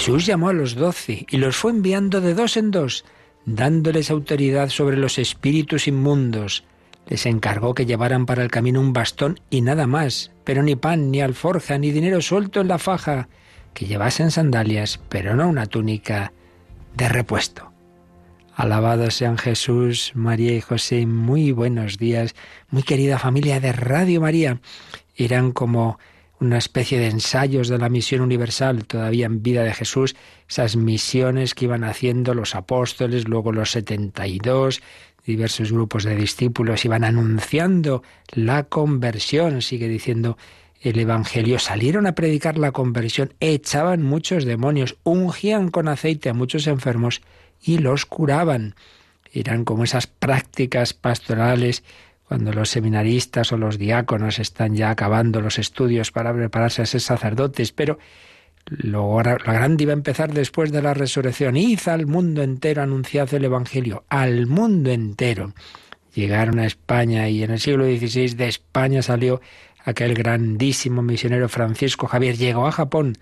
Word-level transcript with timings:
Jesús 0.00 0.24
llamó 0.24 0.48
a 0.48 0.54
los 0.54 0.76
doce 0.76 1.26
y 1.28 1.36
los 1.36 1.58
fue 1.58 1.72
enviando 1.72 2.22
de 2.22 2.32
dos 2.32 2.56
en 2.56 2.70
dos, 2.70 3.04
dándoles 3.44 4.10
autoridad 4.10 4.70
sobre 4.70 4.96
los 4.96 5.18
espíritus 5.18 5.86
inmundos. 5.86 6.64
Les 7.06 7.26
encargó 7.26 7.74
que 7.74 7.84
llevaran 7.84 8.24
para 8.24 8.42
el 8.42 8.50
camino 8.50 8.80
un 8.80 8.94
bastón 8.94 9.40
y 9.50 9.60
nada 9.60 9.86
más, 9.86 10.32
pero 10.42 10.62
ni 10.62 10.74
pan, 10.74 11.10
ni 11.10 11.20
alforja, 11.20 11.76
ni 11.76 11.90
dinero 11.90 12.22
suelto 12.22 12.62
en 12.62 12.68
la 12.68 12.78
faja, 12.78 13.28
que 13.74 13.84
llevasen 13.84 14.30
sandalias, 14.30 15.00
pero 15.10 15.36
no 15.36 15.46
una 15.46 15.66
túnica 15.66 16.32
de 16.96 17.06
repuesto. 17.10 17.70
Alabados 18.54 19.12
sean 19.12 19.36
Jesús, 19.36 20.12
María 20.14 20.56
y 20.56 20.62
José, 20.62 21.04
muy 21.04 21.52
buenos 21.52 21.98
días, 21.98 22.34
muy 22.70 22.84
querida 22.84 23.18
familia 23.18 23.60
de 23.60 23.72
Radio 23.72 24.22
María. 24.22 24.62
Eran 25.14 25.52
como 25.52 25.98
una 26.40 26.58
especie 26.58 26.98
de 26.98 27.08
ensayos 27.08 27.68
de 27.68 27.78
la 27.78 27.88
misión 27.88 28.22
universal 28.22 28.86
todavía 28.86 29.26
en 29.26 29.42
vida 29.42 29.62
de 29.62 29.74
Jesús, 29.74 30.16
esas 30.48 30.76
misiones 30.76 31.54
que 31.54 31.66
iban 31.66 31.84
haciendo 31.84 32.34
los 32.34 32.54
apóstoles, 32.54 33.28
luego 33.28 33.52
los 33.52 33.72
setenta 33.72 34.26
y 34.26 34.38
dos, 34.38 34.80
diversos 35.26 35.70
grupos 35.70 36.04
de 36.04 36.16
discípulos 36.16 36.84
iban 36.84 37.04
anunciando 37.04 38.02
la 38.32 38.64
conversión, 38.64 39.60
sigue 39.60 39.86
diciendo 39.86 40.38
el 40.80 40.98
Evangelio, 40.98 41.58
salieron 41.58 42.06
a 42.06 42.14
predicar 42.14 42.56
la 42.56 42.72
conversión, 42.72 43.34
echaban 43.40 44.02
muchos 44.02 44.46
demonios, 44.46 44.96
ungían 45.02 45.70
con 45.70 45.88
aceite 45.88 46.30
a 46.30 46.34
muchos 46.34 46.66
enfermos 46.66 47.20
y 47.62 47.78
los 47.78 48.06
curaban. 48.06 48.74
Eran 49.32 49.64
como 49.64 49.84
esas 49.84 50.06
prácticas 50.06 50.94
pastorales 50.94 51.84
cuando 52.30 52.52
los 52.52 52.70
seminaristas 52.70 53.50
o 53.50 53.56
los 53.56 53.76
diáconos 53.76 54.38
están 54.38 54.76
ya 54.76 54.90
acabando 54.90 55.40
los 55.40 55.58
estudios 55.58 56.12
para 56.12 56.32
prepararse 56.32 56.80
a 56.80 56.86
ser 56.86 57.00
sacerdotes, 57.00 57.72
pero 57.72 57.98
lo, 58.66 59.20
la 59.20 59.34
grande 59.34 59.82
iba 59.82 59.92
a 59.92 59.94
empezar 59.94 60.32
después 60.32 60.70
de 60.70 60.80
la 60.80 60.94
resurrección. 60.94 61.56
Id 61.56 61.80
al 61.86 62.06
mundo 62.06 62.44
entero, 62.44 62.82
anunciad 62.82 63.34
el 63.34 63.46
Evangelio, 63.46 64.04
al 64.08 64.46
mundo 64.46 64.92
entero. 64.92 65.54
Llegaron 66.14 66.60
a 66.60 66.66
España 66.66 67.28
y 67.28 67.42
en 67.42 67.50
el 67.50 67.58
siglo 67.58 67.84
XVI 67.84 68.36
de 68.36 68.46
España 68.46 69.02
salió 69.02 69.40
aquel 69.84 70.14
grandísimo 70.14 71.02
misionero 71.02 71.48
Francisco 71.48 72.06
Javier. 72.06 72.36
Llegó 72.36 72.68
a 72.68 72.70
Japón, 72.70 73.18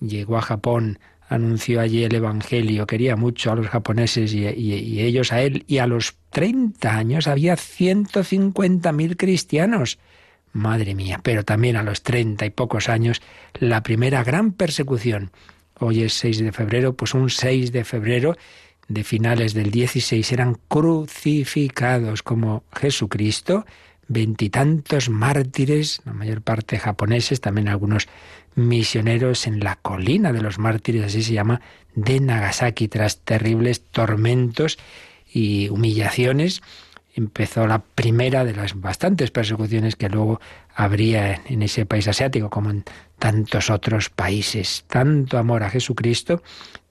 llegó 0.00 0.36
a 0.36 0.42
Japón 0.42 0.98
anunció 1.28 1.80
allí 1.80 2.04
el 2.04 2.14
Evangelio, 2.14 2.86
quería 2.86 3.16
mucho 3.16 3.52
a 3.52 3.56
los 3.56 3.68
japoneses 3.68 4.32
y, 4.32 4.46
ellos 4.46 5.32
a 5.32 5.42
él, 5.42 5.64
y 5.66 5.78
a 5.78 5.86
los 5.86 6.16
30 6.30 6.96
años 6.96 7.26
había 7.26 7.54
150.000 7.54 9.16
cristianos. 9.16 9.98
Madre 10.52 10.94
mía, 10.94 11.20
pero 11.22 11.44
también 11.44 11.76
a 11.76 11.82
los 11.82 12.02
treinta 12.02 12.46
y 12.46 12.50
pocos 12.50 12.88
años 12.88 13.20
la 13.54 13.82
primera 13.82 14.24
gran 14.24 14.52
persecución. 14.52 15.30
Hoy 15.78 16.02
es 16.02 16.14
6 16.14 16.38
de 16.38 16.52
febrero, 16.52 16.94
pues 16.94 17.14
un 17.14 17.28
6 17.28 17.70
de 17.72 17.84
febrero 17.84 18.36
de 18.88 19.04
finales 19.04 19.52
del 19.52 19.70
16 19.70 20.32
eran 20.32 20.56
crucificados 20.68 22.22
como 22.22 22.64
Jesucristo, 22.72 23.66
veintitantos 24.08 25.10
mártires, 25.10 26.00
la 26.06 26.14
mayor 26.14 26.40
parte 26.40 26.78
japoneses, 26.78 27.42
también 27.42 27.68
algunos 27.68 28.08
misioneros 28.58 29.46
en 29.46 29.60
la 29.60 29.76
colina 29.76 30.32
de 30.32 30.42
los 30.42 30.58
mártires, 30.58 31.04
así 31.04 31.22
se 31.22 31.32
llama, 31.32 31.60
de 31.94 32.20
Nagasaki, 32.20 32.88
tras 32.88 33.18
terribles 33.18 33.80
tormentos 33.80 34.78
y 35.32 35.68
humillaciones. 35.68 36.62
Empezó 37.14 37.66
la 37.66 37.78
primera 37.78 38.44
de 38.44 38.54
las 38.54 38.80
bastantes 38.80 39.30
persecuciones 39.30 39.96
que 39.96 40.08
luego 40.08 40.40
habría 40.74 41.40
en 41.46 41.62
ese 41.62 41.86
país 41.86 42.06
asiático, 42.08 42.50
como 42.50 42.70
en 42.70 42.84
tantos 43.18 43.70
otros 43.70 44.10
países. 44.10 44.84
Tanto 44.88 45.38
amor 45.38 45.62
a 45.62 45.70
Jesucristo 45.70 46.42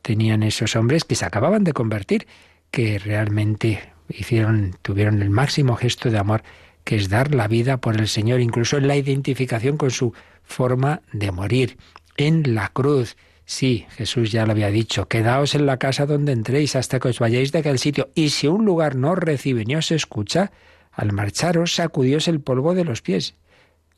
tenían 0.02 0.44
esos 0.44 0.76
hombres 0.76 1.04
que 1.04 1.16
se 1.16 1.26
acababan 1.26 1.64
de 1.64 1.74
convertir, 1.74 2.28
que 2.72 3.00
realmente 3.00 3.92
hicieron, 4.10 4.76
tuvieron 4.82 5.22
el 5.22 5.30
máximo 5.30 5.76
gesto 5.76 6.10
de 6.10 6.18
amor, 6.18 6.44
que 6.88 6.96
es 6.96 7.10
dar 7.10 7.36
la 7.36 7.50
vida 7.50 7.82
por 7.82 7.98
el 7.98 8.08
Señor, 8.08 8.40
incluso 8.40 8.78
en 8.78 8.88
la 8.88 8.96
identificación 8.96 9.76
con 9.76 9.92
su 9.92 10.14
forma 10.42 11.02
de 11.12 11.34
morir, 11.34 11.76
en 12.16 12.56
la 12.56 12.70
cruz. 12.70 13.18
Sí, 13.44 13.86
Jesús 13.98 14.32
ya 14.32 14.46
lo 14.46 14.54
había 14.54 14.72
dicho, 14.72 15.10
quedaos 15.10 15.54
en 15.54 15.66
la 15.66 15.80
casa 15.80 16.06
donde 16.06 16.32
entréis 16.32 16.78
hasta 16.78 17.02
que 17.02 17.10
os 17.10 17.20
vayáis 17.20 17.52
de 17.52 17.60
aquel 17.60 17.78
sitio, 17.78 18.10
y 18.16 18.30
si 18.30 18.48
un 18.48 18.64
lugar 18.64 18.96
no 18.96 19.12
os 19.12 19.18
recibe 19.18 19.66
ni 19.66 19.76
os 19.76 19.92
escucha, 19.92 20.54
al 20.94 21.12
marcharos 21.12 21.76
sacudíos 21.76 22.30
el 22.30 22.40
polvo 22.40 22.74
de 22.74 22.86
los 22.86 23.02
pies. 23.02 23.36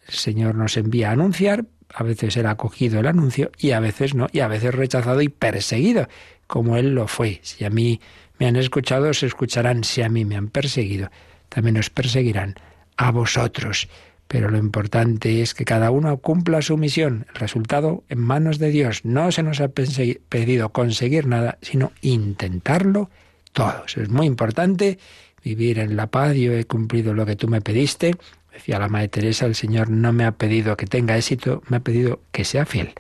El 0.08 0.16
Señor 0.16 0.56
nos 0.56 0.76
envía 0.76 1.10
a 1.10 1.14
anunciar, 1.14 1.66
a 1.94 2.02
veces 2.02 2.38
era 2.38 2.50
acogido 2.50 3.00
el 3.00 3.06
anuncio 3.06 3.52
y 3.60 3.70
a 3.70 3.80
veces 3.80 4.16
no, 4.16 4.30
y 4.32 4.40
a 4.40 4.48
veces 4.48 4.74
rechazado 4.74 5.22
y 5.22 5.30
perseguido, 5.30 6.08
como 6.48 6.76
Él 6.76 6.96
lo 6.96 7.08
fue. 7.08 7.40
Si 7.44 7.66
a 7.66 7.70
mí 7.70 8.02
me 8.40 8.48
han 8.48 8.56
escuchado, 8.56 9.10
os 9.10 9.22
escucharán, 9.22 9.84
si 9.84 10.02
a 10.02 10.10
mí 10.10 10.26
me 10.26 10.38
han 10.38 10.48
perseguido, 10.48 11.12
también 11.50 11.78
os 11.78 11.92
perseguirán 11.92 12.56
a 13.00 13.12
vosotros 13.12 13.88
pero 14.30 14.52
lo 14.52 14.60
importante 14.60 15.42
es 15.42 15.56
que 15.56 15.66
cada 15.66 15.90
uno 15.90 16.16
cumpla 16.18 16.62
su 16.62 16.78
misión. 16.78 17.26
El 17.34 17.40
resultado 17.40 18.04
en 18.10 18.20
manos 18.20 18.60
de 18.60 18.70
Dios. 18.70 19.04
No 19.04 19.32
se 19.32 19.42
nos 19.42 19.60
ha 19.60 19.70
pedido 19.70 20.70
conseguir 20.70 21.26
nada, 21.26 21.58
sino 21.64 21.92
intentarlo 22.02 23.10
todo. 23.54 23.86
Eso 23.88 24.04
es 24.04 24.10
muy 24.10 24.28
importante, 24.28 25.00
vivir 25.44 25.80
en 25.80 25.96
la 25.96 26.06
paz. 26.06 26.36
Yo 26.36 26.54
he 26.54 26.66
cumplido 26.66 27.16
lo 27.16 27.26
que 27.26 27.36
tú 27.36 27.48
me 27.48 27.60
pediste. 27.60 28.18
Decía 28.54 28.78
la 28.78 28.88
Madre 28.88 29.08
Teresa, 29.08 29.48
el 29.48 29.56
Señor 29.56 29.90
no 29.90 30.14
me 30.14 30.26
ha 30.26 30.34
pedido 30.34 30.78
que 30.78 30.86
tenga 30.86 31.18
éxito, 31.18 31.64
me 31.68 31.78
ha 31.78 31.80
pedido 31.80 32.22
que 32.32 32.46
sea 32.46 32.68
fiel. 32.68 32.94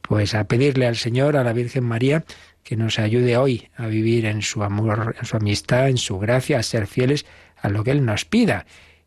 Pues 0.00 0.34
a 0.34 0.44
pedirle 0.44 0.86
al 0.86 0.96
Señor, 0.96 1.36
a 1.36 1.44
la 1.44 1.52
Virgen 1.52 1.84
María, 1.84 2.24
que 2.64 2.76
nos 2.76 2.98
ayude 2.98 3.36
hoy 3.36 3.68
a 3.76 3.86
vivir 3.86 4.24
en 4.24 4.40
su 4.40 4.62
amor, 4.62 5.14
en 5.18 5.26
su 5.26 5.36
amistad, 5.36 5.90
en 5.90 5.98
su 5.98 6.18
gracia, 6.18 6.58
a 6.58 6.62
ser 6.62 6.86
fieles 6.86 7.26
a 7.60 7.68
lo 7.68 7.84
que 7.84 7.90
Él 7.90 8.06
nos 8.06 8.24
pida 8.24 8.64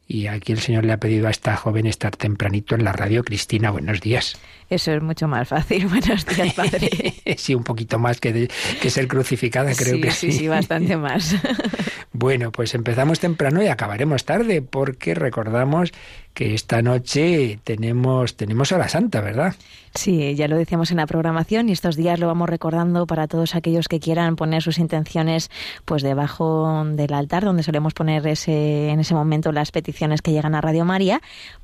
y 0.07 0.27
aquí 0.27 0.51
el 0.51 0.59
Señor 0.59 0.85
le 0.85 0.93
ha 0.93 0.99
pedido 0.99 1.27
a 1.27 1.31
esta 1.31 1.55
joven 1.55 1.85
estar 1.85 2.15
tempranito 2.15 2.75
en 2.75 2.83
la 2.83 2.91
radio. 2.91 3.23
Cristina, 3.23 3.71
buenos 3.71 4.01
días. 4.01 4.37
Eso 4.73 4.91
es 4.91 5.03
mucho 5.03 5.27
más 5.27 5.47
fácil. 5.47 5.85
Buenos 5.87 6.25
días, 6.25 6.53
padre. 6.55 7.13
sí, 7.37 7.53
un 7.53 7.63
poquito 7.63 7.99
más 7.99 8.19
que, 8.19 8.49
que 8.81 8.89
ser 8.89 9.07
crucificada, 9.07 9.71
creo 9.75 10.01
que 10.01 10.09
sí. 10.09 10.31
Sí, 10.31 10.39
sí, 10.39 10.47
bastante 10.47 10.97
más. 10.97 11.35
bueno, 12.11 12.51
pues 12.51 12.73
empezamos 12.73 13.19
temprano 13.19 13.61
y 13.61 13.67
acabaremos 13.67 14.25
tarde, 14.25 14.63
porque 14.63 15.13
recordamos 15.13 15.91
que 16.33 16.55
esta 16.55 16.81
noche 16.81 17.59
tenemos, 17.63 18.35
tenemos 18.35 18.71
hora 18.71 18.89
santa, 18.89 19.21
¿verdad? 19.21 19.53
Sí, 19.93 20.33
ya 20.33 20.47
lo 20.47 20.57
decíamos 20.57 20.89
en 20.89 20.97
la 20.97 21.05
programación 21.05 21.69
y 21.69 21.71
estos 21.71 21.95
días 21.95 22.19
lo 22.19 22.25
vamos 22.25 22.49
recordando 22.49 23.05
para 23.05 23.27
todos 23.27 23.53
aquellos 23.53 23.87
que 23.87 23.99
quieran 23.99 24.35
poner 24.35 24.63
sus 24.63 24.79
intenciones 24.79 25.51
pues 25.85 26.01
debajo 26.01 26.83
del 26.83 27.13
altar 27.13 27.45
donde 27.45 27.61
solemos 27.61 27.93
poner 27.93 28.25
ese, 28.25 28.89
en 28.89 28.99
ese 28.99 29.13
momento 29.13 29.51
las 29.51 29.71
peticiones 29.71 30.23
que 30.23 30.31
llegan 30.31 30.55
a 30.55 30.61
Radio 30.61 30.83
María, 30.83 31.21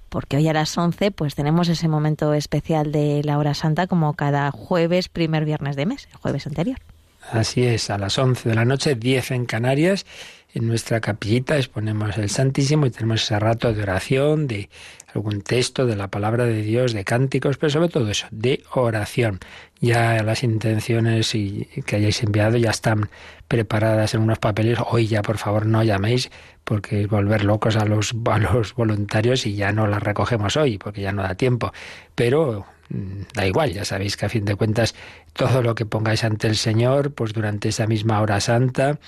porque 0.09 0.37
hoy 0.37 0.47
a 0.47 0.53
las 0.53 0.77
11 0.77 1.11
pues 1.11 1.35
tenemos 1.35 1.69
ese 1.69 1.87
momento 1.87 2.33
especial 2.33 2.91
de 2.91 2.98
la 3.23 3.37
hora 3.37 3.53
santa 3.53 3.87
como 3.87 4.13
cada 4.13 4.51
jueves, 4.51 5.09
primer 5.09 5.45
viernes 5.45 5.75
de 5.75 5.85
mes, 5.85 6.07
el 6.11 6.17
jueves 6.17 6.47
anterior. 6.47 6.77
Así 7.31 7.63
es, 7.63 7.89
a 7.89 7.97
las 7.97 8.17
11 8.17 8.49
de 8.49 8.55
la 8.55 8.65
noche, 8.65 8.95
10 8.95 9.31
en 9.31 9.45
Canarias 9.45 10.05
en 10.53 10.67
nuestra 10.67 10.99
capillita 10.99 11.57
exponemos 11.57 12.17
el 12.17 12.29
Santísimo 12.29 12.87
y 12.87 12.89
tenemos 12.89 13.21
ese 13.23 13.39
rato 13.39 13.71
de 13.71 13.83
oración, 13.83 14.47
de 14.47 14.69
algún 15.13 15.41
texto 15.41 15.85
de 15.85 15.95
la 15.95 16.07
palabra 16.07 16.45
de 16.45 16.63
Dios, 16.63 16.93
de 16.93 17.05
cánticos, 17.05 17.57
pero 17.57 17.69
sobre 17.69 17.89
todo 17.89 18.09
eso, 18.09 18.25
de 18.31 18.63
oración. 18.73 19.39
Ya 19.79 20.23
las 20.23 20.43
intenciones 20.43 21.31
que 21.31 21.95
hayáis 21.95 22.23
enviado 22.23 22.57
ya 22.57 22.71
están 22.71 23.09
preparadas 23.47 24.15
en 24.15 24.21
unos 24.21 24.39
papeles. 24.39 24.79
Hoy 24.89 25.05
ya, 25.05 25.21
por 25.21 25.37
favor, 25.37 25.67
no 25.67 25.83
llaméis 25.83 26.31
porque 26.63 27.01
es 27.01 27.07
volver 27.07 27.43
locos 27.43 27.75
a 27.75 27.85
los, 27.85 28.15
a 28.25 28.39
los 28.39 28.73
voluntarios 28.73 29.45
y 29.45 29.53
ya 29.53 29.71
no 29.71 29.85
las 29.85 30.01
recogemos 30.01 30.57
hoy 30.57 30.79
porque 30.79 31.01
ya 31.01 31.11
no 31.11 31.21
da 31.21 31.35
tiempo. 31.35 31.71
Pero 32.15 32.65
da 32.89 33.45
igual, 33.45 33.71
ya 33.71 33.85
sabéis 33.85 34.17
que 34.17 34.25
a 34.25 34.29
fin 34.29 34.45
de 34.45 34.55
cuentas 34.55 34.95
todo 35.33 35.61
lo 35.61 35.75
que 35.75 35.85
pongáis 35.85 36.23
ante 36.23 36.47
el 36.47 36.55
Señor, 36.55 37.13
pues 37.13 37.33
durante 37.33 37.69
esa 37.69 37.87
misma 37.87 38.21
hora 38.21 38.39
santa, 38.39 38.99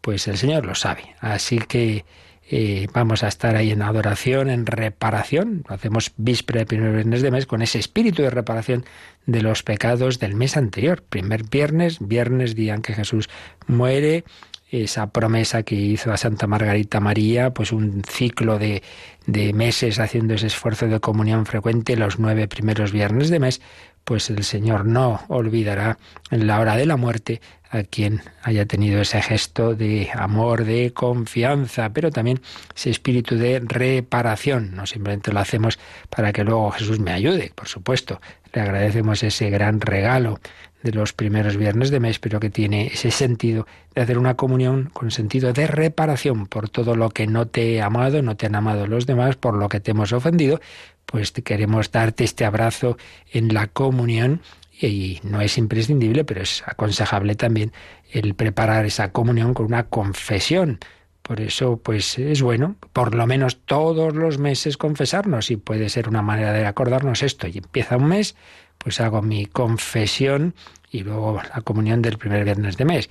pues 0.00 0.26
el 0.28 0.36
Señor 0.36 0.66
lo 0.66 0.74
sabe. 0.74 1.14
Así 1.20 1.58
que 1.58 2.04
eh, 2.52 2.88
vamos 2.92 3.22
a 3.22 3.28
estar 3.28 3.54
ahí 3.54 3.70
en 3.70 3.82
adoración, 3.82 4.50
en 4.50 4.66
reparación. 4.66 5.64
Lo 5.68 5.74
hacemos 5.76 6.12
víspera 6.16 6.60
de 6.60 6.66
primer 6.66 6.92
viernes 6.92 7.22
de 7.22 7.30
mes 7.30 7.46
con 7.46 7.62
ese 7.62 7.78
espíritu 7.78 8.22
de 8.22 8.30
reparación 8.30 8.84
de 9.26 9.42
los 9.42 9.62
pecados 9.62 10.18
del 10.18 10.34
mes 10.34 10.56
anterior. 10.56 11.02
Primer 11.08 11.44
viernes, 11.44 11.98
viernes 12.00 12.56
día 12.56 12.74
en 12.74 12.82
que 12.82 12.94
Jesús 12.94 13.30
muere, 13.68 14.24
esa 14.70 15.10
promesa 15.10 15.62
que 15.62 15.74
hizo 15.74 16.12
a 16.12 16.16
Santa 16.16 16.46
Margarita 16.46 17.00
María, 17.00 17.52
pues 17.52 17.72
un 17.72 18.02
ciclo 18.04 18.58
de, 18.58 18.82
de 19.30 19.52
meses 19.52 19.98
haciendo 20.00 20.34
ese 20.34 20.48
esfuerzo 20.48 20.86
de 20.88 21.00
comunión 21.00 21.46
frecuente 21.46 21.96
los 21.96 22.18
nueve 22.18 22.48
primeros 22.48 22.92
viernes 22.92 23.30
de 23.30 23.38
mes, 23.38 23.60
pues 24.04 24.28
el 24.30 24.42
Señor 24.44 24.86
no 24.86 25.20
olvidará 25.28 25.98
en 26.30 26.46
la 26.46 26.58
hora 26.58 26.76
de 26.76 26.86
la 26.86 26.96
muerte 26.96 27.40
a 27.70 27.84
quien 27.84 28.20
haya 28.42 28.66
tenido 28.66 29.00
ese 29.00 29.22
gesto 29.22 29.76
de 29.76 30.10
amor, 30.12 30.64
de 30.64 30.92
confianza, 30.92 31.90
pero 31.92 32.10
también 32.10 32.40
ese 32.74 32.90
espíritu 32.90 33.36
de 33.36 33.60
reparación. 33.60 34.74
No 34.74 34.86
simplemente 34.86 35.32
lo 35.32 35.38
hacemos 35.38 35.78
para 36.08 36.32
que 36.32 36.42
luego 36.42 36.72
Jesús 36.72 36.98
me 36.98 37.12
ayude, 37.12 37.52
por 37.54 37.68
supuesto. 37.68 38.20
Le 38.52 38.62
agradecemos 38.62 39.22
ese 39.22 39.50
gran 39.50 39.80
regalo 39.80 40.40
de 40.82 40.92
los 40.92 41.12
primeros 41.12 41.56
viernes 41.56 41.90
de 41.90 42.00
mes, 42.00 42.18
pero 42.18 42.40
que 42.40 42.50
tiene 42.50 42.86
ese 42.88 43.10
sentido 43.10 43.66
de 43.94 44.02
hacer 44.02 44.18
una 44.18 44.34
comunión 44.34 44.90
con 44.92 45.10
sentido 45.10 45.52
de 45.52 45.66
reparación 45.66 46.46
por 46.46 46.68
todo 46.68 46.96
lo 46.96 47.10
que 47.10 47.26
no 47.26 47.46
te 47.46 47.74
he 47.74 47.82
amado, 47.82 48.22
no 48.22 48.36
te 48.36 48.46
han 48.46 48.54
amado 48.54 48.86
los 48.86 49.06
demás, 49.06 49.36
por 49.36 49.54
lo 49.54 49.68
que 49.68 49.80
te 49.80 49.90
hemos 49.90 50.12
ofendido, 50.12 50.60
pues 51.06 51.32
queremos 51.32 51.90
darte 51.90 52.24
este 52.24 52.44
abrazo 52.44 52.96
en 53.32 53.52
la 53.52 53.66
comunión 53.66 54.40
y 54.80 55.20
no 55.22 55.40
es 55.40 55.58
imprescindible, 55.58 56.24
pero 56.24 56.42
es 56.42 56.62
aconsejable 56.66 57.34
también 57.34 57.72
el 58.10 58.34
preparar 58.34 58.86
esa 58.86 59.12
comunión 59.12 59.54
con 59.54 59.66
una 59.66 59.84
confesión. 59.84 60.78
Por 61.22 61.40
eso, 61.40 61.76
pues 61.76 62.18
es 62.18 62.42
bueno, 62.42 62.76
por 62.92 63.14
lo 63.14 63.26
menos 63.26 63.58
todos 63.64 64.14
los 64.14 64.38
meses 64.38 64.76
confesarnos 64.76 65.50
y 65.50 65.56
puede 65.56 65.88
ser 65.88 66.08
una 66.08 66.22
manera 66.22 66.52
de 66.52 66.66
acordarnos 66.66 67.22
esto. 67.22 67.46
Y 67.46 67.58
empieza 67.58 67.98
un 67.98 68.06
mes, 68.06 68.34
pues 68.82 69.00
hago 69.00 69.22
mi 69.22 69.46
confesión 69.46 70.54
y 70.90 71.02
luego 71.02 71.40
la 71.54 71.60
comunión 71.60 72.02
del 72.02 72.18
primer 72.18 72.44
viernes 72.44 72.76
de 72.76 72.84
mes. 72.84 73.10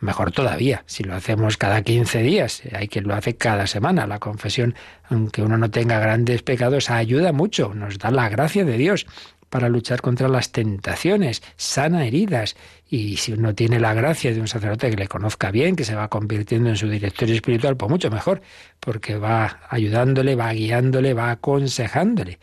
Mejor 0.00 0.32
todavía, 0.32 0.82
si 0.86 1.04
lo 1.04 1.14
hacemos 1.14 1.58
cada 1.58 1.82
15 1.82 2.22
días, 2.22 2.62
hay 2.72 2.88
quien 2.88 3.06
lo 3.06 3.14
hace 3.14 3.36
cada 3.36 3.66
semana. 3.66 4.06
La 4.06 4.18
confesión, 4.18 4.74
aunque 5.10 5.42
uno 5.42 5.58
no 5.58 5.70
tenga 5.70 5.98
grandes 5.98 6.42
pecados, 6.42 6.88
ayuda 6.88 7.32
mucho, 7.32 7.74
nos 7.74 7.98
da 7.98 8.10
la 8.10 8.30
gracia 8.30 8.64
de 8.64 8.78
Dios 8.78 9.06
para 9.50 9.68
luchar 9.68 10.00
contra 10.00 10.28
las 10.28 10.52
tentaciones, 10.52 11.42
sana 11.56 12.06
heridas. 12.06 12.56
Y 12.88 13.18
si 13.18 13.32
uno 13.32 13.54
tiene 13.54 13.78
la 13.78 13.92
gracia 13.92 14.32
de 14.32 14.40
un 14.40 14.48
sacerdote 14.48 14.88
que 14.88 14.96
le 14.96 15.08
conozca 15.08 15.50
bien, 15.50 15.76
que 15.76 15.84
se 15.84 15.94
va 15.94 16.08
convirtiendo 16.08 16.70
en 16.70 16.76
su 16.76 16.88
director 16.88 17.28
espiritual, 17.28 17.76
pues 17.76 17.90
mucho 17.90 18.10
mejor, 18.10 18.40
porque 18.78 19.16
va 19.16 19.60
ayudándole, 19.68 20.34
va 20.34 20.52
guiándole, 20.52 21.12
va 21.12 21.32
aconsejándole. 21.32 22.38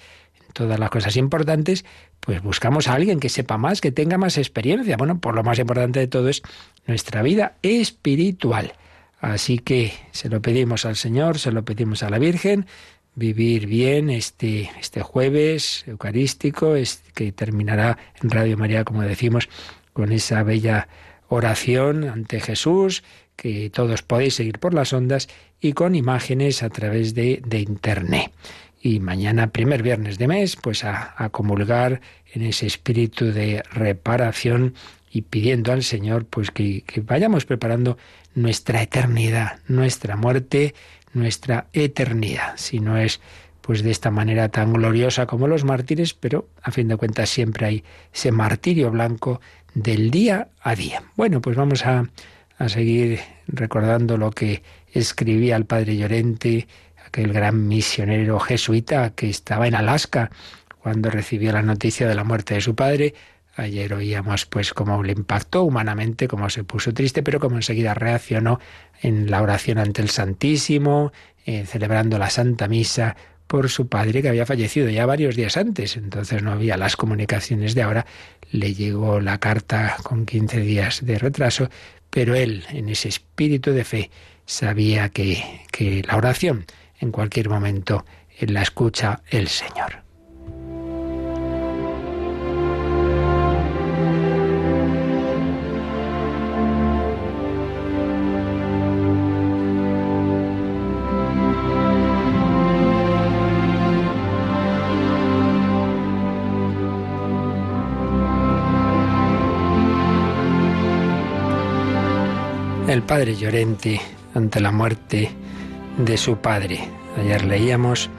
Todas 0.58 0.80
las 0.80 0.90
cosas 0.90 1.16
importantes, 1.18 1.86
pues 2.20 2.42
buscamos 2.42 2.88
a 2.88 2.96
alguien 2.96 3.20
que 3.20 3.30
sepa 3.30 3.60
más, 3.60 3.80
que 3.80 3.92
tenga 3.92 4.18
más 4.18 4.40
experiencia. 4.40 4.98
Bueno, 4.98 5.20
por 5.20 5.36
lo 5.36 5.44
más 5.44 5.60
importante 5.60 6.00
de 6.00 6.08
todo 6.08 6.30
es 6.30 6.42
nuestra 6.88 7.22
vida 7.22 7.58
espiritual. 7.62 8.74
Así 9.20 9.60
que 9.60 9.94
se 10.10 10.30
lo 10.30 10.42
pedimos 10.42 10.84
al 10.86 10.96
Señor, 10.96 11.38
se 11.38 11.52
lo 11.52 11.64
pedimos 11.64 12.02
a 12.02 12.10
la 12.10 12.18
Virgen, 12.18 12.66
vivir 13.14 13.68
bien 13.68 14.10
este, 14.10 14.72
este 14.80 15.04
jueves 15.04 15.84
eucarístico, 15.86 16.74
que 17.14 17.32
terminará 17.32 18.00
en 18.20 18.32
Radio 18.32 18.58
María, 18.58 18.84
como 18.84 19.04
decimos, 19.04 19.50
con 19.94 20.12
esa 20.12 20.42
bella 20.42 20.88
oración 21.28 22.04
ante 22.10 22.40
Jesús, 22.40 23.04
que 23.36 23.70
todos 23.70 24.02
podéis 24.02 24.34
seguir 24.34 24.58
por 24.58 24.74
las 24.74 24.92
ondas, 24.92 25.30
y 25.62 25.74
con 25.74 25.94
imágenes 25.94 26.64
a 26.64 26.70
través 26.70 27.14
de, 27.14 27.44
de 27.46 27.60
Internet. 27.60 28.32
Y 28.82 29.00
mañana, 29.00 29.48
primer 29.52 29.84
viernes 29.84 30.18
de 30.18 30.28
mes, 30.28 30.56
pues 30.56 30.84
a, 30.84 31.30
comulgar 31.32 32.02
en 32.34 32.44
ese 32.44 32.68
espíritu 32.68 33.32
de 33.32 33.64
reparación 33.72 34.76
y 35.12 35.24
pidiendo 35.24 35.72
al 35.72 35.84
Señor 35.84 36.26
pues 36.26 36.52
que, 36.52 36.84
que, 36.84 37.02
vayamos 37.02 37.46
preparando 37.46 37.98
nuestra 38.36 38.82
eternidad, 38.82 39.60
nuestra 39.68 40.16
muerte 40.16 40.76
nuestra 41.14 41.68
eternidad, 41.74 42.54
si 42.56 42.80
no 42.80 42.98
es 42.98 43.20
pues 43.62 43.84
de 43.84 43.92
esta 43.92 44.12
manera 44.12 44.48
tan 44.48 44.72
gloriosa 44.72 45.26
como 45.26 45.48
los 45.48 45.66
mártires, 45.66 46.14
pero 46.14 46.48
a 46.64 46.72
fin 46.72 46.88
de 46.88 46.96
cuentas 46.96 47.30
siempre 47.30 47.66
hay 47.66 47.84
ese 48.14 48.32
martirio 48.32 48.92
blanco 48.92 49.42
del 49.74 50.10
día 50.10 50.48
a 50.62 50.74
día. 50.74 51.04
Bueno, 51.18 51.42
pues 51.42 51.58
vamos 51.58 51.86
a, 51.86 52.10
a 52.58 52.70
seguir 52.70 53.20
recordando 53.48 54.16
lo 54.16 54.32
que 54.32 54.64
escribía 54.94 55.58
el 55.58 55.66
padre 55.66 55.98
Llorente, 55.98 56.66
aquel 57.08 57.34
gran 57.34 57.68
misionero 57.68 58.40
jesuita 58.40 59.12
que 59.12 59.30
estaba 59.30 59.68
en 59.68 59.76
Alaska 59.76 60.30
cuando 60.80 61.10
recibió 61.10 61.52
la 61.52 61.62
noticia 61.62 62.08
de 62.08 62.16
la 62.16 62.24
muerte 62.24 62.54
de 62.54 62.62
su 62.62 62.76
padre. 62.76 63.14
Ayer 63.56 63.94
oíamos 63.94 64.46
pues 64.46 64.74
cómo 64.74 65.02
le 65.04 65.14
impactó 65.14 65.64
humanamente, 65.64 66.28
cómo 66.28 66.50
se 66.50 66.64
puso 66.64 66.94
triste, 66.94 67.24
pero 67.24 67.40
cómo 67.40 67.56
enseguida 67.56 67.94
reaccionó 67.94 68.60
en 69.02 69.32
la 69.32 69.42
oración 69.42 69.80
ante 69.80 70.02
el 70.02 70.10
Santísimo, 70.10 71.12
eh, 71.46 71.66
celebrando 71.66 72.20
la 72.20 72.30
Santa 72.30 72.68
Misa 72.68 73.16
por 73.48 73.70
su 73.70 73.88
padre 73.88 74.22
que 74.22 74.30
había 74.30 74.46
fallecido 74.46 74.90
ya 74.90 75.06
varios 75.06 75.36
días 75.36 75.58
antes, 75.58 75.96
entonces 75.96 76.44
no 76.44 76.52
había 76.52 76.78
las 76.78 76.98
comunicaciones 76.98 77.74
de 77.74 77.82
ahora, 77.82 78.06
le 78.52 78.74
llegó 78.74 79.22
la 79.22 79.40
carta 79.40 79.96
con 80.04 80.26
15 80.26 80.60
días 80.60 81.06
de 81.06 81.18
retraso, 81.18 81.70
pero 82.10 82.36
él, 82.36 82.66
en 82.70 82.90
ese 82.90 83.08
espíritu 83.08 83.72
de 83.72 83.86
fe, 83.86 84.12
sabía 84.46 85.10
que, 85.10 85.62
que 85.72 86.04
la 86.06 86.18
oración 86.18 86.66
en 87.00 87.12
cualquier 87.12 87.50
momento 87.50 88.06
la 88.40 88.62
escucha 88.62 89.22
el 89.30 89.48
Señor. 89.48 90.08
el 112.88 113.04
padre 113.04 113.36
Llorente 113.36 114.00
ante 114.34 114.60
la 114.60 114.72
muerte 114.72 115.30
de 115.98 116.18
su 116.18 116.38
padre. 116.38 116.88
Ayer 117.18 117.44
leíamos 117.46 118.10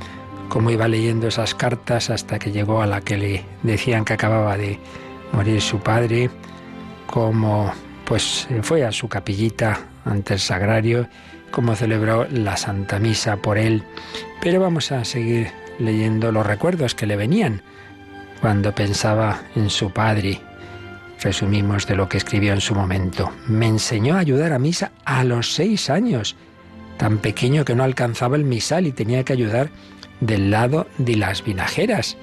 cómo 0.48 0.70
iba 0.70 0.88
leyendo 0.88 1.28
esas 1.28 1.54
cartas 1.54 2.10
hasta 2.10 2.38
que 2.38 2.52
llegó 2.52 2.82
a 2.82 2.86
la 2.86 3.00
que 3.00 3.16
le 3.16 3.44
decían 3.62 4.04
que 4.04 4.14
acababa 4.14 4.56
de 4.56 4.78
morir 5.32 5.60
su 5.60 5.78
padre, 5.78 6.30
cómo 7.06 7.72
pues 8.04 8.48
fue 8.62 8.84
a 8.84 8.92
su 8.92 9.08
capillita 9.08 9.80
ante 10.04 10.34
el 10.34 10.40
sagrario, 10.40 11.08
cómo 11.50 11.76
celebró 11.76 12.26
la 12.30 12.56
Santa 12.56 12.98
Misa 12.98 13.36
por 13.36 13.58
él. 13.58 13.82
Pero 14.40 14.60
vamos 14.60 14.92
a 14.92 15.04
seguir 15.04 15.52
leyendo 15.78 16.32
los 16.32 16.46
recuerdos 16.46 16.94
que 16.94 17.06
le 17.06 17.16
venían 17.16 17.62
cuando 18.40 18.74
pensaba 18.74 19.42
en 19.54 19.68
su 19.68 19.90
padre 19.92 20.40
Resumimos 21.20 21.86
de 21.86 21.96
lo 21.96 22.08
que 22.08 22.16
escribió 22.16 22.52
en 22.52 22.60
su 22.60 22.74
momento. 22.74 23.32
Me 23.48 23.66
enseñó 23.66 24.14
a 24.14 24.20
ayudar 24.20 24.52
a 24.52 24.58
misa 24.58 24.92
a 25.04 25.24
los 25.24 25.52
seis 25.52 25.90
años, 25.90 26.36
tan 26.98 27.18
pequeño 27.18 27.64
que 27.64 27.74
no 27.74 27.84
alcanzaba 27.84 28.36
el 28.36 28.44
misal 28.44 28.86
y 28.86 28.92
tenía 28.92 29.24
que 29.24 29.32
ayudar 29.32 29.70
del 30.20 30.50
lado 30.50 30.86
de 30.98 31.16
las 31.16 31.42
vinajeras. 31.44 32.16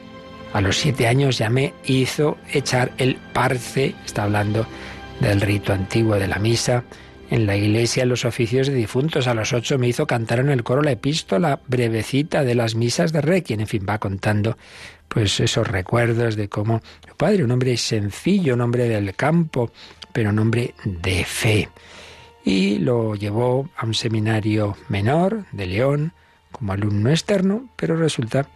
A 0.53 0.62
los 0.62 0.77
siete 0.77 1.08
años 1.08 1.38
ya 1.38 1.50
me 1.50 1.74
hizo 1.86 2.38
echar 2.53 2.91
el 2.98 3.15
parce, 3.34 3.96
está 4.05 4.24
hablando 4.24 4.67
del 5.20 5.41
rito 5.41 5.74
antiguo 5.74 6.15
de 6.15 6.27
la 6.27 6.39
misa, 6.39 6.84
en 7.32 7.48
la 7.48 7.58
iglesia 7.58 8.05
los 8.05 8.24
oficios 8.25 8.67
de 8.67 8.75
difuntos. 8.75 9.27
A 9.27 9.34
los 9.34 9.51
ocho 9.53 9.77
me 9.79 9.88
hizo 9.88 10.05
cantar 10.05 10.39
en 10.39 10.50
el 10.50 10.63
coro 10.63 10.82
la 10.82 10.91
epístola 10.91 11.60
brevecita 11.67 12.44
de 12.44 12.55
las 12.55 12.75
misas 12.75 13.12
de 13.12 13.22
Requiem. 13.22 13.62
En 13.62 13.67
fin, 13.67 13.86
va 13.89 13.98
contando 13.98 14.58
pues 15.08 15.39
esos 15.39 15.67
recuerdos 15.67 16.36
de 16.36 16.50
cómo 16.50 16.82
padre, 17.17 17.44
un 17.44 17.51
hombre 17.51 17.77
sencillo, 17.77 18.53
un 18.53 18.62
hombre 18.62 18.88
del 18.88 19.15
campo, 19.15 19.72
pero 20.13 20.29
un 20.29 20.39
hombre 20.39 20.74
de 20.84 21.24
fe. 21.24 21.70
Y 22.46 22.78
lo 22.78 23.16
llevó 23.16 23.68
a 23.75 23.86
un 23.88 23.96
seminario 23.96 24.78
menor 24.88 25.46
de 25.52 25.66
León 25.66 26.14
como 26.52 26.74
alumno 26.74 27.10
externo, 27.10 27.68
pero 27.75 27.98
resulta 27.98 28.48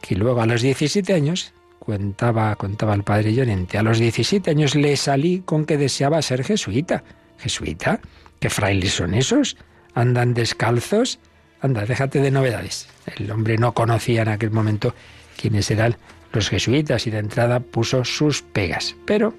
que 0.00 0.16
luego 0.16 0.40
a 0.40 0.46
los 0.46 0.62
17 0.62 1.12
años, 1.12 1.52
contaba, 1.78 2.56
contaba 2.56 2.94
el 2.94 3.04
padre 3.04 3.34
Llorente, 3.34 3.76
a 3.76 3.82
los 3.82 3.98
17 3.98 4.50
años 4.50 4.74
le 4.74 4.96
salí 4.96 5.42
con 5.44 5.66
que 5.66 5.76
deseaba 5.76 6.22
ser 6.22 6.44
jesuita. 6.44 7.04
¿Jesuita? 7.38 8.00
¿Qué 8.40 8.48
frailes 8.48 8.94
son 8.94 9.12
esos? 9.12 9.58
¿Andan 9.94 10.32
descalzos? 10.32 11.18
Anda, 11.60 11.84
déjate 11.84 12.20
de 12.20 12.30
novedades. 12.30 12.88
El 13.16 13.30
hombre 13.30 13.58
no 13.58 13.72
conocía 13.72 14.22
en 14.22 14.28
aquel 14.28 14.50
momento 14.50 14.94
quiénes 15.40 15.70
eran 15.70 15.96
los 16.32 16.48
jesuitas 16.48 17.06
y 17.06 17.10
de 17.10 17.18
entrada 17.18 17.60
puso 17.60 18.04
sus 18.04 18.42
pegas. 18.42 18.96
Pero 19.04 19.34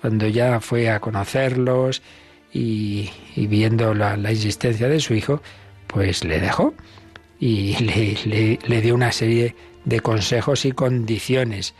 cuando 0.00 0.26
ya 0.26 0.60
fue 0.60 0.90
a 0.90 1.00
conocerlos 1.00 2.02
y, 2.52 3.10
viendo 3.36 3.94
la, 3.94 4.14
existencia 4.30 4.88
de 4.88 5.00
su 5.00 5.14
hijo, 5.14 5.42
pues 5.86 6.24
le 6.24 6.40
dejó. 6.40 6.74
y 7.40 7.76
le, 8.24 8.58
le 8.64 8.80
dio 8.80 8.94
una 8.94 9.12
serie 9.12 9.54
de 9.84 10.00
consejos 10.00 10.64
y 10.64 10.72
condiciones 10.72 11.74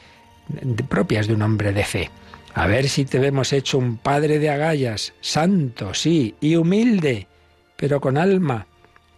propias 0.89 1.27
de 1.27 1.35
un 1.35 1.43
hombre 1.43 1.73
de 1.73 1.85
fe. 1.85 2.11
A 2.55 2.67
ver 2.67 2.89
si 2.89 3.05
te 3.05 3.19
vemos 3.19 3.53
hecho 3.53 3.79
un 3.79 3.97
padre 3.97 4.39
de 4.39 4.51
agallas, 4.51 5.15
santo, 5.21 5.95
sí, 5.95 6.35
y 6.41 6.57
humilde, 6.57 7.27
pero 7.77 8.01
con 8.01 8.19
alma, 8.19 8.67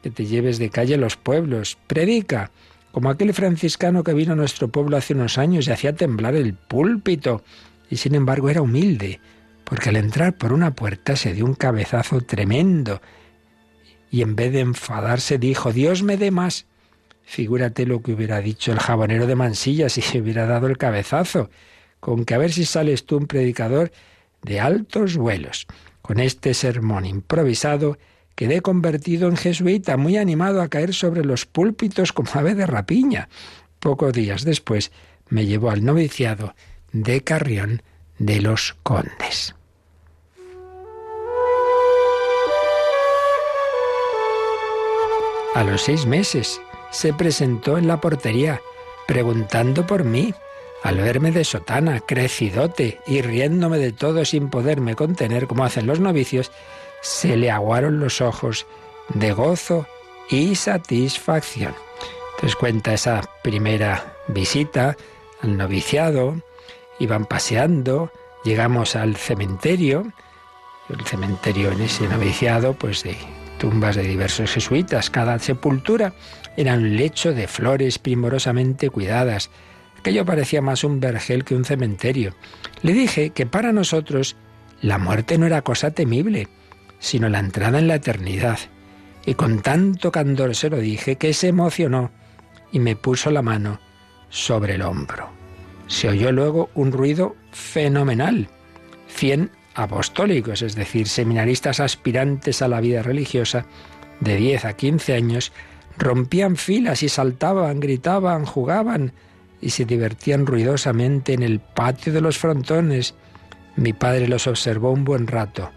que 0.03 0.11
te 0.11 0.27
lleves 0.27 0.59
de 0.59 0.71
calle 0.71 0.97
los 0.97 1.17
pueblos, 1.17 1.77
predica, 1.87 2.51
como 2.93 3.11
aquel 3.11 3.35
franciscano 3.35 4.05
que 4.05 4.15
vino 4.15 4.35
a 4.35 4.37
nuestro 4.37 4.69
pueblo 4.69 4.97
hace 4.97 5.15
unos 5.15 5.37
años 5.37 5.67
y 5.67 5.73
hacía 5.73 5.95
temblar 5.95 6.37
el 6.37 6.55
púlpito, 6.55 7.43
y 7.91 7.97
sin 7.97 8.15
embargo 8.15 8.51
era 8.51 8.63
humilde, 8.63 9.19
porque 9.65 9.89
al 9.89 9.97
entrar 9.97 10.37
por 10.37 10.53
una 10.53 10.75
puerta 10.75 11.17
se 11.17 11.33
dio 11.33 11.45
un 11.45 11.55
cabezazo 11.55 12.21
tremendo, 12.21 13.01
y 14.11 14.23
en 14.23 14.37
vez 14.37 14.53
de 14.53 14.61
enfadarse 14.61 15.39
dijo, 15.39 15.73
Dios 15.73 16.03
me 16.03 16.17
dé 16.17 16.31
más. 16.31 16.67
Figúrate 17.25 17.87
lo 17.87 18.03
que 18.03 18.13
hubiera 18.13 18.41
dicho 18.41 18.71
el 18.71 18.79
jabonero 18.79 19.27
de 19.27 19.35
Mansilla 19.35 19.89
si 19.89 20.03
se 20.03 20.21
hubiera 20.21 20.47
dado 20.47 20.67
el 20.67 20.79
cabezazo 20.79 21.51
con 22.05 22.27
que 22.27 22.35
a 22.35 22.39
ver 22.39 22.53
si 22.53 22.67
sales 22.67 23.07
tú 23.07 23.17
un 23.17 23.27
predicador 23.27 23.91
de 24.43 24.61
altos 24.61 25.17
vuelos. 25.17 25.67
Con 26.03 26.21
este 26.21 26.53
sermón 26.53 27.07
improvisado 27.07 27.97
quedé 28.35 28.61
convertido 28.61 29.27
en 29.27 29.39
jesuita, 29.39 29.97
muy 29.97 30.19
animado 30.19 30.61
a 30.61 30.69
caer 30.69 30.93
sobre 30.93 31.25
los 31.25 31.47
púlpitos 31.47 32.13
como 32.13 32.29
ave 32.35 32.55
de 32.55 32.67
rapiña. 32.67 33.31
Pocos 33.81 34.13
días 34.13 34.45
después 34.45 34.93
me 35.31 35.47
llevó 35.47 35.71
al 35.71 35.83
noviciado 35.83 36.55
de 36.93 37.23
Carrión 37.23 37.81
de 38.19 38.43
los 38.43 38.77
Condes. 38.83 39.54
A 45.55 45.63
los 45.63 45.83
seis 45.83 46.05
meses 46.05 46.61
se 46.91 47.13
presentó 47.13 47.79
en 47.79 47.87
la 47.87 48.01
portería 48.01 48.61
preguntando 49.07 49.87
por 49.87 50.03
mí 50.03 50.35
al 50.83 50.97
verme 50.97 51.31
de 51.31 51.45
sotana, 51.45 52.01
crecidote 52.01 53.01
y 53.07 53.23
riéndome 53.23 53.79
de 53.79 53.93
todo 53.93 54.25
sin 54.25 54.51
poderme 54.51 54.97
contener 54.97 55.47
como 55.47 55.65
hacen 55.65 55.87
los 55.87 56.01
novicios, 56.01 56.51
se 57.03 57.37
le 57.37 57.51
aguaron 57.51 58.01
los 58.01 58.21
ojos 58.21 58.67
de 59.11 59.33
gozo 59.33 59.87
y 60.29 60.57
satisfacción. 60.57 61.75
Entonces 62.35 62.57
cuenta 62.57 62.93
esa 62.93 63.23
primera 63.43 64.17
visita 64.27 64.97
al 65.41 65.57
noviciado, 65.57 66.35
iban 66.99 67.27
paseando, 67.27 68.11
llegamos 68.45 68.97
al 68.97 69.17
cementerio, 69.17 70.13
el 70.89 71.07
cementerio 71.07 71.71
en 71.71 71.83
ese 71.83 72.09
noviciado, 72.09 72.75
pues 72.75 73.05
de 73.05 73.17
tumbas 73.65 73.97
de 73.97 74.03
diversos 74.03 74.53
jesuitas, 74.53 75.09
cada 75.09 75.39
sepultura 75.39 76.13
era 76.55 76.75
un 76.75 76.97
lecho 76.97 77.33
de 77.33 77.49
flores 77.49 77.99
primorosamente 77.99 78.91
cuidadas, 78.91 79.51
Aquello 79.99 80.27
parecía 80.27 80.61
más 80.61 80.85
un 80.85 81.01
vergel 81.01 81.45
que 81.45 81.55
un 81.55 81.65
cementerio. 81.65 82.35
Le 82.83 82.93
dije 82.93 83.31
que 83.31 83.47
para 83.47 83.73
nosotros 83.73 84.37
la 84.83 84.99
muerte 84.99 85.39
no 85.39 85.47
era 85.47 85.63
cosa 85.63 85.93
temible, 85.93 86.49
sino 86.99 87.31
la 87.31 87.39
entrada 87.39 87.79
en 87.79 87.89
la 87.89 87.95
eternidad. 87.95 88.59
Y 89.25 89.33
con 89.33 89.63
tanto 89.63 90.13
candor 90.13 90.55
se 90.55 90.69
lo 90.69 90.77
dije 90.77 91.17
que 91.17 91.33
se 91.33 91.49
emocionó 91.49 92.11
y 92.71 92.81
me 92.81 92.97
puso 92.97 93.31
la 93.31 93.41
mano 93.41 93.81
sobre 94.29 94.75
el 94.75 94.83
hombro. 94.83 95.31
Se 95.87 96.11
oyó 96.11 96.33
luego 96.33 96.69
un 96.75 96.93
ruido 96.93 97.35
fenomenal. 97.53 98.49
Cien 99.09 99.51
apostólicos, 99.75 100.63
es 100.63 100.75
decir, 100.75 101.09
seminaristas 101.09 101.81
aspirantes 101.81 102.63
a 102.63 102.69
la 102.69 102.81
vida 102.81 103.03
religiosa, 103.03 103.67
de 104.21 104.37
10 104.37 104.65
a 104.65 104.73
15 104.75 105.15
años, 105.15 105.53
rompían 105.99 106.57
filas 106.57 107.03
y 107.03 107.09
saltaban, 107.09 107.81
gritaban, 107.81 108.45
jugaban, 108.47 109.13
y 109.61 109.71
se 109.71 109.85
divertían 109.85 110.47
ruidosamente 110.47 111.33
en 111.33 111.43
el 111.43 111.61
patio 111.61 112.13
de 112.13 112.21
los 112.21 112.39
frontones. 112.39 113.15
Mi 113.77 113.93
padre 113.93 114.29
los 114.29 114.47
observó 114.47 114.91
un 114.91 115.05
buen 115.05 115.27
rato 115.27 115.71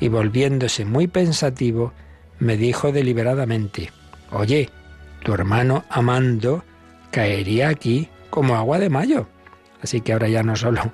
y 0.00 0.08
volviéndose 0.08 0.84
muy 0.84 1.06
pensativo, 1.06 1.92
me 2.40 2.56
dijo 2.56 2.90
deliberadamente, 2.90 3.92
Oye, 4.32 4.68
tu 5.22 5.32
hermano 5.32 5.84
Amando 5.88 6.64
caería 7.12 7.68
aquí 7.68 8.08
como 8.28 8.56
agua 8.56 8.80
de 8.80 8.90
mayo. 8.90 9.28
Así 9.80 10.00
que 10.00 10.12
ahora 10.12 10.28
ya 10.28 10.42
no 10.42 10.56
solo 10.56 10.92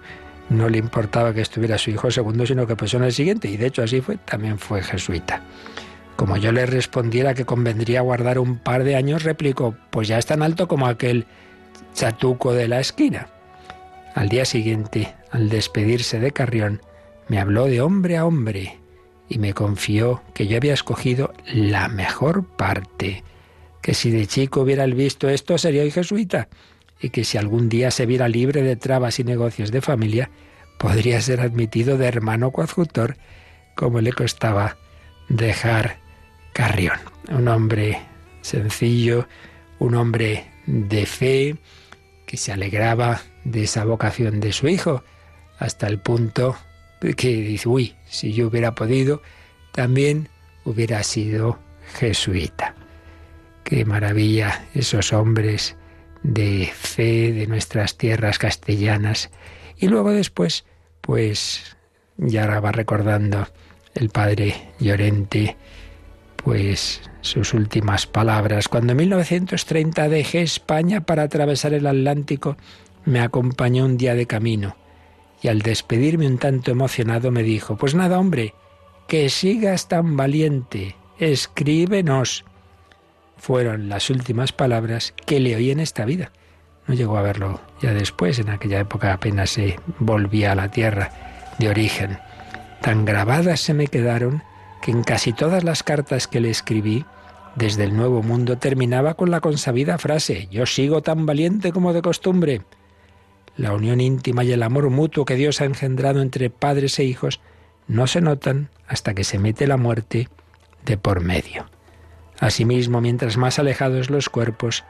no 0.51 0.69
le 0.69 0.79
importaba 0.79 1.35
que 1.35 1.41
estuviera 1.41 1.79
su 1.79 1.91
hijo 1.91 2.11
segundo, 2.11 2.47
sino 2.47 2.67
que 2.67 2.77
pasó 2.77 2.97
en 2.97 3.05
el 3.05 3.13
siguiente, 3.13 3.49
y 3.49 3.57
de 3.57 3.67
hecho 3.67 3.83
así 3.83 4.01
fue, 4.01 4.17
también 4.17 4.59
fue 4.59 4.83
jesuita. 4.83 5.43
Como 6.17 6.37
yo 6.37 6.53
le 6.53 6.67
respondiera 6.67 7.35
que 7.35 7.45
convendría 7.45 8.01
guardar 8.01 8.39
un 8.39 8.59
par 8.59 8.85
de 8.85 8.97
años, 8.97 9.23
replicó, 9.23 9.77
pues 9.91 10.09
ya 10.09 10.19
es 10.19 10.27
tan 10.27 10.43
alto 10.43 10.67
como 10.67 10.87
aquel 10.87 11.27
chatuco 11.95 12.53
de 12.53 12.69
la 12.69 12.81
esquina. 12.81 13.29
Al 14.15 14.29
día 14.29 14.45
siguiente, 14.45 15.15
al 15.31 15.49
despedirse 15.49 16.19
de 16.19 16.33
Carrión, 16.33 16.81
me 17.29 17.39
habló 17.39 17.67
de 17.67 17.81
hombre 17.81 18.17
a 18.17 18.27
hombre 18.27 18.79
y 19.29 19.39
me 19.39 19.53
confió 19.53 20.23
que 20.35 20.47
yo 20.47 20.57
había 20.57 20.75
escogido 20.75 21.35
la 21.47 21.89
mejor 21.89 22.45
parte, 22.45 23.23
que 23.83 23.95
si 23.95 24.11
de 24.11 24.27
chico 24.27 24.63
hubiera 24.63 24.87
visto 24.87 25.29
esto 25.29 25.59
sería 25.59 25.83
hoy 25.83 25.91
jesuita 25.91 26.49
y 27.01 27.11
que 27.11 27.25
si 27.25 27.39
algún 27.39 27.69
día 27.69 27.91
se 27.91 28.07
viera 28.07 28.29
libre 28.29 28.63
de 28.63 28.77
trabas 28.77 29.19
y 29.19 29.25
negocios 29.25 29.71
de 29.71 29.81
familia, 29.81 30.31
podría 30.79 31.21
ser 31.21 31.41
admitido 31.41 31.99
de 31.99 32.07
hermano 32.07 32.51
coadjutor, 32.51 33.17
como 33.75 34.01
le 34.01 34.13
costaba 34.13 34.77
dejar 35.29 35.99
Carrión. 36.53 36.99
Un 37.31 37.47
hombre 37.49 38.01
sencillo, 38.41 39.29
un 39.79 39.95
hombre 39.95 40.47
de 40.67 41.07
fe, 41.07 41.57
que 42.27 42.37
se 42.37 42.53
alegraba 42.53 43.23
de 43.45 43.65
esa 43.65 43.85
vocación 43.85 44.41
de 44.41 44.53
su 44.53 44.69
hijo, 44.69 45.05
hasta 45.59 45.87
el 45.87 45.99
punto 46.01 46.57
que 47.01 47.29
dice, 47.29 47.69
uy, 47.69 47.95
si 48.09 48.33
yo 48.33 48.49
hubiera 48.49 48.75
podido, 48.75 49.23
también 49.73 50.29
hubiera 50.65 51.03
sido 51.03 51.59
jesuita. 51.99 52.75
Qué 53.65 53.85
maravilla 53.85 54.65
esos 54.75 55.13
hombres 55.13 55.77
de 56.23 56.71
fe 56.75 57.33
de 57.33 57.47
nuestras 57.47 57.97
tierras 57.97 58.39
castellanas. 58.39 59.31
Y 59.77 59.89
luego 59.89 60.11
después, 60.11 60.65
pues 61.01 61.77
ya 62.17 62.61
va 62.61 62.73
recordando 62.73 63.47
el 63.95 64.11
padre 64.11 64.55
Llorente, 64.79 65.57
pues 66.37 67.03
sus 67.21 67.55
últimas 67.55 68.07
palabras. 68.07 68.69
Cuando 68.69 68.93
en 68.93 68.99
1930 68.99 70.09
dejé 70.09 70.43
España 70.43 71.03
para 71.03 71.25
atravesar 71.25 71.75
el 71.75 71.87
Atlántico, 71.87 72.57
me 73.05 73.21
acompañó 73.21 73.85
un 73.85 73.97
día 73.97 74.15
de 74.15 74.27
camino 74.27 74.77
y 75.43 75.49
al 75.49 75.61
despedirme 75.61 76.27
un 76.27 76.39
tanto 76.39 76.71
emocionado 76.71 77.31
me 77.31 77.43
dijo, 77.43 77.77
pues 77.77 77.95
nada, 77.95 78.19
hombre, 78.19 78.55
que 79.07 79.29
sigas 79.29 79.89
tan 79.89 80.17
valiente, 80.17 80.97
escríbenos. 81.19 82.45
Fueron 83.39 83.89
las 83.89 84.11
últimas 84.11 84.53
palabras 84.53 85.15
que 85.27 85.41
le 85.41 85.57
oí 85.57 85.71
en 85.71 85.81
esta 85.81 86.05
vida. 86.05 86.33
No 86.87 86.95
llegó 86.95 87.17
a 87.19 87.23
verlo 87.23 87.61
ya 87.81 87.95
después, 87.95 88.39
en 88.39 88.51
aquella 88.51 88.81
época 88.81 89.13
apenas 89.13 89.51
se 89.51 89.79
volvía 89.99 90.53
a 90.53 90.55
la 90.55 90.71
tierra 90.71 91.11
de 91.59 91.69
origen. 91.69 92.19
Tan 92.81 93.05
grabadas 93.05 93.61
se 93.61 93.75
me 93.75 93.89
quedaron 93.89 94.43
que 94.83 94.91
en 94.91 95.03
casi 95.03 95.33
todas 95.33 95.65
las 95.65 95.83
cartas 95.83 96.27
que 96.27 96.41
le 96.41 96.51
escribí, 96.51 97.05
desde 97.57 97.85
el 97.85 97.97
Nuevo 97.97 98.23
Mundo 98.23 98.59
terminaba 98.59 99.15
con 99.15 99.31
la 99.31 99.41
consabida 99.41 99.99
frase, 99.99 100.49
yo 100.51 100.65
sigo 100.67 101.03
tan 101.03 101.27
valiente 101.27 101.73
como 101.73 101.93
de 101.93 102.03
costumbre. 102.03 102.63
La 103.57 103.73
unión 103.73 104.01
íntima 104.01 104.45
y 104.45 104.53
el 104.53 104.63
amor 104.63 104.89
mutuo 104.91 105.25
que 105.25 105.35
Dios 105.35 105.61
ha 105.61 105.65
engendrado 105.65 106.23
entre 106.23 106.51
padres 106.51 106.99
e 107.01 107.05
hijos 107.05 107.41
no 107.89 108.07
se 108.07 108.21
notan 108.21 108.71
hasta 108.87 109.15
que 109.15 109.25
se 109.25 109.39
mete 109.39 109.67
la 109.67 109.77
muerte 109.77 110.29
de 110.85 110.97
por 110.97 111.21
medio. 111.21 111.67
Asimismo, 112.41 113.01
mientras 113.01 113.37
más 113.37 113.59
alejados 113.59 114.11
los 114.11 114.29
cuerpos, 114.29 114.85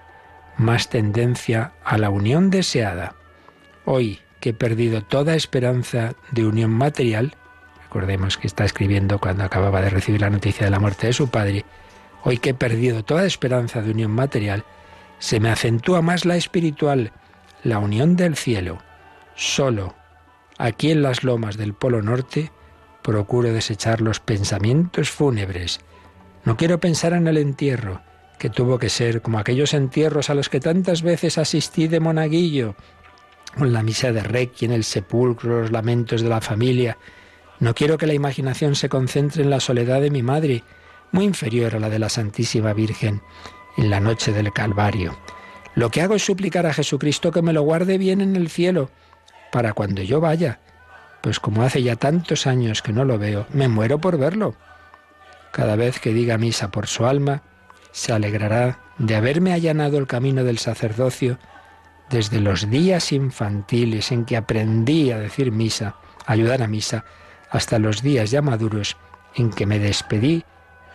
más 0.57 0.89
tendencia 0.89 1.73
a 1.85 1.99
la 1.99 2.11
unión 2.11 2.51
deseada. 2.51 3.15
Hoy 3.85 4.21
que 4.41 4.51
he 4.51 4.55
perdido 4.55 5.03
toda 5.03 5.35
esperanza 5.35 6.15
de 6.31 6.47
unión 6.47 6.71
material, 6.71 7.37
Recordemos 7.89 8.37
que 8.37 8.47
está 8.47 8.67
escribiendo 8.67 9.19
cuando 9.19 9.45
acababa 9.45 9.81
de 9.81 9.89
recibir 9.89 10.21
la 10.21 10.29
noticia 10.29 10.67
de 10.67 10.71
la 10.71 10.79
muerte 10.79 11.07
de 11.07 11.15
su 11.15 11.31
padre. 11.31 11.65
Hoy 12.23 12.37
que 12.37 12.51
he 12.51 12.55
perdido 12.55 13.03
toda 13.03 13.25
esperanza 13.25 13.81
de 13.81 13.91
unión 13.91 14.11
material, 14.11 14.65
se 15.19 15.41
me 15.41 15.49
acentúa 15.49 16.03
más 16.03 16.27
la 16.27 16.37
espiritual, 16.37 17.13
la 17.65 17.79
unión 17.79 18.15
del 18.15 18.37
cielo. 18.37 18.83
Solo, 19.35 19.95
aquí 20.59 20.91
en 20.91 21.03
las 21.03 21.25
lomas 21.25 21.57
del 21.57 21.73
Polo 21.73 22.03
Norte, 22.03 22.53
procuro 23.01 23.51
desechar 23.55 24.03
los 24.03 24.21
pensamientos 24.21 25.09
fúnebres. 25.09 25.81
No 26.45 26.57
quiero 26.57 26.79
pensar 26.81 27.13
en 27.13 27.27
el 27.27 27.37
entierro, 27.37 28.01
que 28.39 28.51
tuvo 28.51 28.79
que 28.79 28.89
ser 28.89 29.23
como 29.23 29.39
aquellos 29.39 29.75
entierros 29.75 30.31
a 30.31 30.35
los 30.35 30.49
que 30.49 30.61
tantas 30.61 31.03
veces 31.03 31.39
asistí 31.39 31.89
de 31.89 32.01
monaguillo, 32.01 32.75
con 33.57 33.73
la 33.73 33.83
misa 33.83 34.13
de 34.13 34.23
Requiem, 34.23 34.73
el 34.73 34.85
sepulcro, 34.85 35.63
los 35.63 35.73
lamentos 35.73 36.23
de 36.23 36.29
la 36.29 36.41
familia, 36.41 36.97
no 37.61 37.75
quiero 37.75 37.99
que 37.99 38.07
la 38.07 38.15
imaginación 38.15 38.77
se 38.77 38.89
concentre 38.89 39.43
en 39.43 39.51
la 39.51 39.61
soledad 39.61 40.01
de 40.01 40.11
mi 40.11 40.23
madre, 40.23 40.63
muy 41.11 41.25
inferior 41.25 41.75
a 41.75 41.81
la 41.81 41.91
de 41.91 41.99
la 41.99 42.09
Santísima 42.09 42.73
Virgen, 42.73 43.21
en 43.77 43.91
la 43.91 43.99
noche 43.99 44.33
del 44.33 44.53
Calvario. 44.53 45.19
Lo 45.75 45.91
que 45.91 46.03
hago 46.03 46.15
es 46.15 46.25
suplicar 46.25 46.67
a 46.67 46.73
Jesucristo 46.73 47.33
que 47.33 47.43
me 47.43 47.53
lo 47.53 47.63
guarde 47.63 47.99
bien 47.99 48.21
en 48.21 48.37
el 48.37 48.49
cielo, 48.49 48.91
para 49.51 49.73
cuando 49.73 50.03
yo 50.03 50.21
vaya, 50.21 50.61
pues 51.21 51.41
como 51.41 51.63
hace 51.63 51.83
ya 51.83 51.97
tantos 51.97 52.47
años 52.47 52.83
que 52.83 52.93
no 52.93 53.05
lo 53.05 53.19
veo, 53.19 53.47
me 53.53 53.67
muero 53.67 54.01
por 54.01 54.19
verlo. 54.19 54.55
Cada 55.53 55.77
vez 55.77 55.99
que 56.01 56.13
diga 56.13 56.39
misa 56.39 56.71
por 56.71 56.87
su 56.87 57.07
alma, 57.07 57.43
se 57.93 58.13
alegrará 58.13 58.81
de 58.99 59.17
haberme 59.17 59.53
allanado 59.53 59.99
el 59.99 60.07
camino 60.07 60.45
del 60.45 60.59
sacerdocio 60.59 61.39
desde 62.11 62.41
los 62.41 62.71
días 62.71 63.13
infantiles 63.13 64.13
en 64.13 64.25
que 64.25 64.37
aprendí 64.37 65.11
a 65.11 65.19
decir 65.19 65.53
misa, 65.53 65.97
a 66.27 66.33
ayudar 66.33 66.63
a 66.63 66.69
misa, 66.69 67.05
hasta 67.51 67.79
los 67.79 68.03
días 68.03 68.31
ya 68.31 68.43
maduros 68.43 68.97
en 69.35 69.51
que 69.51 69.67
me 69.67 69.79
despedí 69.79 70.45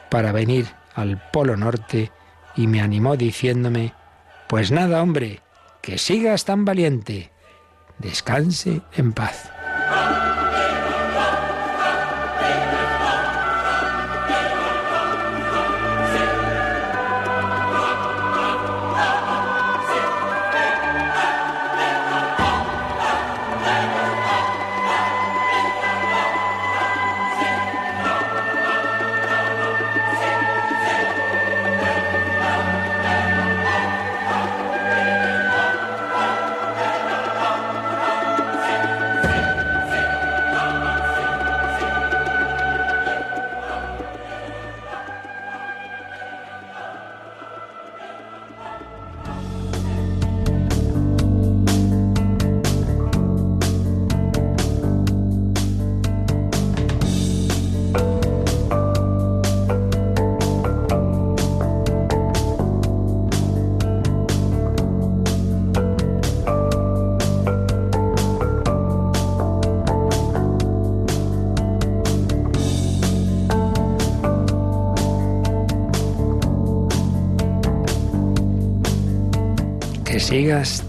para 0.10 0.32
venir 0.32 0.68
al 0.96 1.22
Polo 1.32 1.58
Norte 1.58 2.12
y 2.56 2.68
me 2.68 2.82
animó 2.82 3.18
diciéndome, 3.18 3.94
pues 4.48 4.72
nada, 4.72 5.02
hombre, 5.02 5.42
que 5.82 5.98
sigas 5.98 6.46
tan 6.46 6.66
valiente, 6.66 7.32
descanse 8.00 8.82
en 8.96 9.14
paz. 9.14 9.53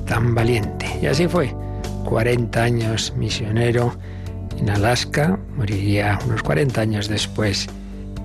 Tan 0.06 0.34
valiente. 0.34 0.86
Y 1.02 1.06
así 1.06 1.28
fue. 1.28 1.54
40 2.06 2.62
años 2.62 3.12
misionero 3.14 3.94
en 4.58 4.70
Alaska, 4.70 5.38
moriría 5.54 6.18
unos 6.26 6.42
40 6.42 6.80
años 6.80 7.08
después 7.08 7.68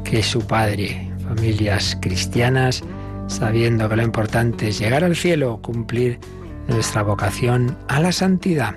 que 0.06 0.24
su 0.24 0.40
padre. 0.48 1.12
Familias 1.28 1.98
cristianas, 2.02 2.84
sabiendo 3.28 3.90
que 3.90 3.98
lo 3.98 4.04
importante 4.04 4.70
es 4.70 4.80
llegar 4.80 5.04
al 5.04 5.18
cielo, 5.18 5.60
cumplir 5.62 6.20
nuestra 6.70 7.04
vocación 7.04 7.78
a 7.90 8.00
la 8.00 8.14
santidad. 8.14 8.76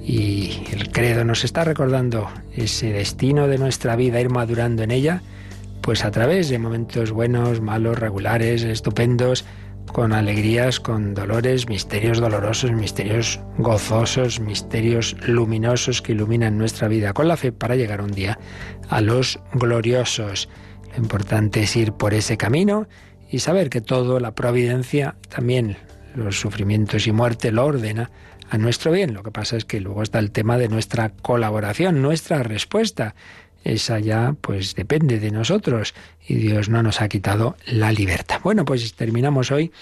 Y 0.00 0.62
el 0.70 0.92
credo 0.92 1.24
nos 1.24 1.42
está 1.42 1.64
recordando 1.64 2.30
ese 2.52 2.92
destino 2.92 3.48
de 3.48 3.58
nuestra 3.58 3.96
vida, 3.96 4.20
ir 4.20 4.30
madurando 4.30 4.84
en 4.84 4.92
ella, 4.92 5.22
pues 5.80 6.04
a 6.04 6.12
través 6.12 6.48
de 6.50 6.58
momentos 6.58 7.10
buenos, 7.10 7.60
malos, 7.60 7.98
regulares, 7.98 8.62
estupendos, 8.62 9.44
con 9.94 10.12
alegrías, 10.12 10.80
con 10.80 11.14
dolores, 11.14 11.68
misterios 11.68 12.18
dolorosos, 12.18 12.72
misterios 12.72 13.38
gozosos, 13.58 14.40
misterios 14.40 15.14
luminosos 15.24 16.02
que 16.02 16.10
iluminan 16.10 16.58
nuestra 16.58 16.88
vida 16.88 17.12
con 17.12 17.28
la 17.28 17.36
fe 17.36 17.52
para 17.52 17.76
llegar 17.76 18.00
un 18.00 18.10
día 18.10 18.36
a 18.88 19.00
los 19.00 19.38
gloriosos. 19.52 20.48
Lo 20.90 20.96
importante 20.96 21.62
es 21.62 21.76
ir 21.76 21.92
por 21.92 22.12
ese 22.12 22.36
camino 22.36 22.88
y 23.30 23.38
saber 23.38 23.70
que 23.70 23.80
todo, 23.80 24.18
la 24.18 24.34
providencia, 24.34 25.14
también 25.28 25.76
los 26.16 26.40
sufrimientos 26.40 27.06
y 27.06 27.12
muerte 27.12 27.52
lo 27.52 27.64
ordena 27.64 28.10
a 28.50 28.58
nuestro 28.58 28.90
bien. 28.90 29.14
Lo 29.14 29.22
que 29.22 29.30
pasa 29.30 29.56
es 29.56 29.64
que 29.64 29.80
luego 29.80 30.02
está 30.02 30.18
el 30.18 30.32
tema 30.32 30.58
de 30.58 30.68
nuestra 30.68 31.10
colaboración, 31.10 32.02
nuestra 32.02 32.42
respuesta 32.42 33.14
esa 33.64 33.98
ya 33.98 34.36
pues 34.40 34.74
depende 34.74 35.18
de 35.18 35.30
nosotros 35.30 35.94
y 36.26 36.34
Dios 36.34 36.68
no 36.68 36.82
nos 36.82 37.00
ha 37.00 37.08
quitado 37.08 37.56
la 37.66 37.90
libertad. 37.90 38.40
Bueno, 38.44 38.64
pues 38.64 38.94
terminamos 38.94 39.50
hoy 39.50 39.72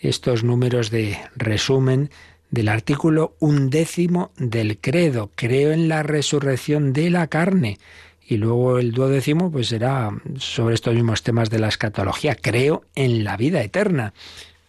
estos 0.00 0.44
números 0.44 0.90
de 0.90 1.18
resumen 1.36 2.10
del 2.50 2.68
artículo 2.68 3.36
undécimo 3.38 4.32
del 4.36 4.78
credo. 4.78 5.30
Creo 5.36 5.72
en 5.72 5.88
la 5.88 6.02
resurrección 6.02 6.92
de 6.92 7.10
la 7.10 7.28
carne. 7.28 7.78
Y 8.26 8.36
luego 8.36 8.78
el 8.78 8.92
duodécimo 8.92 9.50
pues 9.50 9.68
será 9.68 10.10
sobre 10.36 10.74
estos 10.74 10.94
mismos 10.94 11.22
temas 11.22 11.50
de 11.50 11.58
la 11.58 11.68
escatología. 11.68 12.34
Creo 12.34 12.84
en 12.94 13.24
la 13.24 13.36
vida 13.36 13.62
eterna. 13.62 14.12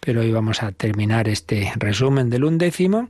Pero 0.00 0.20
hoy 0.20 0.32
vamos 0.32 0.62
a 0.62 0.72
terminar 0.72 1.28
este 1.28 1.72
resumen 1.76 2.28
del 2.28 2.44
undécimo 2.44 3.08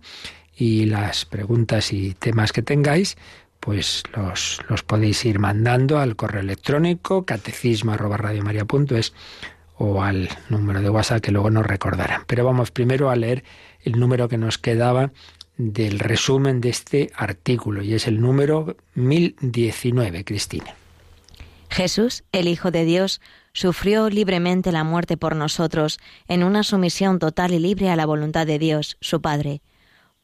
y 0.56 0.84
las 0.86 1.24
preguntas 1.24 1.92
y 1.92 2.14
temas 2.14 2.52
que 2.52 2.62
tengáis 2.62 3.16
pues 3.62 4.02
los, 4.16 4.58
los 4.68 4.82
podéis 4.82 5.24
ir 5.24 5.38
mandando 5.38 6.00
al 6.00 6.16
correo 6.16 6.40
electrónico 6.40 7.24
catecismo 7.24 7.94
o 9.78 10.02
al 10.02 10.28
número 10.48 10.80
de 10.80 10.90
WhatsApp 10.90 11.20
que 11.20 11.30
luego 11.30 11.48
nos 11.48 11.64
recordarán. 11.64 12.24
Pero 12.26 12.44
vamos 12.44 12.72
primero 12.72 13.08
a 13.08 13.14
leer 13.14 13.44
el 13.84 14.00
número 14.00 14.28
que 14.28 14.36
nos 14.36 14.58
quedaba 14.58 15.12
del 15.58 16.00
resumen 16.00 16.60
de 16.60 16.70
este 16.70 17.12
artículo 17.14 17.82
y 17.82 17.94
es 17.94 18.08
el 18.08 18.20
número 18.20 18.76
1019, 18.96 20.24
Cristina. 20.24 20.74
Jesús, 21.70 22.24
el 22.32 22.48
Hijo 22.48 22.72
de 22.72 22.84
Dios, 22.84 23.20
sufrió 23.52 24.10
libremente 24.10 24.72
la 24.72 24.82
muerte 24.82 25.16
por 25.16 25.36
nosotros 25.36 26.00
en 26.26 26.42
una 26.42 26.64
sumisión 26.64 27.20
total 27.20 27.52
y 27.52 27.60
libre 27.60 27.90
a 27.90 27.96
la 27.96 28.06
voluntad 28.06 28.44
de 28.44 28.58
Dios, 28.58 28.96
su 29.00 29.22
Padre 29.22 29.62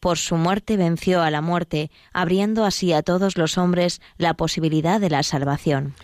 por 0.00 0.18
su 0.18 0.36
muerte 0.36 0.76
venció 0.76 1.22
a 1.22 1.30
la 1.30 1.40
muerte, 1.40 1.90
abriendo 2.12 2.64
así 2.64 2.92
a 2.92 3.02
todos 3.02 3.36
los 3.36 3.58
hombres 3.58 4.00
la 4.16 4.34
posibilidad 4.34 5.00
de 5.00 5.10
la 5.10 5.22
salvación. 5.22 5.94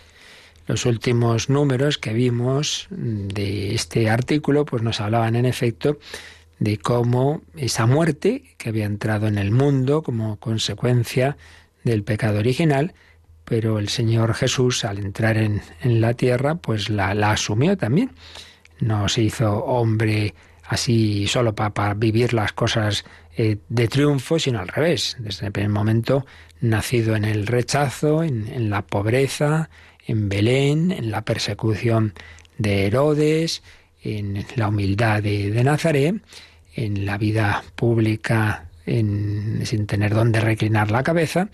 Los 0.67 0.85
últimos 0.85 1.49
números 1.49 1.97
que 1.97 2.13
vimos 2.13 2.87
de 2.89 3.75
este 3.75 4.09
artículo 4.09 4.65
pues 4.65 4.81
nos 4.81 4.99
hablaban 4.99 5.35
en 5.35 5.45
efecto 5.45 5.99
de 6.59 6.77
cómo 6.77 7.41
esa 7.55 7.85
muerte 7.85 8.55
que 8.57 8.69
había 8.69 8.85
entrado 8.85 9.27
en 9.27 9.37
el 9.37 9.51
mundo 9.51 10.01
como 10.01 10.37
consecuencia 10.37 11.37
del 11.83 12.03
pecado 12.03 12.39
original, 12.39 12.93
pero 13.43 13.77
el 13.77 13.89
Señor 13.89 14.33
Jesús 14.33 14.85
al 14.85 14.97
entrar 14.97 15.37
en, 15.37 15.61
la 15.83 16.15
tierra 16.15 16.55
pues 16.55 16.89
la, 16.89 17.13
la 17.13 17.31
asumió 17.31 17.77
también. 17.77 18.11
No 18.79 19.07
se 19.07 19.21
hizo 19.21 19.63
hombre 19.65 20.33
así 20.67 21.27
solo 21.27 21.53
para 21.53 21.93
vivir 21.93 22.33
las 22.33 22.53
cosas 22.53 23.05
eh, 23.37 23.57
de 23.69 23.87
triunfo, 23.87 24.39
sino 24.39 24.59
al 24.59 24.67
revés. 24.67 25.15
Desde 25.19 25.47
el 25.47 25.51
primer 25.51 25.71
momento, 25.71 26.25
nacido 26.61 27.15
en 27.15 27.25
el 27.25 27.47
rechazo, 27.47 28.23
en, 28.23 28.69
la 28.69 28.81
pobreza, 28.81 29.69
en 30.07 30.29
Belén, 30.29 30.91
en 30.91 31.11
la 31.11 31.23
persecución 31.23 32.13
de 32.57 32.87
Herodes, 32.87 33.61
en 34.03 34.45
la 34.55 34.69
humildad 34.69 35.21
de, 35.21 35.63
Nazaret, 35.63 36.15
en 36.75 37.05
la 37.05 37.17
vida 37.17 37.63
pública 37.75 38.69
sin 38.85 39.87
tener 39.87 40.13
dónde 40.13 40.39
reclinar 40.41 40.91
la 40.91 41.01
cabeza 41.01 41.49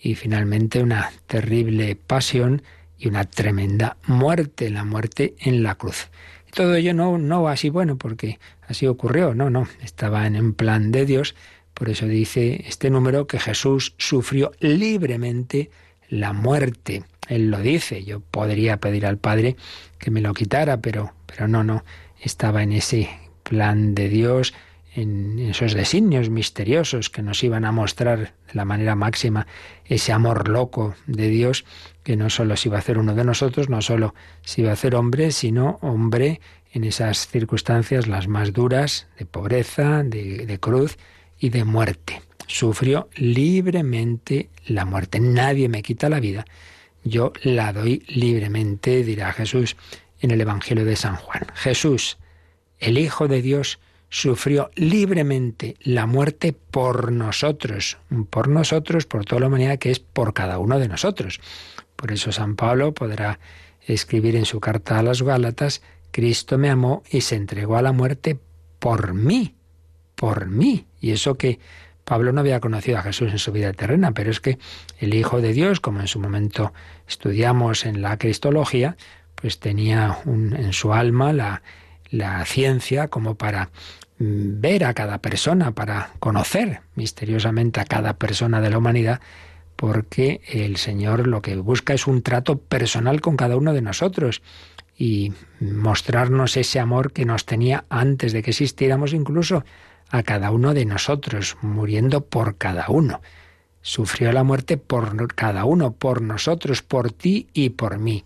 y 0.00 0.14
finalmente 0.14 0.80
una 0.80 1.10
terrible 1.26 1.96
pasión 1.96 2.62
y 2.96 3.08
una 3.08 3.24
tremenda 3.24 3.96
muerte, 4.06 4.70
la 4.70 4.84
muerte 4.84 5.34
en 5.40 5.64
la 5.64 5.74
cruz 5.74 6.08
todo 6.56 6.74
ello 6.74 6.94
no, 6.94 7.18
no 7.18 7.48
así 7.48 7.68
bueno, 7.68 7.98
porque 7.98 8.40
así 8.66 8.86
ocurrió, 8.86 9.34
no, 9.34 9.50
no, 9.50 9.68
estaba 9.82 10.26
en 10.26 10.54
plan 10.54 10.90
de 10.90 11.04
Dios, 11.04 11.34
por 11.74 11.90
eso 11.90 12.06
dice 12.06 12.64
este 12.66 12.88
número 12.88 13.26
que 13.26 13.38
Jesús 13.38 13.92
sufrió 13.98 14.52
libremente 14.60 15.70
la 16.08 16.32
muerte. 16.32 17.04
Él 17.28 17.50
lo 17.50 17.60
dice, 17.60 18.04
yo 18.04 18.20
podría 18.20 18.78
pedir 18.78 19.04
al 19.04 19.18
Padre 19.18 19.56
que 19.98 20.10
me 20.10 20.22
lo 20.22 20.32
quitara, 20.32 20.78
pero, 20.80 21.12
pero 21.26 21.46
no, 21.46 21.62
no, 21.62 21.84
estaba 22.22 22.62
en 22.62 22.72
ese 22.72 23.10
plan 23.42 23.94
de 23.94 24.08
Dios, 24.08 24.54
en 24.96 25.38
esos 25.38 25.74
designios 25.74 26.30
misteriosos 26.30 27.10
que 27.10 27.22
nos 27.22 27.44
iban 27.44 27.66
a 27.66 27.72
mostrar 27.72 28.18
de 28.18 28.54
la 28.54 28.64
manera 28.64 28.94
máxima 28.94 29.46
ese 29.84 30.12
amor 30.12 30.48
loco 30.48 30.94
de 31.06 31.28
Dios, 31.28 31.66
que 32.02 32.16
no 32.16 32.30
solo 32.30 32.56
se 32.56 32.68
iba 32.68 32.78
a 32.78 32.80
hacer 32.80 32.96
uno 32.96 33.14
de 33.14 33.22
nosotros, 33.22 33.68
no 33.68 33.82
solo 33.82 34.14
se 34.42 34.62
iba 34.62 34.70
a 34.70 34.72
hacer 34.72 34.94
hombre, 34.94 35.32
sino 35.32 35.78
hombre 35.82 36.40
en 36.72 36.84
esas 36.84 37.28
circunstancias 37.28 38.06
las 38.06 38.26
más 38.26 38.54
duras 38.54 39.06
de 39.18 39.26
pobreza, 39.26 40.02
de, 40.02 40.46
de 40.46 40.58
cruz 40.58 40.96
y 41.38 41.50
de 41.50 41.64
muerte. 41.64 42.22
Sufrió 42.46 43.10
libremente 43.16 44.48
la 44.66 44.86
muerte. 44.86 45.20
Nadie 45.20 45.68
me 45.68 45.82
quita 45.82 46.08
la 46.08 46.20
vida. 46.20 46.46
Yo 47.04 47.34
la 47.42 47.72
doy 47.74 48.02
libremente, 48.08 49.04
dirá 49.04 49.32
Jesús 49.34 49.76
en 50.20 50.30
el 50.30 50.40
Evangelio 50.40 50.86
de 50.86 50.96
San 50.96 51.16
Juan. 51.16 51.46
Jesús, 51.54 52.16
el 52.78 52.96
Hijo 52.96 53.28
de 53.28 53.42
Dios, 53.42 53.78
sufrió 54.08 54.70
libremente 54.74 55.76
la 55.80 56.06
muerte 56.06 56.52
por 56.52 57.12
nosotros, 57.12 57.98
por 58.30 58.48
nosotros, 58.48 59.06
por 59.06 59.24
toda 59.24 59.40
la 59.40 59.46
humanidad, 59.48 59.78
que 59.78 59.90
es 59.90 60.00
por 60.00 60.32
cada 60.32 60.58
uno 60.58 60.78
de 60.78 60.88
nosotros. 60.88 61.40
Por 61.96 62.12
eso 62.12 62.32
San 62.32 62.56
Pablo 62.56 62.92
podrá 62.92 63.38
escribir 63.86 64.36
en 64.36 64.44
su 64.44 64.60
carta 64.60 64.98
a 64.98 65.02
las 65.02 65.22
Gálatas, 65.22 65.82
Cristo 66.10 66.58
me 66.58 66.70
amó 66.70 67.02
y 67.10 67.20
se 67.20 67.36
entregó 67.36 67.76
a 67.76 67.82
la 67.82 67.92
muerte 67.92 68.38
por 68.78 69.14
mí, 69.14 69.54
por 70.14 70.46
mí. 70.46 70.86
Y 71.00 71.10
eso 71.10 71.36
que 71.36 71.58
Pablo 72.04 72.32
no 72.32 72.40
había 72.40 72.60
conocido 72.60 72.98
a 72.98 73.02
Jesús 73.02 73.32
en 73.32 73.38
su 73.38 73.52
vida 73.52 73.72
terrena, 73.72 74.12
pero 74.12 74.30
es 74.30 74.40
que 74.40 74.58
el 74.98 75.14
Hijo 75.14 75.40
de 75.40 75.52
Dios, 75.52 75.80
como 75.80 76.00
en 76.00 76.08
su 76.08 76.20
momento 76.20 76.72
estudiamos 77.08 77.84
en 77.84 78.02
la 78.02 78.16
Cristología, 78.16 78.96
pues 79.34 79.60
tenía 79.60 80.18
en 80.24 80.72
su 80.72 80.92
alma 80.92 81.32
la, 81.32 81.62
la 82.10 82.44
ciencia 82.44 83.08
como 83.08 83.34
para 83.34 83.70
mm, 84.18 84.60
ver 84.60 84.84
a 84.84 84.94
cada 84.94 85.18
persona, 85.18 85.72
para 85.72 86.10
conocer 86.18 86.80
misteriosamente 86.94 87.80
a 87.80 87.84
cada 87.84 88.14
persona 88.14 88.60
de 88.60 88.70
la 88.70 88.78
humanidad, 88.78 89.20
porque 89.76 90.40
el 90.48 90.76
Señor 90.76 91.26
lo 91.26 91.42
que 91.42 91.56
busca 91.56 91.94
es 91.94 92.06
un 92.06 92.22
trato 92.22 92.58
personal 92.58 93.20
con 93.20 93.36
cada 93.36 93.56
uno 93.56 93.72
de 93.74 93.82
nosotros 93.82 94.42
y 94.98 95.34
mostrarnos 95.60 96.56
ese 96.56 96.80
amor 96.80 97.12
que 97.12 97.26
nos 97.26 97.44
tenía 97.44 97.84
antes 97.90 98.32
de 98.32 98.42
que 98.42 98.50
existiéramos 98.50 99.12
incluso 99.12 99.64
a 100.10 100.22
cada 100.22 100.50
uno 100.50 100.72
de 100.72 100.86
nosotros, 100.86 101.56
muriendo 101.60 102.24
por 102.24 102.56
cada 102.56 102.86
uno. 102.88 103.20
Sufrió 103.82 104.32
la 104.32 104.42
muerte 104.42 104.78
por 104.78 105.34
cada 105.34 105.64
uno, 105.64 105.92
por 105.92 106.22
nosotros, 106.22 106.82
por 106.82 107.12
ti 107.12 107.48
y 107.52 107.70
por 107.70 107.98
mí, 107.98 108.24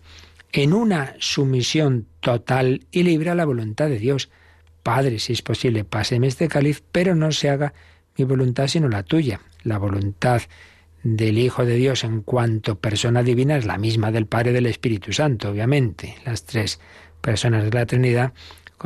en 0.53 0.73
una 0.73 1.15
sumisión 1.19 2.07
total 2.19 2.85
y 2.91 3.03
libre 3.03 3.29
a 3.29 3.35
la 3.35 3.45
voluntad 3.45 3.87
de 3.87 3.99
Dios. 3.99 4.29
Padre, 4.83 5.19
si 5.19 5.33
es 5.33 5.41
posible, 5.41 5.83
páseme 5.83 6.27
este 6.27 6.47
cáliz, 6.47 6.83
pero 6.91 7.15
no 7.15 7.31
se 7.31 7.49
haga 7.49 7.73
mi 8.17 8.25
voluntad 8.25 8.67
sino 8.67 8.89
la 8.89 9.03
tuya. 9.03 9.41
La 9.63 9.77
voluntad 9.77 10.41
del 11.03 11.37
Hijo 11.37 11.65
de 11.65 11.75
Dios 11.75 12.03
en 12.03 12.21
cuanto 12.21 12.79
persona 12.79 13.23
divina 13.23 13.57
es 13.57 13.65
la 13.65 13.77
misma 13.77 14.11
del 14.11 14.27
Padre 14.27 14.51
y 14.51 14.53
del 14.53 14.65
Espíritu 14.67 15.13
Santo, 15.13 15.49
obviamente. 15.49 16.15
Las 16.25 16.43
tres 16.45 16.79
personas 17.21 17.63
de 17.63 17.71
la 17.71 17.85
Trinidad 17.85 18.33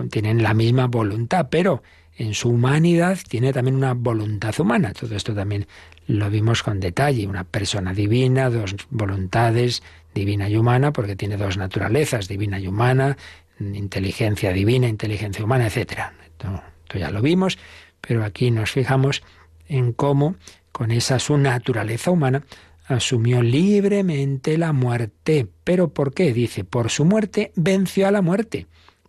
tienen 0.10 0.44
la 0.44 0.54
misma 0.54 0.88
voluntad, 0.88 1.48
pero 1.50 1.82
en 2.18 2.34
su 2.34 2.50
humanidad 2.50 3.18
tiene 3.28 3.52
también 3.52 3.76
una 3.76 3.94
voluntad 3.94 4.54
humana. 4.60 4.94
Todo 4.94 5.16
esto 5.16 5.34
también 5.34 5.68
lo 6.08 6.30
vimos 6.30 6.64
con 6.64 6.80
detalle. 6.80 7.28
Una 7.28 7.44
persona 7.44 7.94
divina, 7.94 8.50
dos 8.50 8.76
voluntades, 8.90 9.84
divina 10.16 10.50
y 10.50 10.58
humana, 10.58 10.92
porque 10.92 11.16
tiene 11.16 11.38
dos 11.38 11.58
naturalezas, 11.58 12.28
divina 12.28 12.60
y 12.60 12.66
humana, 12.66 13.16
inteligencia 13.60 14.52
divina, 14.52 14.88
inteligencia 14.88 15.46
humana, 15.46 15.68
etc. 15.68 16.00
Esto, 16.26 16.64
esto 16.84 16.98
ya 16.98 17.12
lo 17.12 17.22
vimos, 17.22 17.60
pero 18.02 18.26
aquí 18.26 18.50
nos 18.50 18.72
fijamos 18.72 19.22
en 19.68 19.94
cómo, 19.94 20.36
con 20.72 20.90
esa 20.90 21.20
su 21.20 21.38
naturaleza 21.38 22.10
humana, 22.10 22.42
asumió 22.88 23.44
libremente 23.44 24.58
la 24.58 24.74
muerte. 24.74 25.48
¿Pero 25.64 25.90
por 25.90 26.14
qué? 26.14 26.34
Dice, 26.34 26.64
por 26.64 26.90
su 26.90 27.06
muerte 27.06 27.52
venció 27.56 28.08
a 28.08 28.12
la 28.12 28.24
muerte 28.24 28.66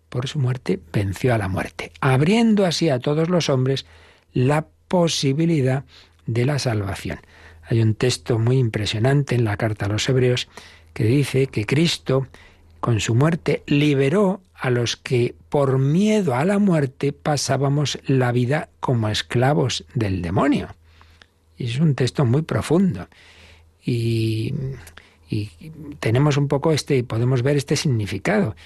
por 0.08 0.28
su 0.28 0.38
muerte 0.38 0.80
venció 0.92 1.34
a 1.34 1.38
la 1.38 1.48
muerte, 1.48 1.92
abriendo 2.00 2.64
así 2.64 2.88
a 2.88 3.00
todos 3.00 3.28
los 3.28 3.48
hombres 3.48 3.84
la 4.32 4.66
posibilidad 4.88 5.84
de 6.26 6.46
la 6.46 6.58
salvación. 6.58 7.20
Hay 7.68 7.82
un 7.82 7.94
texto 7.94 8.38
muy 8.38 8.58
impresionante 8.58 9.34
en 9.34 9.44
la 9.44 9.56
carta 9.56 9.86
a 9.86 9.88
los 9.88 10.08
hebreos 10.08 10.48
que 10.96 11.04
dice 11.04 11.48
que 11.48 11.66
Cristo, 11.66 12.26
con 12.80 13.00
su 13.00 13.14
muerte, 13.14 13.62
liberó 13.66 14.40
a 14.54 14.70
los 14.70 14.96
que 14.96 15.34
por 15.50 15.78
miedo 15.78 16.34
a 16.34 16.46
la 16.46 16.58
muerte 16.58 17.12
pasábamos 17.12 17.98
la 18.06 18.32
vida 18.32 18.70
como 18.80 19.10
esclavos 19.10 19.84
del 19.92 20.22
demonio. 20.22 20.74
Y 21.58 21.66
es 21.66 21.80
un 21.80 21.94
texto 21.94 22.24
muy 22.24 22.40
profundo. 22.40 23.08
Y, 23.84 24.54
y 25.28 25.50
tenemos 26.00 26.38
un 26.38 26.48
poco 26.48 26.72
este, 26.72 27.04
podemos 27.04 27.42
ver 27.42 27.58
este 27.58 27.76
significado 27.76 28.56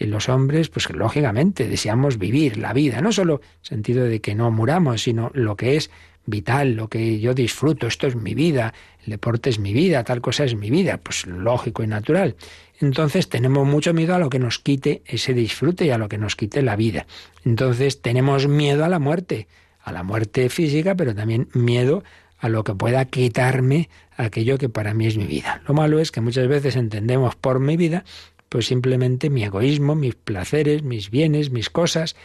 los 0.00 0.28
hombres, 0.28 0.68
pues 0.68 0.90
lógicamente 0.90 1.68
deseamos 1.68 2.18
vivir 2.18 2.58
la 2.58 2.72
vida, 2.72 3.00
no 3.00 3.12
solo 3.12 3.36
en 3.36 3.40
el 3.62 3.66
sentido 3.66 4.04
de 4.04 4.20
que 4.20 4.34
no 4.34 4.50
muramos, 4.50 5.02
sino 5.02 5.30
lo 5.34 5.56
que 5.56 5.76
es 5.76 5.90
vital, 6.26 6.74
lo 6.74 6.88
que 6.88 7.18
yo 7.20 7.34
disfruto, 7.34 7.86
esto 7.86 8.06
es 8.06 8.16
mi 8.16 8.34
vida, 8.34 8.74
el 9.04 9.10
deporte 9.12 9.50
es 9.50 9.58
mi 9.58 9.72
vida, 9.72 10.04
tal 10.04 10.20
cosa 10.20 10.44
es 10.44 10.54
mi 10.54 10.70
vida, 10.70 10.98
pues 10.98 11.26
lógico 11.26 11.82
y 11.82 11.86
natural. 11.86 12.36
Entonces 12.80 13.28
tenemos 13.28 13.66
mucho 13.66 13.94
miedo 13.94 14.14
a 14.14 14.18
lo 14.18 14.28
que 14.28 14.38
nos 14.38 14.58
quite 14.58 15.02
ese 15.06 15.32
disfrute 15.32 15.86
y 15.86 15.90
a 15.90 15.98
lo 15.98 16.08
que 16.08 16.18
nos 16.18 16.36
quite 16.36 16.62
la 16.62 16.76
vida. 16.76 17.06
Entonces 17.44 18.02
tenemos 18.02 18.48
miedo 18.48 18.84
a 18.84 18.88
la 18.88 18.98
muerte, 18.98 19.46
a 19.82 19.92
la 19.92 20.02
muerte 20.02 20.48
física, 20.50 20.94
pero 20.94 21.14
también 21.14 21.48
miedo 21.54 22.04
a 22.38 22.48
lo 22.48 22.64
que 22.64 22.74
pueda 22.74 23.04
quitarme 23.06 23.88
aquello 24.16 24.58
que 24.58 24.68
para 24.68 24.92
mí 24.92 25.06
es 25.06 25.16
mi 25.16 25.24
vida. 25.24 25.62
Lo 25.66 25.74
malo 25.74 26.00
es 26.00 26.12
que 26.12 26.20
muchas 26.20 26.48
veces 26.48 26.76
entendemos 26.76 27.34
por 27.34 27.60
mi 27.60 27.76
vida 27.76 28.04
pues 28.48 28.66
simplemente 28.66 29.30
mi 29.30 29.44
egoísmo, 29.44 29.94
mis 29.94 30.14
placeres, 30.14 30.82
mis 30.82 31.10
bienes, 31.10 31.50
mis 31.50 31.70
cosas, 31.70 32.16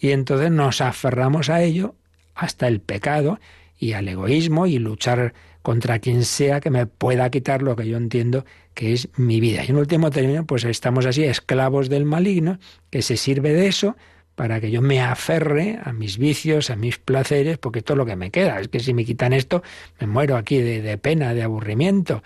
y 0.00 0.10
entonces 0.10 0.50
nos 0.50 0.80
aferramos 0.80 1.50
a 1.50 1.62
ello 1.62 1.94
hasta 2.38 2.68
el 2.68 2.80
pecado 2.80 3.40
y 3.78 3.92
al 3.92 4.08
egoísmo 4.08 4.66
y 4.66 4.78
luchar 4.78 5.34
contra 5.62 5.98
quien 5.98 6.24
sea 6.24 6.60
que 6.60 6.70
me 6.70 6.86
pueda 6.86 7.28
quitar 7.30 7.62
lo 7.62 7.76
que 7.76 7.86
yo 7.86 7.96
entiendo 7.96 8.44
que 8.74 8.92
es 8.92 9.08
mi 9.16 9.40
vida. 9.40 9.64
Y 9.64 9.70
en 9.70 9.76
último 9.76 10.10
término, 10.10 10.46
pues 10.46 10.64
estamos 10.64 11.04
así 11.04 11.24
esclavos 11.24 11.88
del 11.88 12.04
maligno 12.04 12.58
que 12.90 13.02
se 13.02 13.16
sirve 13.16 13.52
de 13.52 13.66
eso 13.66 13.96
para 14.36 14.60
que 14.60 14.70
yo 14.70 14.82
me 14.82 15.00
aferre 15.00 15.80
a 15.82 15.92
mis 15.92 16.16
vicios, 16.16 16.70
a 16.70 16.76
mis 16.76 16.98
placeres, 16.98 17.58
porque 17.58 17.82
todo 17.82 17.96
lo 17.96 18.06
que 18.06 18.14
me 18.14 18.30
queda 18.30 18.60
es 18.60 18.68
que 18.68 18.78
si 18.78 18.94
me 18.94 19.04
quitan 19.04 19.32
esto, 19.32 19.64
me 20.00 20.06
muero 20.06 20.36
aquí 20.36 20.58
de, 20.58 20.80
de 20.80 20.96
pena, 20.96 21.34
de 21.34 21.42
aburrimiento. 21.42 22.22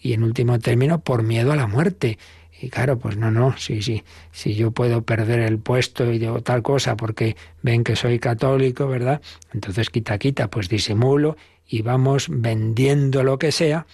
Y 0.00 0.12
en 0.12 0.22
último 0.22 0.60
término, 0.60 1.00
por 1.00 1.24
miedo 1.24 1.52
a 1.52 1.56
la 1.56 1.66
muerte. 1.66 2.18
Y 2.60 2.70
claro, 2.70 2.98
pues 2.98 3.16
no, 3.16 3.30
no, 3.30 3.56
sí, 3.58 3.82
sí, 3.82 4.02
si 4.32 4.54
yo 4.54 4.70
puedo 4.70 5.02
perder 5.02 5.40
el 5.40 5.58
puesto 5.58 6.10
y 6.10 6.18
digo 6.18 6.40
tal 6.42 6.62
cosa 6.62 6.96
porque 6.96 7.36
ven 7.62 7.84
que 7.84 7.96
soy 7.96 8.18
católico, 8.18 8.88
¿verdad? 8.88 9.20
Entonces 9.52 9.90
quita, 9.90 10.18
quita, 10.18 10.48
pues 10.48 10.68
disimulo 10.68 11.36
y 11.68 11.82
vamos 11.82 12.28
vendiendo 12.30 13.24
lo 13.24 13.38
que 13.38 13.52
sea 13.52 13.86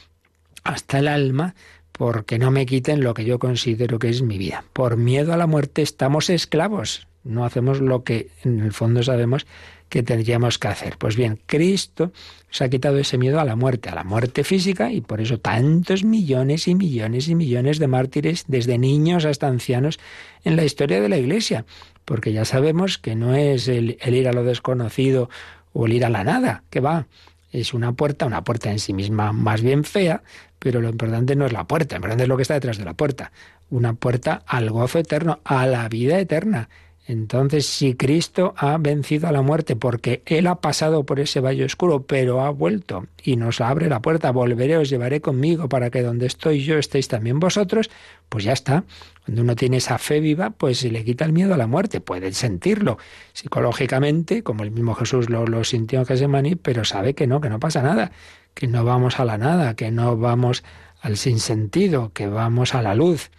hasta 0.62 1.00
el 1.00 1.08
alma 1.08 1.54
porque 1.92 2.38
no 2.38 2.50
me 2.50 2.66
quiten 2.66 3.02
lo 3.02 3.14
que 3.14 3.24
yo 3.24 3.38
considero 3.38 3.98
que 3.98 4.08
es 4.08 4.22
mi 4.22 4.38
vida. 4.38 4.64
Por 4.72 4.96
miedo 4.96 5.32
a 5.32 5.36
la 5.36 5.46
muerte 5.46 5.82
estamos 5.82 6.30
esclavos, 6.30 7.06
no 7.24 7.44
hacemos 7.44 7.80
lo 7.80 8.04
que 8.04 8.30
en 8.44 8.60
el 8.60 8.72
fondo 8.72 9.02
sabemos 9.02 9.46
que 9.92 10.02
tendríamos 10.02 10.58
que 10.58 10.68
hacer. 10.68 10.96
Pues 10.96 11.16
bien, 11.16 11.38
Cristo 11.44 12.12
se 12.48 12.64
ha 12.64 12.70
quitado 12.70 12.96
ese 12.96 13.18
miedo 13.18 13.40
a 13.40 13.44
la 13.44 13.56
muerte, 13.56 13.90
a 13.90 13.94
la 13.94 14.04
muerte 14.04 14.42
física, 14.42 14.90
y 14.90 15.02
por 15.02 15.20
eso 15.20 15.38
tantos 15.38 16.02
millones 16.02 16.66
y 16.66 16.74
millones 16.74 17.28
y 17.28 17.34
millones 17.34 17.78
de 17.78 17.88
mártires, 17.88 18.46
desde 18.48 18.78
niños 18.78 19.26
hasta 19.26 19.48
ancianos, 19.48 20.00
en 20.44 20.56
la 20.56 20.64
historia 20.64 20.98
de 20.98 21.10
la 21.10 21.18
Iglesia. 21.18 21.66
Porque 22.06 22.32
ya 22.32 22.46
sabemos 22.46 22.96
que 22.96 23.14
no 23.14 23.34
es 23.34 23.68
el, 23.68 23.98
ir 24.02 24.28
a 24.28 24.32
lo 24.32 24.44
desconocido 24.44 25.28
o 25.74 25.84
el 25.84 25.92
ir 25.92 26.06
a 26.06 26.08
la 26.08 26.24
nada, 26.24 26.64
que 26.70 26.80
va. 26.80 27.06
Es 27.50 27.74
una 27.74 27.92
puerta, 27.92 28.24
una 28.24 28.44
puerta 28.44 28.70
en 28.70 28.78
sí 28.78 28.94
misma 28.94 29.34
más 29.34 29.60
bien 29.60 29.84
fea, 29.84 30.22
pero 30.58 30.80
lo 30.80 30.88
importante 30.88 31.36
no 31.36 31.44
es 31.44 31.52
la 31.52 31.64
puerta, 31.64 31.96
lo 31.96 31.98
importante 31.98 32.22
es 32.22 32.28
lo 32.30 32.36
que 32.36 32.42
está 32.44 32.54
detrás 32.54 32.78
de 32.78 32.86
la 32.86 32.94
puerta. 32.94 33.30
Una 33.68 33.92
puerta 33.92 34.42
al 34.46 34.70
gozo 34.70 35.00
eterno, 35.00 35.40
a 35.44 35.66
la 35.66 35.86
vida 35.90 36.18
eterna. 36.18 36.70
Entonces, 37.04 37.66
si 37.66 37.94
Cristo 37.94 38.54
ha 38.56 38.78
vencido 38.78 39.26
a 39.26 39.32
la 39.32 39.42
muerte 39.42 39.74
porque 39.74 40.22
Él 40.24 40.46
ha 40.46 40.60
pasado 40.60 41.04
por 41.04 41.18
ese 41.18 41.40
valle 41.40 41.64
oscuro, 41.64 42.04
pero 42.06 42.42
ha 42.42 42.50
vuelto 42.50 43.06
y 43.22 43.36
nos 43.36 43.60
abre 43.60 43.88
la 43.88 44.00
puerta, 44.00 44.30
volveré, 44.30 44.76
os 44.76 44.88
llevaré 44.88 45.20
conmigo 45.20 45.68
para 45.68 45.90
que 45.90 46.02
donde 46.02 46.26
estoy 46.26 46.62
yo 46.62 46.78
estéis 46.78 47.08
también 47.08 47.40
vosotros, 47.40 47.90
pues 48.28 48.44
ya 48.44 48.52
está. 48.52 48.84
Cuando 49.24 49.42
uno 49.42 49.56
tiene 49.56 49.78
esa 49.78 49.98
fe 49.98 50.20
viva, 50.20 50.50
pues 50.50 50.78
se 50.78 50.90
le 50.90 51.04
quita 51.04 51.24
el 51.24 51.32
miedo 51.32 51.54
a 51.54 51.56
la 51.56 51.66
muerte, 51.66 52.00
puede 52.00 52.32
sentirlo 52.32 52.98
psicológicamente, 53.32 54.44
como 54.44 54.62
el 54.62 54.70
mismo 54.70 54.94
Jesús 54.94 55.28
lo, 55.28 55.46
lo 55.46 55.64
sintió 55.64 55.98
en 55.98 56.06
Gesemaní, 56.06 56.54
pero 56.54 56.84
sabe 56.84 57.14
que 57.14 57.26
no, 57.26 57.40
que 57.40 57.50
no 57.50 57.58
pasa 57.58 57.82
nada, 57.82 58.12
que 58.54 58.68
no 58.68 58.84
vamos 58.84 59.18
a 59.18 59.24
la 59.24 59.38
nada, 59.38 59.74
que 59.74 59.90
no 59.90 60.16
vamos 60.16 60.62
al 61.00 61.16
sinsentido, 61.16 62.12
que 62.12 62.28
vamos 62.28 62.76
a 62.76 62.82
la 62.82 62.94
luz 62.94 63.32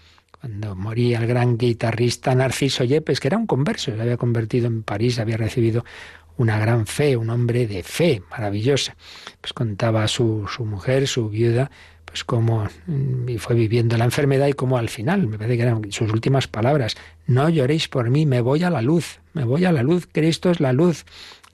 cuando 0.43 0.75
moría 0.75 1.19
el 1.19 1.27
gran 1.27 1.57
guitarrista 1.57 2.35
Narciso 2.35 2.83
Yepes, 2.83 3.21
que 3.21 3.29
era 3.29 3.37
un 3.37 3.47
converso, 3.47 3.95
se 3.95 4.01
había 4.01 4.17
convertido 4.17 4.67
en 4.67 4.83
París, 4.83 5.17
había 5.19 5.37
recibido 5.37 5.85
una 6.35 6.59
gran 6.59 6.85
fe, 6.85 7.15
un 7.15 7.29
hombre 7.29 7.65
de 7.65 7.81
fe 7.81 8.21
maravillosa. 8.29 8.97
Pues 9.39 9.53
contaba 9.53 10.05
su, 10.09 10.45
su 10.53 10.65
mujer, 10.65 11.07
su 11.07 11.29
viuda, 11.29 11.71
pues 12.03 12.25
como 12.25 12.67
mm, 12.87 13.37
fue 13.37 13.55
viviendo 13.55 13.95
la 13.95 14.03
enfermedad 14.03 14.47
y 14.47 14.51
como 14.51 14.77
al 14.77 14.89
final, 14.89 15.27
me 15.27 15.37
parece 15.37 15.55
que 15.55 15.63
eran 15.63 15.91
sus 15.93 16.11
últimas 16.11 16.49
palabras, 16.49 16.97
no 17.25 17.47
lloréis 17.47 17.87
por 17.87 18.09
mí, 18.09 18.25
me 18.25 18.41
voy 18.41 18.63
a 18.63 18.69
la 18.69 18.81
luz, 18.81 19.21
me 19.31 19.45
voy 19.45 19.63
a 19.63 19.71
la 19.71 19.81
luz, 19.81 20.09
Cristo 20.11 20.51
es 20.51 20.59
la 20.59 20.73
luz, 20.73 21.05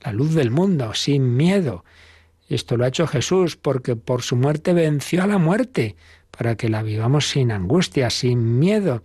la 0.03 0.13
luz 0.13 0.33
del 0.33 0.49
mundo, 0.49 0.95
sin 0.95 1.37
miedo. 1.37 1.85
Esto 2.47 2.75
lo 2.75 2.85
ha 2.85 2.87
hecho 2.87 3.05
Jesús 3.05 3.55
porque 3.55 3.95
por 3.95 4.23
su 4.23 4.35
muerte 4.35 4.73
venció 4.73 5.21
a 5.21 5.27
la 5.27 5.37
muerte, 5.37 5.95
para 6.39 6.55
que 6.55 6.69
la 6.69 6.83
vivamos 6.83 7.27
sin 7.27 7.51
angustia, 7.51 8.09
sin 8.09 8.59
miedo, 8.59 9.03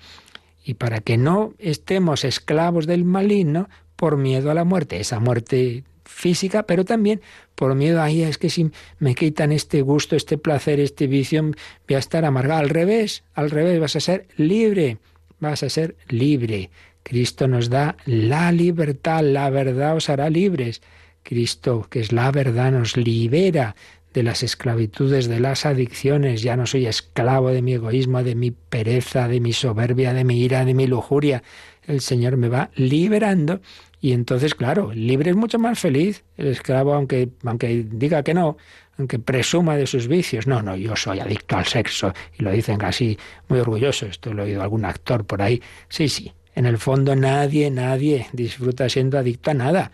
y 0.64 0.74
para 0.74 1.00
que 1.00 1.16
no 1.16 1.52
estemos 1.58 2.24
esclavos 2.24 2.86
del 2.86 3.04
maligno 3.04 3.68
por 3.96 4.16
miedo 4.16 4.52
a 4.52 4.54
la 4.54 4.62
muerte, 4.62 5.00
esa 5.00 5.18
muerte 5.18 5.82
física, 6.04 6.62
pero 6.62 6.84
también 6.84 7.22
por 7.56 7.74
miedo 7.74 8.00
a, 8.00 8.08
es 8.08 8.38
que 8.38 8.50
si 8.50 8.70
me 9.00 9.16
quitan 9.16 9.50
este 9.50 9.82
gusto, 9.82 10.14
este 10.14 10.38
placer, 10.38 10.78
este 10.78 11.08
vicio, 11.08 11.42
voy 11.42 11.96
a 11.96 11.98
estar 11.98 12.24
amargado. 12.24 12.60
Al 12.60 12.68
revés, 12.68 13.24
al 13.34 13.50
revés, 13.50 13.80
vas 13.80 13.96
a 13.96 14.00
ser 14.00 14.28
libre, 14.36 14.98
vas 15.40 15.64
a 15.64 15.68
ser 15.68 15.96
libre. 16.06 16.70
Cristo 17.02 17.48
nos 17.48 17.68
da 17.68 17.96
la 18.06 18.52
libertad, 18.52 19.24
la 19.24 19.50
verdad 19.50 19.96
os 19.96 20.08
hará 20.08 20.30
libres. 20.30 20.82
Cristo, 21.24 21.88
que 21.90 21.98
es 21.98 22.12
la 22.12 22.30
verdad, 22.30 22.70
nos 22.70 22.96
libera 22.96 23.74
de 24.12 24.22
las 24.22 24.44
esclavitudes, 24.44 25.26
de 25.26 25.40
las 25.40 25.66
adicciones. 25.66 26.42
Ya 26.42 26.56
no 26.56 26.66
soy 26.66 26.86
esclavo 26.86 27.50
de 27.50 27.62
mi 27.62 27.74
egoísmo, 27.74 28.22
de 28.22 28.36
mi 28.36 28.52
pereza, 28.52 29.26
de 29.26 29.40
mi 29.40 29.52
soberbia, 29.52 30.14
de 30.14 30.22
mi 30.22 30.40
ira, 30.40 30.64
de 30.64 30.74
mi 30.74 30.86
lujuria. 30.86 31.42
El 31.86 32.00
Señor 32.00 32.36
me 32.36 32.48
va 32.48 32.70
liberando 32.76 33.60
y 34.00 34.12
entonces, 34.12 34.54
claro, 34.54 34.92
libre 34.92 35.30
es 35.30 35.36
mucho 35.36 35.58
más 35.58 35.78
feliz. 35.78 36.24
El 36.36 36.48
esclavo, 36.48 36.94
aunque, 36.94 37.30
aunque 37.42 37.86
diga 37.90 38.22
que 38.22 38.34
no, 38.34 38.58
aunque 38.98 39.18
presuma 39.18 39.76
de 39.76 39.86
sus 39.86 40.08
vicios. 40.08 40.46
No, 40.46 40.60
no, 40.60 40.76
yo 40.76 40.94
soy 40.94 41.20
adicto 41.20 41.56
al 41.56 41.64
sexo. 41.64 42.12
Y 42.38 42.42
lo 42.42 42.52
dicen 42.52 42.76
casi 42.76 43.18
muy 43.48 43.60
orgulloso. 43.60 44.06
Esto 44.06 44.34
lo 44.34 44.42
he 44.42 44.46
oído 44.46 44.62
algún 44.62 44.84
actor 44.84 45.24
por 45.24 45.40
ahí. 45.40 45.62
Sí, 45.88 46.08
sí. 46.08 46.32
En 46.54 46.66
el 46.66 46.78
fondo 46.78 47.16
nadie, 47.16 47.70
nadie 47.70 48.26
disfruta 48.32 48.88
siendo 48.88 49.18
adicto 49.18 49.50
a 49.50 49.54
nada. 49.54 49.90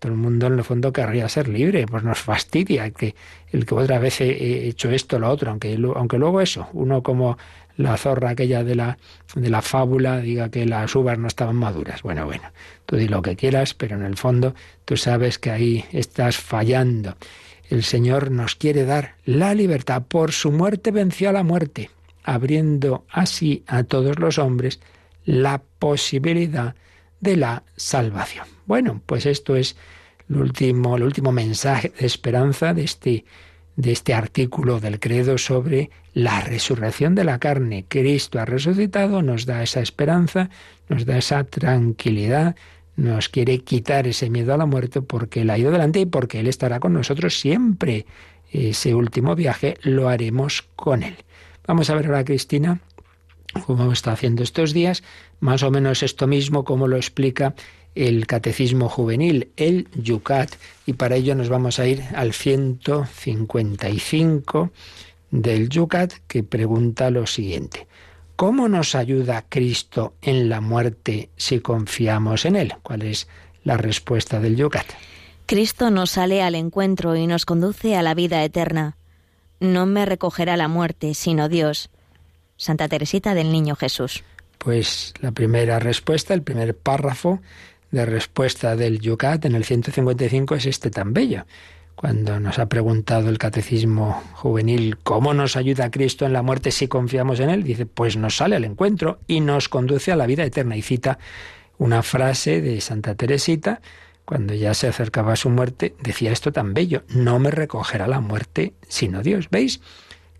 Todo 0.00 0.12
el 0.12 0.18
mundo 0.18 0.48
en 0.48 0.54
el 0.54 0.64
fondo 0.64 0.92
querría 0.92 1.28
ser 1.28 1.46
libre, 1.46 1.86
pues 1.86 2.02
nos 2.02 2.18
fastidia 2.18 2.90
que, 2.90 3.14
el 3.52 3.66
que 3.66 3.74
otra 3.74 3.98
vez 3.98 4.20
he 4.22 4.66
hecho 4.66 4.90
esto 4.90 5.16
o 5.16 5.18
lo 5.20 5.28
otro, 5.28 5.50
aunque, 5.50 5.78
aunque 5.94 6.18
luego 6.18 6.40
eso, 6.40 6.68
uno 6.72 7.02
como 7.02 7.36
la 7.76 7.96
zorra 7.96 8.30
aquella 8.30 8.64
de 8.64 8.74
la, 8.74 8.98
de 9.34 9.50
la 9.50 9.62
fábula 9.62 10.18
diga 10.18 10.50
que 10.50 10.66
las 10.66 10.94
uvas 10.94 11.18
no 11.18 11.28
estaban 11.28 11.56
maduras. 11.56 12.02
Bueno, 12.02 12.24
bueno, 12.24 12.44
tú 12.86 12.96
di 12.96 13.08
lo 13.08 13.22
que 13.22 13.36
quieras, 13.36 13.74
pero 13.74 13.96
en 13.96 14.02
el 14.02 14.16
fondo 14.16 14.54
tú 14.84 14.96
sabes 14.96 15.38
que 15.38 15.50
ahí 15.50 15.84
estás 15.92 16.36
fallando. 16.36 17.16
El 17.68 17.82
Señor 17.84 18.30
nos 18.30 18.56
quiere 18.56 18.84
dar 18.84 19.14
la 19.24 19.54
libertad. 19.54 20.02
Por 20.08 20.32
su 20.32 20.50
muerte 20.50 20.90
venció 20.90 21.28
a 21.28 21.32
la 21.32 21.42
muerte, 21.42 21.90
abriendo 22.24 23.04
así 23.10 23.64
a 23.66 23.84
todos 23.84 24.18
los 24.18 24.38
hombres 24.38 24.80
la 25.24 25.62
posibilidad 25.78 26.74
de 27.20 27.36
la 27.36 27.62
salvación. 27.76 28.46
Bueno, 28.66 29.00
pues 29.06 29.26
esto 29.26 29.56
es 29.56 29.76
el 30.28 30.36
último, 30.36 30.96
el 30.96 31.02
último 31.02 31.32
mensaje 31.32 31.92
de 31.98 32.06
esperanza 32.06 32.74
de 32.74 32.84
este 32.84 33.24
de 33.76 33.92
este 33.92 34.12
artículo 34.12 34.78
del 34.78 35.00
credo 35.00 35.38
sobre 35.38 35.90
la 36.12 36.40
resurrección 36.42 37.14
de 37.14 37.24
la 37.24 37.38
carne. 37.38 37.86
Cristo 37.88 38.38
ha 38.38 38.44
resucitado, 38.44 39.22
nos 39.22 39.46
da 39.46 39.62
esa 39.62 39.80
esperanza, 39.80 40.50
nos 40.88 41.06
da 41.06 41.16
esa 41.16 41.44
tranquilidad, 41.44 42.56
nos 42.96 43.28
quiere 43.28 43.60
quitar 43.60 44.06
ese 44.06 44.28
miedo 44.28 44.52
a 44.52 44.58
la 44.58 44.66
muerte 44.66 45.00
porque 45.00 45.42
Él 45.42 45.50
ha 45.50 45.58
ido 45.58 45.70
delante 45.70 46.00
y 46.00 46.06
porque 46.06 46.40
Él 46.40 46.48
estará 46.48 46.80
con 46.80 46.92
nosotros 46.92 47.38
siempre. 47.38 48.04
Ese 48.52 48.94
último 48.94 49.34
viaje 49.34 49.76
lo 49.82 50.08
haremos 50.08 50.68
con 50.76 51.02
Él. 51.02 51.16
Vamos 51.66 51.88
a 51.88 51.94
ver 51.94 52.06
ahora, 52.06 52.24
Cristina, 52.24 52.80
cómo 53.64 53.92
está 53.92 54.12
haciendo 54.12 54.42
estos 54.42 54.74
días, 54.74 55.02
más 55.40 55.62
o 55.62 55.70
menos 55.70 56.02
esto 56.02 56.26
mismo, 56.26 56.64
como 56.64 56.88
lo 56.88 56.96
explica 56.96 57.54
el 57.94 58.26
Catecismo 58.26 58.88
Juvenil, 58.88 59.50
el 59.56 59.88
Yucat, 59.94 60.50
y 60.86 60.94
para 60.94 61.16
ello 61.16 61.34
nos 61.34 61.48
vamos 61.48 61.78
a 61.78 61.86
ir 61.86 62.02
al 62.14 62.32
155 62.32 64.70
del 65.30 65.68
Yucat, 65.68 66.14
que 66.28 66.42
pregunta 66.42 67.10
lo 67.10 67.26
siguiente. 67.26 67.86
¿Cómo 68.36 68.68
nos 68.68 68.94
ayuda 68.94 69.44
Cristo 69.48 70.14
en 70.22 70.48
la 70.48 70.60
muerte 70.60 71.30
si 71.36 71.60
confiamos 71.60 72.46
en 72.46 72.56
Él? 72.56 72.74
¿Cuál 72.82 73.02
es 73.02 73.28
la 73.64 73.76
respuesta 73.76 74.40
del 74.40 74.56
Yucat? 74.56 74.86
Cristo 75.46 75.90
nos 75.90 76.12
sale 76.12 76.42
al 76.42 76.54
encuentro 76.54 77.16
y 77.16 77.26
nos 77.26 77.44
conduce 77.44 77.96
a 77.96 78.02
la 78.02 78.14
vida 78.14 78.44
eterna. 78.44 78.96
No 79.58 79.84
me 79.84 80.06
recogerá 80.06 80.56
la 80.56 80.68
muerte, 80.68 81.14
sino 81.14 81.48
Dios. 81.48 81.90
Santa 82.56 82.86
Teresita 82.88 83.34
del 83.34 83.50
Niño 83.52 83.76
Jesús. 83.76 84.22
Pues 84.62 85.14
la 85.22 85.32
primera 85.32 85.78
respuesta, 85.78 86.34
el 86.34 86.42
primer 86.42 86.76
párrafo, 86.76 87.40
de 87.90 88.04
respuesta 88.04 88.76
del 88.76 89.00
Yucat 89.00 89.46
en 89.46 89.54
el 89.54 89.64
155 89.64 90.54
es 90.54 90.66
este 90.66 90.90
tan 90.90 91.14
bello. 91.14 91.46
Cuando 91.94 92.38
nos 92.40 92.58
ha 92.58 92.66
preguntado 92.66 93.30
el 93.30 93.38
catecismo 93.38 94.22
juvenil 94.34 94.98
cómo 94.98 95.32
nos 95.32 95.56
ayuda 95.56 95.90
Cristo 95.90 96.26
en 96.26 96.34
la 96.34 96.42
muerte 96.42 96.72
si 96.72 96.88
confiamos 96.88 97.40
en 97.40 97.48
Él, 97.48 97.62
dice, 97.62 97.86
pues 97.86 98.18
nos 98.18 98.36
sale 98.36 98.54
al 98.54 98.64
encuentro 98.64 99.20
y 99.26 99.40
nos 99.40 99.70
conduce 99.70 100.12
a 100.12 100.16
la 100.16 100.26
vida 100.26 100.44
eterna. 100.44 100.76
Y 100.76 100.82
cita 100.82 101.18
una 101.78 102.02
frase 102.02 102.60
de 102.60 102.82
Santa 102.82 103.14
Teresita, 103.14 103.80
cuando 104.26 104.52
ya 104.52 104.74
se 104.74 104.88
acercaba 104.88 105.32
a 105.32 105.36
su 105.36 105.48
muerte, 105.48 105.94
decía 106.02 106.32
esto 106.32 106.52
tan 106.52 106.74
bello, 106.74 107.02
no 107.08 107.38
me 107.38 107.50
recogerá 107.50 108.06
la 108.06 108.20
muerte 108.20 108.74
sino 108.88 109.22
Dios. 109.22 109.48
¿Veis? 109.50 109.80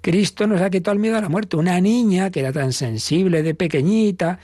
Cristo 0.01 0.47
nos 0.47 0.61
ha 0.61 0.71
quitado 0.71 0.95
el 0.95 1.01
miedo 1.01 1.17
a 1.17 1.21
la 1.21 1.29
muerte. 1.29 1.57
Una 1.57 1.81
niña 1.81 2.31
que 2.31 2.41
era 2.41 2.53
tan 2.53 2.73
sensible 2.73 3.43
de 3.43 3.55
pequeñita, 3.55 4.39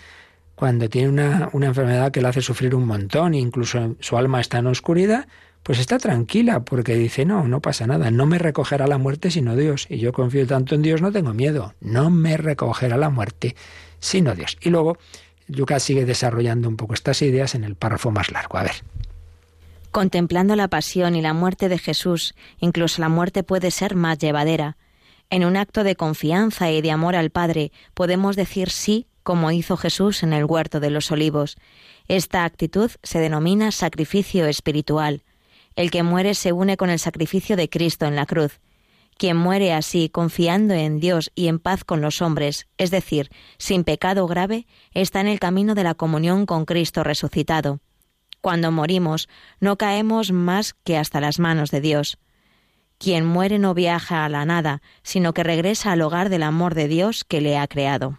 cuando 0.54 0.88
tiene 0.88 1.08
una, 1.08 1.50
una 1.52 1.66
enfermedad 1.66 2.10
que 2.10 2.20
le 2.20 2.28
hace 2.28 2.40
sufrir 2.40 2.74
un 2.74 2.86
montón, 2.86 3.34
incluso 3.34 3.96
su 4.00 4.16
alma 4.16 4.40
está 4.40 4.58
en 4.58 4.66
oscuridad, 4.66 5.26
pues 5.62 5.78
está 5.80 5.98
tranquila 5.98 6.60
porque 6.60 6.94
dice, 6.94 7.24
no, 7.24 7.48
no 7.48 7.60
pasa 7.60 7.86
nada, 7.86 8.10
no 8.10 8.24
me 8.24 8.38
recogerá 8.38 8.86
la 8.86 8.98
muerte 8.98 9.30
sino 9.30 9.56
Dios. 9.56 9.86
Y 9.90 9.98
yo 9.98 10.12
confío 10.12 10.46
tanto 10.46 10.74
en 10.74 10.82
Dios, 10.82 11.02
no 11.02 11.10
tengo 11.10 11.34
miedo, 11.34 11.74
no 11.80 12.08
me 12.08 12.36
recogerá 12.36 12.96
la 12.96 13.10
muerte 13.10 13.56
sino 13.98 14.34
Dios. 14.34 14.56
Y 14.60 14.70
luego 14.70 14.96
Lucas 15.48 15.82
sigue 15.82 16.04
desarrollando 16.04 16.68
un 16.68 16.76
poco 16.76 16.94
estas 16.94 17.20
ideas 17.22 17.54
en 17.54 17.64
el 17.64 17.74
párrafo 17.74 18.10
más 18.10 18.30
largo. 18.30 18.58
A 18.58 18.62
ver. 18.62 18.76
Contemplando 19.90 20.56
la 20.56 20.68
pasión 20.68 21.16
y 21.16 21.22
la 21.22 21.32
muerte 21.32 21.68
de 21.68 21.78
Jesús, 21.78 22.34
incluso 22.60 23.00
la 23.02 23.08
muerte 23.08 23.42
puede 23.42 23.70
ser 23.70 23.96
más 23.96 24.18
llevadera. 24.18 24.76
En 25.28 25.44
un 25.44 25.56
acto 25.56 25.82
de 25.82 25.96
confianza 25.96 26.70
y 26.70 26.80
de 26.82 26.90
amor 26.92 27.16
al 27.16 27.30
Padre 27.30 27.72
podemos 27.94 28.36
decir 28.36 28.70
sí 28.70 29.06
como 29.22 29.50
hizo 29.50 29.76
Jesús 29.76 30.22
en 30.22 30.32
el 30.32 30.44
huerto 30.44 30.78
de 30.78 30.90
los 30.90 31.10
olivos. 31.10 31.56
Esta 32.06 32.44
actitud 32.44 32.92
se 33.02 33.18
denomina 33.18 33.72
sacrificio 33.72 34.46
espiritual. 34.46 35.24
El 35.74 35.90
que 35.90 36.04
muere 36.04 36.34
se 36.34 36.52
une 36.52 36.76
con 36.76 36.90
el 36.90 37.00
sacrificio 37.00 37.56
de 37.56 37.68
Cristo 37.68 38.06
en 38.06 38.14
la 38.14 38.24
cruz. 38.24 38.60
Quien 39.18 39.36
muere 39.36 39.72
así, 39.72 40.10
confiando 40.10 40.74
en 40.74 41.00
Dios 41.00 41.32
y 41.34 41.48
en 41.48 41.58
paz 41.58 41.82
con 41.82 42.00
los 42.00 42.22
hombres, 42.22 42.68
es 42.78 42.92
decir, 42.92 43.30
sin 43.58 43.82
pecado 43.82 44.28
grave, 44.28 44.66
está 44.92 45.20
en 45.20 45.26
el 45.26 45.40
camino 45.40 45.74
de 45.74 45.82
la 45.84 45.94
comunión 45.94 46.46
con 46.46 46.64
Cristo 46.64 47.02
resucitado. 47.02 47.80
Cuando 48.40 48.70
morimos, 48.70 49.28
no 49.58 49.76
caemos 49.76 50.30
más 50.30 50.74
que 50.84 50.96
hasta 50.96 51.20
las 51.20 51.40
manos 51.40 51.72
de 51.72 51.80
Dios. 51.80 52.18
Quien 52.98 53.26
muere 53.26 53.58
no 53.58 53.74
viaja 53.74 54.24
a 54.24 54.28
la 54.28 54.44
nada, 54.44 54.80
sino 55.02 55.34
que 55.34 55.42
regresa 55.42 55.92
al 55.92 56.02
hogar 56.02 56.28
del 56.28 56.42
amor 56.42 56.74
de 56.74 56.88
Dios 56.88 57.24
que 57.24 57.40
le 57.40 57.58
ha 57.58 57.66
creado. 57.66 58.18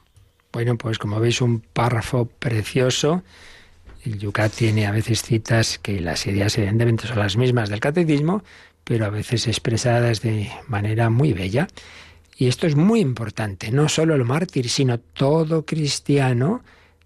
Bueno, 0.54 0.78
pues 0.78 0.98
como 0.98 1.20
veis 1.20 1.42
un 1.42 1.60
párrafo 1.60 2.26
precioso. 2.26 3.24
El 4.04 4.20
Yucat 4.20 4.54
tiene 4.54 4.86
a 4.86 4.92
veces 4.92 5.22
citas 5.22 5.80
que 5.80 6.00
las 6.00 6.26
ideas 6.28 6.58
evidentemente 6.58 7.08
son 7.08 7.20
las 7.20 7.38
mismas 7.38 7.70
del 7.70 7.80
catecismo, 7.80 8.44
pero 8.84 9.06
a 9.06 9.10
veces 9.10 9.48
expresadas 9.48 10.22
de 10.22 10.50
manera 10.68 11.10
muy 11.10 11.34
bella. 11.34 11.68
Y 12.38 12.48
esto 12.48 12.68
es 12.68 12.76
muy 12.76 13.00
importante, 13.00 13.72
no 13.72 13.90
solo 13.90 14.14
el 14.16 14.24
mártir, 14.24 14.70
sino 14.70 15.00
todo 15.00 15.66
cristiano 15.66 16.62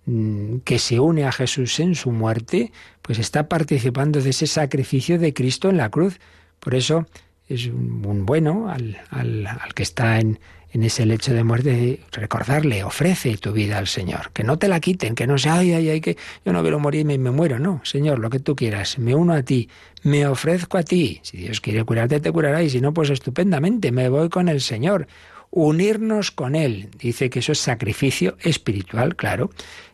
mm, 0.05 0.57
que 0.57 0.77
se 0.77 0.99
une 0.99 1.25
a 1.25 1.31
Jesús 1.31 1.79
en 1.79 1.95
su 1.95 2.11
muerte, 2.11 2.71
pues 3.01 3.17
está 3.17 3.47
participando 3.47 4.21
de 4.21 4.29
ese 4.29 4.45
sacrificio 4.45 5.17
de 5.17 5.33
Cristo 5.33 5.69
en 5.69 5.77
la 5.77 5.89
cruz. 5.89 6.19
Por 6.59 6.75
eso 6.75 7.07
es 7.53 7.67
un 7.67 8.25
bueno 8.25 8.69
al, 8.69 8.97
al, 9.09 9.47
al 9.47 9.73
que 9.73 9.83
está 9.83 10.19
en, 10.19 10.39
en 10.73 10.83
ese 10.83 11.05
lecho 11.05 11.33
de 11.33 11.43
muerte, 11.43 11.99
recordarle, 12.11 12.83
ofrece 12.83 13.37
tu 13.37 13.51
vida 13.51 13.77
al 13.77 13.87
Señor, 13.87 14.31
que 14.31 14.43
no 14.43 14.57
te 14.57 14.67
la 14.67 14.79
quiten, 14.79 15.15
que 15.15 15.27
no 15.27 15.37
sea, 15.37 15.55
ay, 15.55 15.73
ay, 15.73 15.89
ay, 15.89 16.01
que 16.01 16.17
yo 16.45 16.53
no 16.53 16.61
quiero 16.61 16.79
morirme 16.79 17.13
y 17.13 17.17
me 17.17 17.31
muero, 17.31 17.59
no, 17.59 17.81
Señor, 17.83 18.19
lo 18.19 18.29
que 18.29 18.39
tú 18.39 18.55
quieras, 18.55 18.97
me 18.97 19.13
uno 19.13 19.33
a 19.33 19.43
ti, 19.43 19.69
me 20.03 20.25
ofrezco 20.25 20.77
a 20.77 20.83
ti, 20.83 21.19
si 21.23 21.37
Dios 21.37 21.59
quiere 21.59 21.83
curarte, 21.83 22.19
te 22.19 22.31
curará, 22.31 22.63
y 22.63 22.69
si 22.69 22.79
no, 22.79 22.93
pues 22.93 23.09
estupendamente, 23.09 23.91
me 23.91 24.07
voy 24.07 24.29
con 24.29 24.47
el 24.47 24.61
Señor, 24.61 25.07
unirnos 25.49 26.31
con 26.31 26.55
Él. 26.55 26.89
Dice 26.97 27.29
que 27.29 27.39
eso 27.39 27.51
es 27.51 27.59
sacrificio 27.59 28.37
espiritual, 28.39 29.15
claro. 29.17 29.51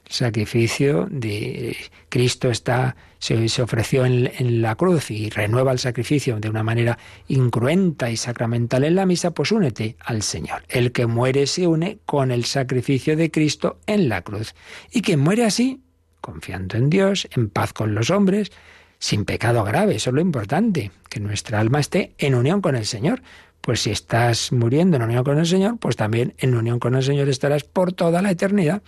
Sacrificio 0.07 1.07
de 1.09 1.75
Cristo 2.09 2.49
está, 2.49 2.95
se, 3.19 3.61
ofreció 3.61 4.05
en, 4.05 4.31
en, 4.37 4.61
la 4.61 4.75
cruz 4.75 5.11
y 5.11 5.29
renueva 5.29 5.71
el 5.71 5.79
sacrificio 5.79 6.39
de 6.39 6.49
una 6.49 6.63
manera 6.63 6.97
incruenta 7.27 8.09
y 8.09 8.17
sacramental 8.17 8.83
en 8.83 8.95
la 8.95 9.05
misa, 9.05 9.31
pues 9.31 9.51
únete 9.51 9.95
al 9.99 10.21
Señor. 10.21 10.63
El 10.69 10.91
que 10.91 11.07
muere 11.07 11.47
se 11.47 11.67
une 11.67 11.99
con 12.05 12.31
el 12.31 12.45
sacrificio 12.45 13.15
de 13.15 13.31
Cristo 13.31 13.79
en 13.87 14.09
la 14.09 14.21
cruz. 14.21 14.55
Y 14.91 15.01
quien 15.01 15.19
muere 15.19 15.45
así, 15.45 15.81
confiando 16.21 16.77
en 16.77 16.89
Dios, 16.89 17.27
en 17.31 17.49
paz 17.49 17.73
con 17.73 17.95
los 17.95 18.09
hombres, 18.09 18.51
sin 18.99 19.25
pecado 19.25 19.63
grave, 19.63 19.95
eso 19.95 20.09
es 20.09 20.13
lo 20.15 20.21
importante, 20.21 20.91
que 21.09 21.19
nuestra 21.19 21.59
alma 21.59 21.79
esté 21.79 22.13
en 22.17 22.35
unión 22.35 22.61
con 22.61 22.75
el 22.75 22.85
Señor. 22.85 23.21
Pues 23.61 23.81
si 23.81 23.91
estás 23.91 24.51
muriendo 24.51 24.97
en 24.97 25.03
unión 25.03 25.23
con 25.23 25.37
el 25.37 25.45
Señor, 25.45 25.77
pues 25.77 25.95
también 25.95 26.33
en 26.37 26.55
unión 26.55 26.79
con 26.79 26.95
el 26.95 27.03
Señor 27.03 27.29
estarás 27.29 27.63
por 27.63 27.93
toda 27.93 28.21
la 28.21 28.31
eternidad. 28.31 28.81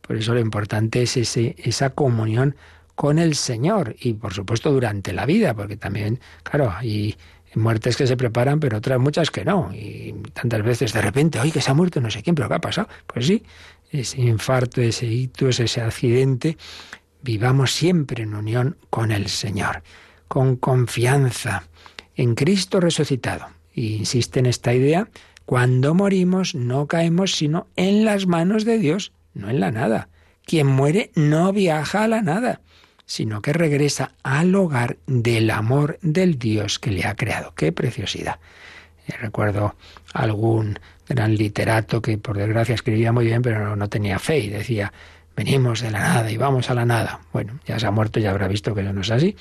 Por 0.00 0.16
eso 0.16 0.34
lo 0.34 0.40
importante 0.40 1.02
es 1.02 1.16
ese, 1.16 1.56
esa 1.58 1.90
comunión 1.90 2.56
con 2.96 3.20
el 3.20 3.36
Señor 3.36 3.94
y 4.00 4.14
por 4.14 4.34
supuesto 4.34 4.72
durante 4.72 5.12
la 5.12 5.26
vida, 5.26 5.54
porque 5.54 5.76
también, 5.76 6.18
claro, 6.42 6.72
hay 6.76 7.16
muertes 7.54 7.96
que 7.96 8.06
se 8.06 8.16
preparan, 8.16 8.58
pero 8.58 8.78
otras 8.78 8.98
muchas 8.98 9.30
que 9.30 9.44
no. 9.44 9.70
Y 9.72 10.14
tantas 10.32 10.62
veces 10.64 10.92
de 10.92 11.02
repente, 11.02 11.38
oye, 11.38 11.52
que 11.52 11.60
se 11.60 11.70
ha 11.70 11.74
muerto 11.74 12.00
no 12.00 12.10
sé 12.10 12.22
quién, 12.22 12.34
pero 12.34 12.48
¿qué 12.48 12.54
ha 12.54 12.60
pasado? 12.60 12.88
Pues 13.06 13.26
sí, 13.26 13.44
ese 13.90 14.20
infarto, 14.22 14.80
ese 14.80 15.06
ictus, 15.06 15.60
ese 15.60 15.82
accidente, 15.82 16.56
vivamos 17.22 17.72
siempre 17.72 18.22
en 18.22 18.34
unión 18.34 18.76
con 18.90 19.12
el 19.12 19.28
Señor, 19.28 19.82
con 20.26 20.56
confianza 20.56 21.68
en 22.14 22.34
Cristo 22.34 22.80
resucitado. 22.80 23.46
Y 23.74 23.96
insiste 23.96 24.40
en 24.40 24.46
esta 24.46 24.72
idea, 24.72 25.08
cuando 25.44 25.94
morimos 25.94 26.54
no 26.54 26.86
caemos 26.86 27.36
sino 27.36 27.68
en 27.76 28.06
las 28.06 28.26
manos 28.26 28.64
de 28.64 28.78
Dios, 28.78 29.12
no 29.34 29.50
en 29.50 29.60
la 29.60 29.70
nada. 29.70 30.08
Quien 30.44 30.66
muere 30.66 31.10
no 31.14 31.52
viaja 31.52 32.04
a 32.04 32.08
la 32.08 32.22
nada, 32.22 32.62
sino 33.06 33.40
que 33.40 33.52
regresa 33.52 34.12
al 34.22 34.54
hogar 34.54 34.98
del 35.06 35.50
amor 35.50 35.98
del 36.02 36.38
Dios 36.38 36.78
que 36.78 36.90
le 36.90 37.06
ha 37.06 37.14
creado. 37.14 37.54
¡Qué 37.54 37.72
preciosidad! 37.72 38.38
Eh, 39.06 39.14
recuerdo 39.20 39.76
algún 40.12 40.78
gran 41.08 41.36
literato 41.36 42.02
que 42.02 42.18
por 42.18 42.36
desgracia 42.36 42.74
escribía 42.74 43.12
muy 43.12 43.26
bien, 43.26 43.42
pero 43.42 43.76
no 43.76 43.88
tenía 43.88 44.18
fe 44.18 44.40
y 44.40 44.48
decía, 44.48 44.92
venimos 45.36 45.80
de 45.80 45.92
la 45.92 46.00
nada 46.00 46.30
y 46.30 46.36
vamos 46.36 46.68
a 46.68 46.74
la 46.74 46.84
nada. 46.84 47.20
Bueno, 47.32 47.60
ya 47.64 47.78
se 47.78 47.86
ha 47.86 47.90
muerto, 47.92 48.18
ya 48.18 48.30
habrá 48.30 48.48
visto 48.48 48.74
que 48.74 48.80
eso 48.80 48.92
no 48.92 49.02
es 49.02 49.10
así. 49.10 49.36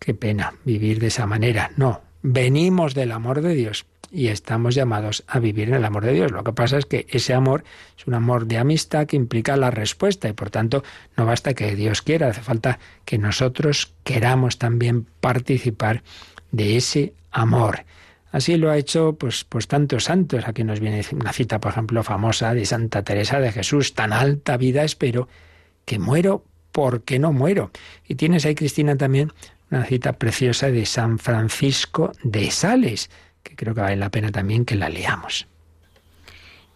Qué 0.00 0.14
pena 0.14 0.54
vivir 0.64 0.98
de 0.98 1.06
esa 1.06 1.26
manera. 1.26 1.70
No, 1.76 2.02
venimos 2.22 2.94
del 2.94 3.12
amor 3.12 3.42
de 3.42 3.54
Dios 3.54 3.86
y 4.10 4.28
estamos 4.28 4.74
llamados 4.74 5.24
a 5.26 5.38
vivir 5.38 5.68
en 5.68 5.74
el 5.74 5.84
amor 5.84 6.04
de 6.04 6.12
Dios. 6.12 6.32
Lo 6.32 6.44
que 6.44 6.52
pasa 6.52 6.78
es 6.78 6.86
que 6.86 7.06
ese 7.10 7.34
amor 7.34 7.64
es 7.96 8.06
un 8.06 8.14
amor 8.14 8.46
de 8.46 8.58
amistad 8.58 9.06
que 9.06 9.16
implica 9.16 9.56
la 9.56 9.70
respuesta 9.70 10.28
y 10.28 10.32
por 10.32 10.50
tanto 10.50 10.82
no 11.16 11.26
basta 11.26 11.54
que 11.54 11.74
Dios 11.76 12.02
quiera, 12.02 12.28
hace 12.28 12.42
falta 12.42 12.78
que 13.04 13.18
nosotros 13.18 13.92
queramos 14.04 14.58
también 14.58 15.06
participar 15.20 16.02
de 16.50 16.76
ese 16.76 17.14
amor. 17.30 17.84
Así 18.30 18.56
lo 18.56 18.70
ha 18.70 18.76
hecho 18.76 19.14
pues, 19.14 19.44
pues 19.44 19.68
tantos 19.68 20.04
santos. 20.04 20.46
Aquí 20.46 20.64
nos 20.64 20.80
viene 20.80 21.02
una 21.12 21.32
cita, 21.32 21.60
por 21.60 21.72
ejemplo, 21.72 22.02
famosa 22.02 22.52
de 22.52 22.66
Santa 22.66 23.02
Teresa 23.02 23.40
de 23.40 23.52
Jesús. 23.52 23.94
Tan 23.94 24.12
alta 24.12 24.56
vida 24.56 24.84
espero 24.84 25.28
que 25.84 25.98
muero 25.98 26.44
porque 26.72 27.18
no 27.18 27.32
muero. 27.32 27.70
Y 28.06 28.16
tienes 28.16 28.44
ahí, 28.44 28.54
Cristina, 28.54 28.96
también 28.96 29.32
una 29.70 29.84
cita 29.84 30.14
preciosa 30.14 30.70
de 30.70 30.86
San 30.86 31.18
Francisco 31.18 32.12
de 32.22 32.50
Sales, 32.50 33.10
que 33.48 33.56
creo 33.56 33.74
que 33.74 33.80
vale 33.80 33.96
la 33.96 34.10
pena 34.10 34.30
también 34.30 34.64
que 34.64 34.76
la 34.76 34.90
leamos. 34.90 35.46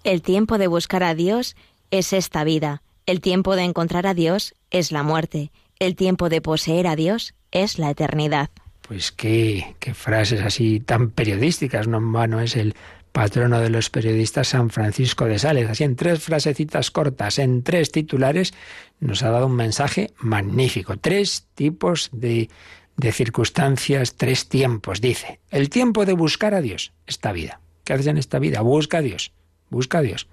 El 0.05 0.23
tiempo 0.23 0.57
de 0.59 0.67
buscar 0.67 1.03
a 1.05 1.15
Dios 1.15 1.55
es 1.91 2.13
esta 2.13 2.45
vida. 2.45 2.83
El 3.05 3.21
tiempo 3.21 3.55
de 3.57 3.65
encontrar 3.65 4.07
a 4.07 4.15
Dios 4.15 4.55
es 4.71 4.91
la 4.91 5.03
muerte. 5.03 5.53
El 5.79 5.97
tiempo 5.97 6.29
de 6.29 6.41
poseer 6.41 6.87
a 6.87 6.97
Dios 6.97 7.35
es 7.51 7.79
la 7.79 7.91
eternidad. 7.91 8.51
Pues 8.89 9.13
qué, 9.13 9.77
qué 9.79 9.95
frases 9.95 10.41
así 10.41 10.81
tan 10.81 11.11
periodísticas, 11.11 11.87
no 11.87 11.99
en 11.99 12.13
vano 12.13 12.41
es 12.41 12.57
el 12.57 12.75
patrono 13.13 13.61
de 13.61 13.69
los 13.69 13.91
periodistas 13.91 14.49
San 14.49 14.71
Francisco 14.71 15.27
de 15.27 15.39
Sales. 15.39 15.69
Así 15.69 15.85
en 15.85 15.97
tres 15.97 16.23
frasecitas 16.23 16.91
cortas, 16.91 17.39
en 17.39 17.63
tres 17.63 17.93
titulares, 17.93 18.55
nos 19.01 19.23
ha 19.23 19.31
dado 19.31 19.47
un 19.47 19.57
mensaje 19.57 20.13
magnífico. 20.19 20.97
Tres 20.97 21.47
tipos 21.55 22.09
de, 22.13 22.49
de 22.97 23.13
circunstancias, 23.13 24.15
tres 24.17 24.49
tiempos. 24.49 25.01
Dice, 25.01 25.41
el 25.51 25.71
tiempo 25.71 26.05
de 26.05 26.13
buscar 26.13 26.55
a 26.55 26.61
Dios, 26.61 26.93
esta 27.07 27.33
vida. 27.33 27.61
¿Qué 27.85 27.93
haces 27.93 28.07
en 28.07 28.19
esta 28.19 28.39
vida? 28.39 28.61
Busca 28.61 28.99
a 28.99 29.03
Dios, 29.03 29.33
busca 29.71 29.99
a 29.99 30.03
Dios. 30.03 30.29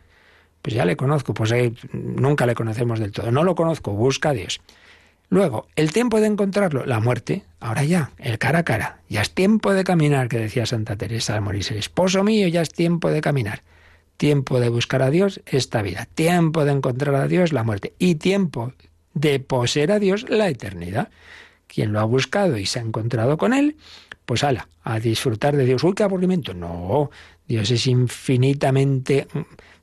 Pues 0.62 0.76
ya 0.76 0.86
le 0.86 0.98
conozco, 0.98 1.34
pues 1.34 1.52
eh, 1.52 1.74
nunca 1.94 2.46
le 2.46 2.56
conocemos 2.56 3.00
del 3.00 3.12
todo. 3.12 3.32
No 3.32 3.44
lo 3.44 3.56
conozco, 3.56 3.92
busca 3.94 4.30
a 4.30 4.34
Dios. 4.34 4.62
Luego, 5.30 5.68
el 5.76 5.94
tiempo 5.94 6.20
de 6.20 6.28
encontrarlo, 6.28 6.86
la 6.86 7.00
muerte, 7.00 7.44
ahora 7.60 7.84
ya, 7.84 8.12
el 8.18 8.40
cara 8.40 8.60
a 8.60 8.64
cara. 8.64 9.00
Ya 9.10 9.22
es 9.22 9.32
tiempo 9.32 9.74
de 9.74 9.84
caminar, 9.84 10.28
que 10.28 10.40
decía 10.40 10.66
Santa 10.66 10.96
Teresa 10.96 11.36
al 11.36 11.42
morirse. 11.42 11.78
Esposo 11.78 12.24
mío, 12.24 12.48
ya 12.48 12.62
es 12.62 12.70
tiempo 12.70 13.12
de 13.12 13.22
caminar. 13.22 13.62
Tiempo 14.18 14.60
de 14.60 14.70
buscar 14.70 15.04
a 15.04 15.12
Dios, 15.12 15.42
esta 15.46 15.82
vida. 15.84 16.08
Tiempo 16.14 16.66
de 16.66 16.72
encontrar 16.72 17.16
a 17.16 17.28
Dios, 17.28 17.54
la 17.54 17.64
muerte. 17.64 17.94
Y 18.00 18.16
tiempo 18.16 18.74
de 19.14 19.40
poseer 19.40 19.92
a 19.92 20.00
Dios, 20.00 20.26
la 20.30 20.50
eternidad. 20.50 21.10
Quien 21.74 21.94
lo 21.94 22.00
ha 22.00 22.04
buscado 22.04 22.58
y 22.58 22.66
se 22.66 22.80
ha 22.80 22.82
encontrado 22.82 23.38
con 23.38 23.54
él, 23.54 23.78
pues 24.26 24.44
ala, 24.44 24.68
a 24.84 25.00
disfrutar 25.00 25.56
de 25.56 25.66
Dios. 25.66 25.84
Uy, 25.84 25.94
qué 25.94 26.04
aburrimiento. 26.04 26.54
No, 26.54 27.12
Dios 27.48 27.70
es 27.72 27.88
infinitamente 27.88 29.28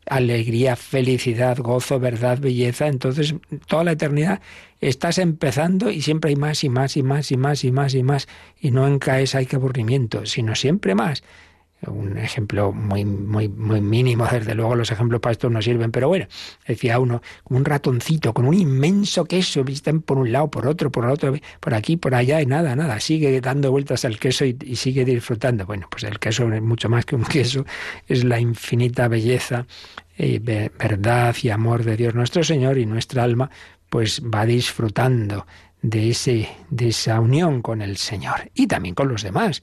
alegría, 0.06 0.76
felicidad, 0.76 1.58
gozo, 1.58 1.98
verdad, 1.98 2.38
belleza. 2.38 2.86
Entonces, 2.88 3.34
toda 3.66 3.84
la 3.84 3.92
eternidad 3.92 4.40
estás 4.80 5.18
empezando 5.18 5.90
y 5.90 6.02
siempre 6.02 6.30
hay 6.30 6.36
más 6.36 6.64
y 6.64 6.68
más 6.68 6.96
y 6.96 7.02
más 7.02 7.30
y 7.30 7.36
más 7.36 7.64
y 7.64 7.72
más 7.72 7.94
y 7.94 8.02
más. 8.02 8.28
Y 8.60 8.70
no 8.70 8.86
encaes, 8.86 9.34
hay 9.34 9.46
que 9.46 9.56
aburrimiento, 9.56 10.26
sino 10.26 10.54
siempre 10.54 10.94
más. 10.94 11.22
Un 11.86 12.16
ejemplo 12.18 12.72
muy, 12.72 13.04
muy, 13.04 13.48
muy 13.48 13.80
mínimo, 13.80 14.26
desde 14.32 14.54
luego 14.54 14.74
los 14.74 14.90
ejemplos 14.90 15.20
para 15.20 15.32
esto 15.32 15.50
no 15.50 15.60
sirven, 15.62 15.92
pero 15.92 16.08
bueno, 16.08 16.26
decía 16.66 16.98
uno, 16.98 17.22
un 17.48 17.64
ratoncito 17.64 18.32
con 18.32 18.46
un 18.46 18.54
inmenso 18.54 19.24
queso, 19.24 19.64
están 19.68 20.00
por 20.00 20.18
un 20.18 20.32
lado, 20.32 20.50
por 20.50 20.66
otro, 20.66 20.90
por 20.90 21.06
otro, 21.06 21.34
por 21.60 21.74
aquí, 21.74 21.96
por 21.96 22.14
allá, 22.14 22.40
y 22.40 22.46
nada, 22.46 22.74
nada, 22.74 22.98
sigue 22.98 23.40
dando 23.40 23.70
vueltas 23.70 24.04
al 24.04 24.18
queso 24.18 24.44
y, 24.44 24.56
y 24.64 24.76
sigue 24.76 25.04
disfrutando. 25.04 25.66
Bueno, 25.66 25.86
pues 25.90 26.04
el 26.04 26.18
queso 26.18 26.52
es 26.52 26.62
mucho 26.62 26.88
más 26.88 27.04
que 27.04 27.14
un 27.14 27.24
queso, 27.26 27.64
es 28.08 28.24
la 28.24 28.40
infinita 28.40 29.06
belleza, 29.08 29.66
eh, 30.18 30.40
verdad 30.78 31.36
y 31.42 31.50
amor 31.50 31.84
de 31.84 31.96
Dios 31.96 32.14
nuestro 32.14 32.42
Señor 32.42 32.78
y 32.78 32.86
nuestra 32.86 33.22
alma 33.22 33.50
pues 33.90 34.22
va 34.22 34.46
disfrutando 34.46 35.46
de, 35.82 36.10
ese, 36.10 36.48
de 36.70 36.88
esa 36.88 37.20
unión 37.20 37.60
con 37.60 37.82
el 37.82 37.98
Señor 37.98 38.50
y 38.54 38.66
también 38.66 38.94
con 38.94 39.08
los 39.08 39.22
demás, 39.22 39.62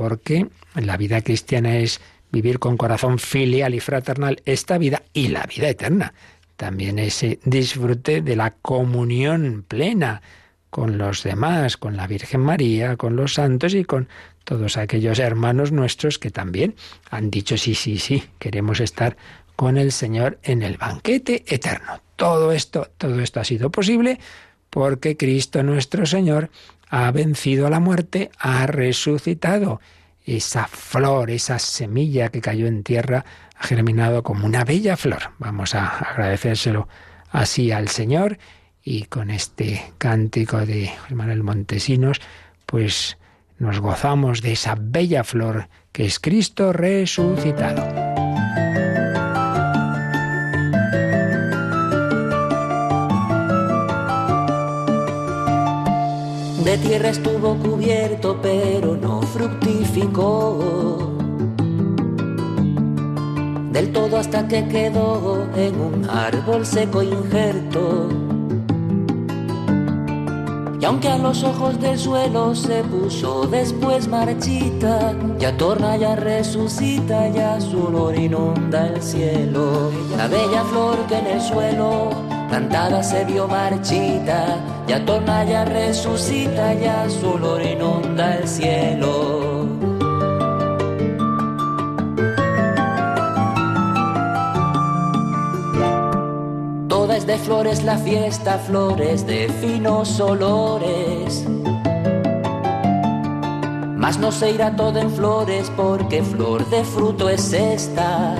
porque 0.00 0.46
la 0.76 0.96
vida 0.96 1.20
cristiana 1.20 1.76
es 1.76 2.00
vivir 2.32 2.58
con 2.58 2.78
corazón 2.78 3.18
filial 3.18 3.74
y 3.74 3.80
fraternal 3.80 4.40
esta 4.46 4.78
vida 4.78 5.02
y 5.12 5.28
la 5.28 5.42
vida 5.42 5.68
eterna. 5.68 6.14
También 6.56 6.98
ese 6.98 7.38
disfrute 7.44 8.22
de 8.22 8.34
la 8.34 8.52
comunión 8.52 9.62
plena 9.68 10.22
con 10.70 10.96
los 10.96 11.22
demás, 11.22 11.76
con 11.76 11.98
la 11.98 12.06
Virgen 12.06 12.40
María, 12.40 12.96
con 12.96 13.14
los 13.14 13.34
santos 13.34 13.74
y 13.74 13.84
con 13.84 14.08
todos 14.44 14.78
aquellos 14.78 15.18
hermanos 15.18 15.70
nuestros 15.70 16.18
que 16.18 16.30
también 16.30 16.76
han 17.10 17.30
dicho 17.30 17.58
sí, 17.58 17.74
sí, 17.74 17.98
sí, 17.98 18.24
queremos 18.38 18.80
estar 18.80 19.18
con 19.54 19.76
el 19.76 19.92
Señor 19.92 20.38
en 20.42 20.62
el 20.62 20.78
banquete 20.78 21.44
eterno. 21.46 22.00
Todo 22.16 22.52
esto, 22.52 22.88
todo 22.96 23.20
esto 23.20 23.40
ha 23.40 23.44
sido 23.44 23.68
posible 23.68 24.18
porque 24.70 25.18
Cristo 25.18 25.62
nuestro 25.62 26.06
Señor 26.06 26.48
ha 26.90 27.10
vencido 27.12 27.66
a 27.66 27.70
la 27.70 27.80
muerte, 27.80 28.30
ha 28.38 28.66
resucitado. 28.66 29.80
Esa 30.24 30.66
flor, 30.66 31.30
esa 31.30 31.58
semilla 31.58 32.28
que 32.28 32.40
cayó 32.40 32.66
en 32.66 32.82
tierra, 32.82 33.24
ha 33.56 33.66
germinado 33.66 34.22
como 34.22 34.44
una 34.44 34.64
bella 34.64 34.96
flor. 34.96 35.30
Vamos 35.38 35.74
a 35.74 35.86
agradecérselo 35.86 36.88
así 37.30 37.72
al 37.72 37.88
Señor 37.88 38.38
y 38.82 39.04
con 39.04 39.30
este 39.30 39.92
cántico 39.98 40.66
de 40.66 40.90
Manuel 41.10 41.42
Montesinos, 41.42 42.20
pues 42.66 43.18
nos 43.58 43.80
gozamos 43.80 44.42
de 44.42 44.52
esa 44.52 44.74
bella 44.78 45.22
flor 45.22 45.68
que 45.92 46.06
es 46.06 46.18
Cristo 46.18 46.72
resucitado. 46.72 48.09
De 56.70 56.78
tierra 56.78 57.08
estuvo 57.08 57.56
cubierto, 57.56 58.38
pero 58.40 58.94
no 58.94 59.22
fructificó. 59.22 61.10
Del 63.72 63.90
todo 63.90 64.16
hasta 64.18 64.46
que 64.46 64.68
quedó 64.68 65.48
en 65.56 65.80
un 65.80 66.08
árbol 66.08 66.64
seco 66.64 67.02
injerto. 67.02 68.08
Y 70.80 70.84
aunque 70.86 71.08
a 71.08 71.18
los 71.18 71.44
ojos 71.44 71.78
del 71.78 71.98
suelo 71.98 72.54
se 72.54 72.82
puso 72.84 73.46
después 73.46 74.08
marchita, 74.08 75.14
ya 75.38 75.54
torna, 75.54 75.98
ya 75.98 76.16
resucita, 76.16 77.28
ya 77.28 77.60
su 77.60 77.84
olor 77.84 78.16
inunda 78.16 78.86
el 78.86 79.02
cielo. 79.02 79.90
La 80.16 80.26
bella 80.26 80.64
flor 80.64 80.96
que 81.06 81.18
en 81.18 81.26
el 81.26 81.40
suelo 81.42 82.08
plantada 82.48 83.02
se 83.02 83.26
vio 83.26 83.46
marchita, 83.46 84.56
ya 84.88 85.04
torna, 85.04 85.44
ya 85.44 85.66
resucita, 85.66 86.72
ya 86.72 87.08
su 87.10 87.28
olor 87.28 87.60
inunda 87.62 88.36
el 88.36 88.48
cielo. 88.48 89.39
De 97.30 97.38
flores 97.38 97.84
la 97.84 97.96
fiesta, 97.96 98.58
flores 98.58 99.24
de 99.24 99.48
finos 99.60 100.18
olores. 100.18 101.46
Mas 103.96 104.18
no 104.18 104.32
se 104.32 104.50
irá 104.50 104.74
todo 104.74 104.98
en 104.98 105.08
flores 105.08 105.70
porque 105.76 106.24
flor 106.24 106.68
de 106.70 106.82
fruto 106.82 107.28
es 107.28 107.52
esta. 107.52 108.34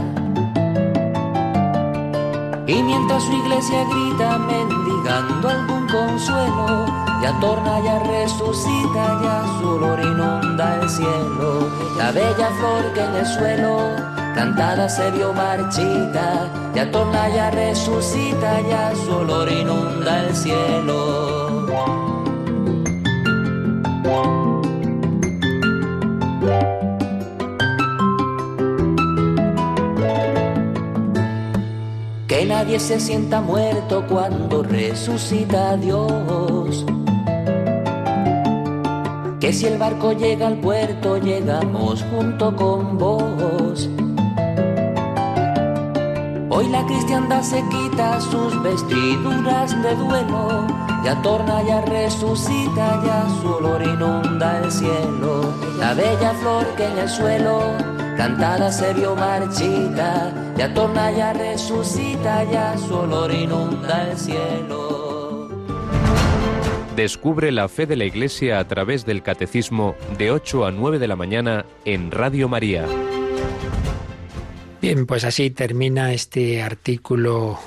Y 2.66 2.82
mientras 2.82 3.22
su 3.22 3.32
iglesia 3.32 3.84
grita 3.84 4.38
mendigando 4.38 5.48
algún 5.48 5.86
consuelo, 5.86 6.86
ya 7.22 7.38
torna, 7.40 7.78
ya 7.84 8.00
resucita, 8.00 9.20
ya 9.22 9.44
su 9.60 9.68
olor 9.68 10.00
inunda 10.00 10.80
el 10.82 10.90
cielo. 10.90 11.70
La 11.96 12.10
bella 12.10 12.50
flor 12.58 12.92
que 12.92 13.04
en 13.04 13.14
el 13.14 13.26
suelo 13.26 14.10
cantada 14.34 14.88
se 14.88 15.12
vio 15.12 15.32
marchita, 15.32 16.50
ya 16.74 16.90
torna, 16.90 17.28
ya 17.28 17.50
resucita, 17.50 18.60
ya 18.68 18.92
su 18.94 19.12
olor 19.12 19.50
inunda 19.50 20.26
el 20.26 20.34
cielo. 20.34 21.66
Que 32.26 32.46
nadie 32.46 32.78
se 32.78 33.00
sienta 33.00 33.40
muerto 33.40 34.04
cuando 34.08 34.62
resucita 34.62 35.76
Dios. 35.76 36.86
Que 39.40 39.52
si 39.52 39.66
el 39.66 39.78
barco 39.78 40.12
llega 40.12 40.46
al 40.46 40.58
puerto, 40.58 41.16
llegamos 41.16 42.04
junto 42.10 42.54
con 42.54 42.98
vos 42.98 43.88
Hoy 46.60 46.68
la 46.68 46.84
cristiandad 46.84 47.40
se 47.40 47.64
quita 47.70 48.20
sus 48.20 48.62
vestiduras 48.62 49.82
de 49.82 49.94
duelo, 49.94 50.66
ya 51.02 51.22
torna, 51.22 51.62
ya 51.62 51.80
resucita, 51.80 53.02
ya 53.02 53.26
su 53.40 53.48
olor 53.48 53.80
inunda 53.82 54.58
el 54.62 54.70
cielo. 54.70 55.54
La 55.78 55.94
bella 55.94 56.34
flor 56.34 56.66
que 56.76 56.84
en 56.84 56.98
el 56.98 57.08
suelo 57.08 57.62
cantada 58.14 58.70
se 58.70 58.92
vio 58.92 59.16
marchita, 59.16 60.52
ya 60.58 60.74
torna, 60.74 61.10
ya 61.10 61.32
resucita, 61.32 62.44
ya 62.44 62.76
su 62.76 62.94
olor 62.94 63.32
inunda 63.32 64.10
el 64.10 64.18
cielo. 64.18 65.48
Descubre 66.94 67.52
la 67.52 67.68
fe 67.68 67.86
de 67.86 67.96
la 67.96 68.04
Iglesia 68.04 68.58
a 68.58 68.68
través 68.68 69.06
del 69.06 69.22
Catecismo 69.22 69.94
de 70.18 70.30
8 70.30 70.66
a 70.66 70.72
9 70.72 70.98
de 70.98 71.08
la 71.08 71.16
mañana 71.16 71.64
en 71.86 72.10
Radio 72.10 72.50
María. 72.50 72.84
Bien, 74.92 75.06
pues 75.06 75.22
así 75.22 75.50
termina 75.50 76.12
este 76.12 76.62
artículo 76.62 77.60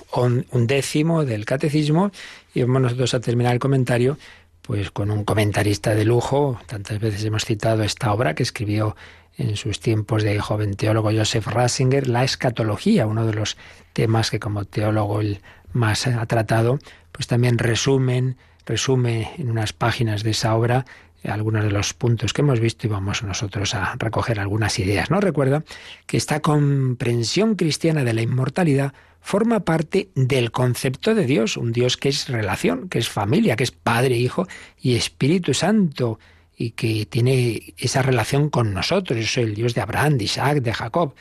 undécimo 0.52 1.24
del 1.24 1.46
Catecismo 1.46 2.12
y 2.54 2.64
vamos 2.64 2.82
nosotros 2.82 3.14
a 3.14 3.22
terminar 3.22 3.54
el 3.54 3.60
comentario 3.60 4.18
pues 4.62 4.92
con 4.92 5.10
un 5.10 5.24
comentarista 5.24 5.96
de 5.96 6.04
lujo. 6.04 6.60
Tantas 6.66 7.00
veces 7.00 7.24
hemos 7.24 7.46
citado 7.46 7.84
esta 7.84 8.12
obra 8.12 8.36
que 8.36 8.44
escribió 8.44 8.98
en 9.38 9.56
sus 9.56 9.80
tiempos 9.80 10.24
de 10.24 10.38
joven 10.42 10.74
teólogo 10.74 11.12
Joseph 11.14 11.48
Ratzinger, 11.48 12.10
la 12.10 12.26
escatología, 12.26 13.08
uno 13.08 13.26
de 13.26 13.36
los 13.36 13.56
temas 13.94 14.30
que 14.30 14.42
como 14.42 14.66
teólogo 14.66 15.22
él 15.22 15.40
más 15.72 16.08
ha 16.08 16.26
tratado, 16.26 16.78
pues 17.14 17.28
también 17.28 17.58
resumen, 17.58 18.36
resume 18.66 19.32
en 19.38 19.50
unas 19.50 19.72
páginas 19.72 20.24
de 20.24 20.32
esa 20.32 20.54
obra 20.56 20.86
algunos 21.24 21.64
de 21.64 21.72
los 21.72 21.94
puntos 21.94 22.34
que 22.34 22.42
hemos 22.42 22.60
visto 22.60 22.88
y 22.88 22.90
vamos 22.90 23.24
nosotros 23.24 23.76
a 23.76 23.96
recoger 23.98 24.40
algunas 24.40 24.78
ideas. 24.80 25.10
¿No? 25.10 25.22
Recuerda 25.22 25.64
que 26.06 26.18
esta 26.18 26.42
comprensión 26.42 27.56
cristiana 27.56 28.04
de 28.04 28.14
la 28.14 28.22
inmortalidad 28.22 28.94
forma 29.22 29.62
parte 29.62 30.10
del 30.16 30.52
concepto 30.52 31.16
de 31.16 31.26
Dios, 31.26 31.56
un 31.56 31.72
Dios 31.72 31.96
que 31.96 32.10
es 32.10 32.28
relación, 32.28 32.90
que 32.90 33.00
es 33.00 33.10
familia, 33.10 33.56
que 33.56 33.64
es 33.64 33.72
Padre, 33.72 34.18
Hijo 34.18 34.48
y 34.82 34.96
Espíritu 34.96 35.54
Santo 35.54 36.20
y 36.58 36.72
que 36.72 37.06
tiene 37.06 37.74
esa 37.78 38.02
relación 38.02 38.50
con 38.50 38.74
nosotros. 38.74 39.34
Yo 39.34 39.42
el 39.42 39.56
Dios 39.56 39.74
de 39.74 39.82
Abraham, 39.82 40.18
de 40.18 40.26
Isaac, 40.26 40.58
de 40.58 40.74
Jacob. 40.74 41.16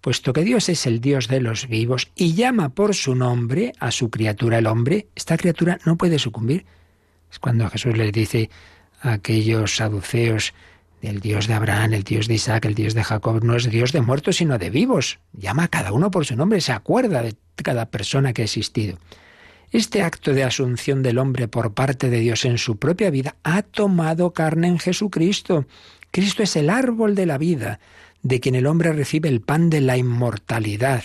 Puesto 0.00 0.32
que 0.32 0.44
Dios 0.44 0.68
es 0.68 0.86
el 0.86 1.00
Dios 1.00 1.26
de 1.26 1.40
los 1.40 1.66
vivos 1.66 2.12
y 2.14 2.34
llama 2.34 2.68
por 2.68 2.94
su 2.94 3.16
nombre 3.16 3.72
a 3.80 3.90
su 3.90 4.08
criatura 4.10 4.58
el 4.58 4.66
hombre, 4.68 5.08
esta 5.16 5.36
criatura 5.36 5.78
no 5.84 5.96
puede 5.96 6.20
sucumbir. 6.20 6.64
Es 7.30 7.40
cuando 7.40 7.68
Jesús 7.68 7.96
les 7.96 8.12
dice 8.12 8.48
aquellos 9.00 9.76
saduceos 9.76 10.54
del 11.02 11.20
Dios 11.20 11.46
de 11.46 11.54
Abraham, 11.54 11.94
el 11.94 12.02
Dios 12.02 12.26
de 12.26 12.34
Isaac, 12.34 12.64
el 12.64 12.74
Dios 12.74 12.94
de 12.94 13.04
Jacob, 13.04 13.44
no 13.44 13.56
es 13.56 13.70
Dios 13.70 13.92
de 13.92 14.00
muertos, 14.00 14.36
sino 14.36 14.58
de 14.58 14.70
vivos. 14.70 15.20
Llama 15.32 15.64
a 15.64 15.68
cada 15.68 15.92
uno 15.92 16.10
por 16.10 16.26
su 16.26 16.36
nombre, 16.36 16.60
se 16.60 16.72
acuerda 16.72 17.22
de 17.22 17.36
cada 17.56 17.86
persona 17.86 18.32
que 18.32 18.42
ha 18.42 18.46
existido. 18.46 18.98
Este 19.70 20.02
acto 20.02 20.32
de 20.32 20.44
asunción 20.44 21.02
del 21.02 21.18
hombre 21.18 21.46
por 21.46 21.74
parte 21.74 22.08
de 22.08 22.20
Dios 22.20 22.44
en 22.44 22.58
su 22.58 22.78
propia 22.78 23.10
vida 23.10 23.36
ha 23.42 23.62
tomado 23.62 24.32
carne 24.32 24.66
en 24.66 24.78
Jesucristo. 24.78 25.66
Cristo 26.10 26.42
es 26.42 26.56
el 26.56 26.70
árbol 26.70 27.14
de 27.14 27.26
la 27.26 27.36
vida, 27.36 27.78
de 28.22 28.40
quien 28.40 28.54
el 28.54 28.66
hombre 28.66 28.92
recibe 28.92 29.28
el 29.28 29.40
pan 29.40 29.68
de 29.68 29.82
la 29.82 29.96
inmortalidad. 29.96 31.04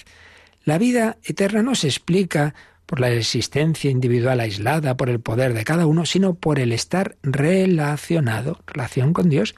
La 0.63 0.77
vida 0.77 1.17
eterna 1.25 1.61
no 1.61 1.75
se 1.75 1.87
explica 1.87 2.55
por 2.85 2.99
la 2.99 3.11
existencia 3.11 3.89
individual 3.89 4.39
aislada, 4.39 4.97
por 4.97 5.09
el 5.09 5.19
poder 5.19 5.53
de 5.53 5.63
cada 5.63 5.85
uno, 5.85 6.05
sino 6.05 6.35
por 6.35 6.59
el 6.59 6.71
estar 6.71 7.15
relacionado, 7.23 8.59
relación 8.67 9.13
con 9.13 9.29
Dios, 9.29 9.55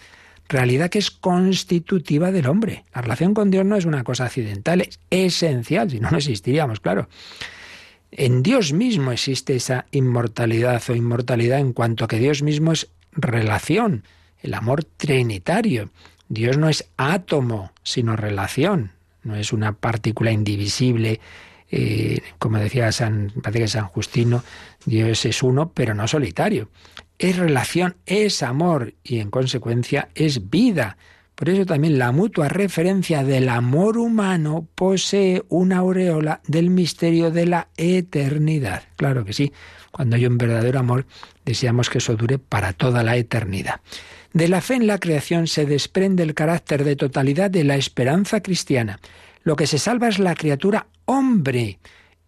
realidad 0.47 0.89
que 0.89 0.99
es 0.99 1.11
constitutiva 1.11 2.31
del 2.31 2.47
hombre. 2.47 2.85
La 2.93 3.01
relación 3.01 3.33
con 3.33 3.51
Dios 3.51 3.65
no 3.65 3.75
es 3.75 3.85
una 3.85 4.03
cosa 4.03 4.25
accidental, 4.25 4.81
es 4.81 4.99
esencial, 5.09 5.89
si 5.89 5.99
no, 5.99 6.11
no 6.11 6.17
existiríamos, 6.17 6.79
claro. 6.79 7.09
En 8.11 8.43
Dios 8.43 8.71
mismo 8.71 9.11
existe 9.11 9.55
esa 9.55 9.87
inmortalidad 9.91 10.81
o 10.87 10.95
inmortalidad 10.95 11.59
en 11.59 11.73
cuanto 11.73 12.07
que 12.07 12.19
Dios 12.19 12.43
mismo 12.43 12.71
es 12.71 12.87
relación, 13.11 14.03
el 14.41 14.53
amor 14.53 14.83
trinitario. 14.83 15.89
Dios 16.29 16.57
no 16.57 16.69
es 16.69 16.85
átomo, 16.97 17.71
sino 17.83 18.15
relación, 18.15 18.91
no 19.23 19.35
es 19.35 19.51
una 19.51 19.73
partícula 19.73 20.31
indivisible 20.31 21.19
eh, 21.77 22.21
como 22.39 22.57
decía 22.57 22.89
San, 22.93 23.33
parece 23.43 23.67
San 23.67 23.87
Justino, 23.87 24.45
Dios 24.85 25.25
es 25.25 25.43
uno, 25.43 25.73
pero 25.73 25.93
no 25.93 26.07
solitario. 26.07 26.69
Es 27.19 27.35
relación, 27.35 27.97
es 28.05 28.43
amor 28.43 28.93
y 29.03 29.19
en 29.19 29.29
consecuencia 29.29 30.07
es 30.15 30.49
vida. 30.49 30.95
Por 31.35 31.49
eso 31.49 31.65
también 31.65 31.99
la 31.99 32.13
mutua 32.13 32.47
referencia 32.47 33.25
del 33.25 33.49
amor 33.49 33.97
humano 33.97 34.65
posee 34.73 35.43
una 35.49 35.79
aureola 35.79 36.39
del 36.47 36.69
misterio 36.69 37.29
de 37.29 37.45
la 37.45 37.67
eternidad. 37.75 38.83
Claro 38.95 39.25
que 39.25 39.33
sí, 39.33 39.51
cuando 39.91 40.15
hay 40.15 40.25
un 40.27 40.37
verdadero 40.37 40.79
amor, 40.79 41.05
deseamos 41.43 41.89
que 41.89 41.97
eso 41.97 42.15
dure 42.15 42.39
para 42.39 42.71
toda 42.71 43.03
la 43.03 43.17
eternidad. 43.17 43.81
De 44.31 44.47
la 44.47 44.61
fe 44.61 44.75
en 44.75 44.87
la 44.87 44.97
creación 44.97 45.47
se 45.47 45.65
desprende 45.65 46.23
el 46.23 46.35
carácter 46.35 46.85
de 46.85 46.95
totalidad 46.95 47.51
de 47.51 47.65
la 47.65 47.75
esperanza 47.75 48.39
cristiana. 48.39 49.01
Lo 49.45 49.55
que 49.55 49.67
se 49.67 49.77
salva 49.77 50.07
es 50.07 50.17
la 50.17 50.33
criatura 50.33 50.87
hombre, 51.05 51.77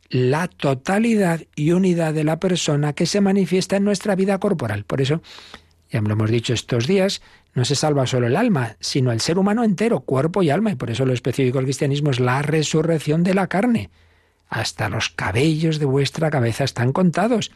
la 0.10 0.48
totalidad 0.48 1.42
y 1.56 1.72
unidad 1.72 2.14
de 2.14 2.24
la 2.24 2.40
persona 2.40 2.94
que 2.94 3.08
se 3.08 3.22
manifiesta 3.22 3.76
en 3.76 3.84
nuestra 3.84 4.16
vida 4.16 4.38
corporal. 4.38 4.84
Por 4.86 5.02
eso, 5.02 5.24
ya 5.90 6.00
lo 6.00 6.14
hemos 6.14 6.30
dicho 6.30 6.54
estos 6.54 6.86
días, 6.86 7.24
no 7.56 7.66
se 7.66 7.74
salva 7.74 8.06
solo 8.06 8.28
el 8.28 8.36
alma, 8.36 8.78
sino 8.80 9.12
el 9.12 9.20
ser 9.20 9.40
humano 9.40 9.64
entero, 9.64 10.02
cuerpo 10.02 10.44
y 10.44 10.52
alma. 10.52 10.72
Y 10.72 10.76
por 10.76 10.92
eso 10.92 11.08
lo 11.08 11.14
específico 11.14 11.58
del 11.58 11.66
cristianismo 11.66 12.12
es 12.12 12.20
la 12.20 12.44
resurrección 12.44 13.24
de 13.24 13.34
la 13.34 13.48
carne. 13.48 13.90
Hasta 14.48 14.88
los 14.88 15.10
cabellos 15.10 15.80
de 15.80 15.86
vuestra 15.86 16.30
cabeza 16.30 16.66
están 16.66 16.94
contados, 16.94 17.52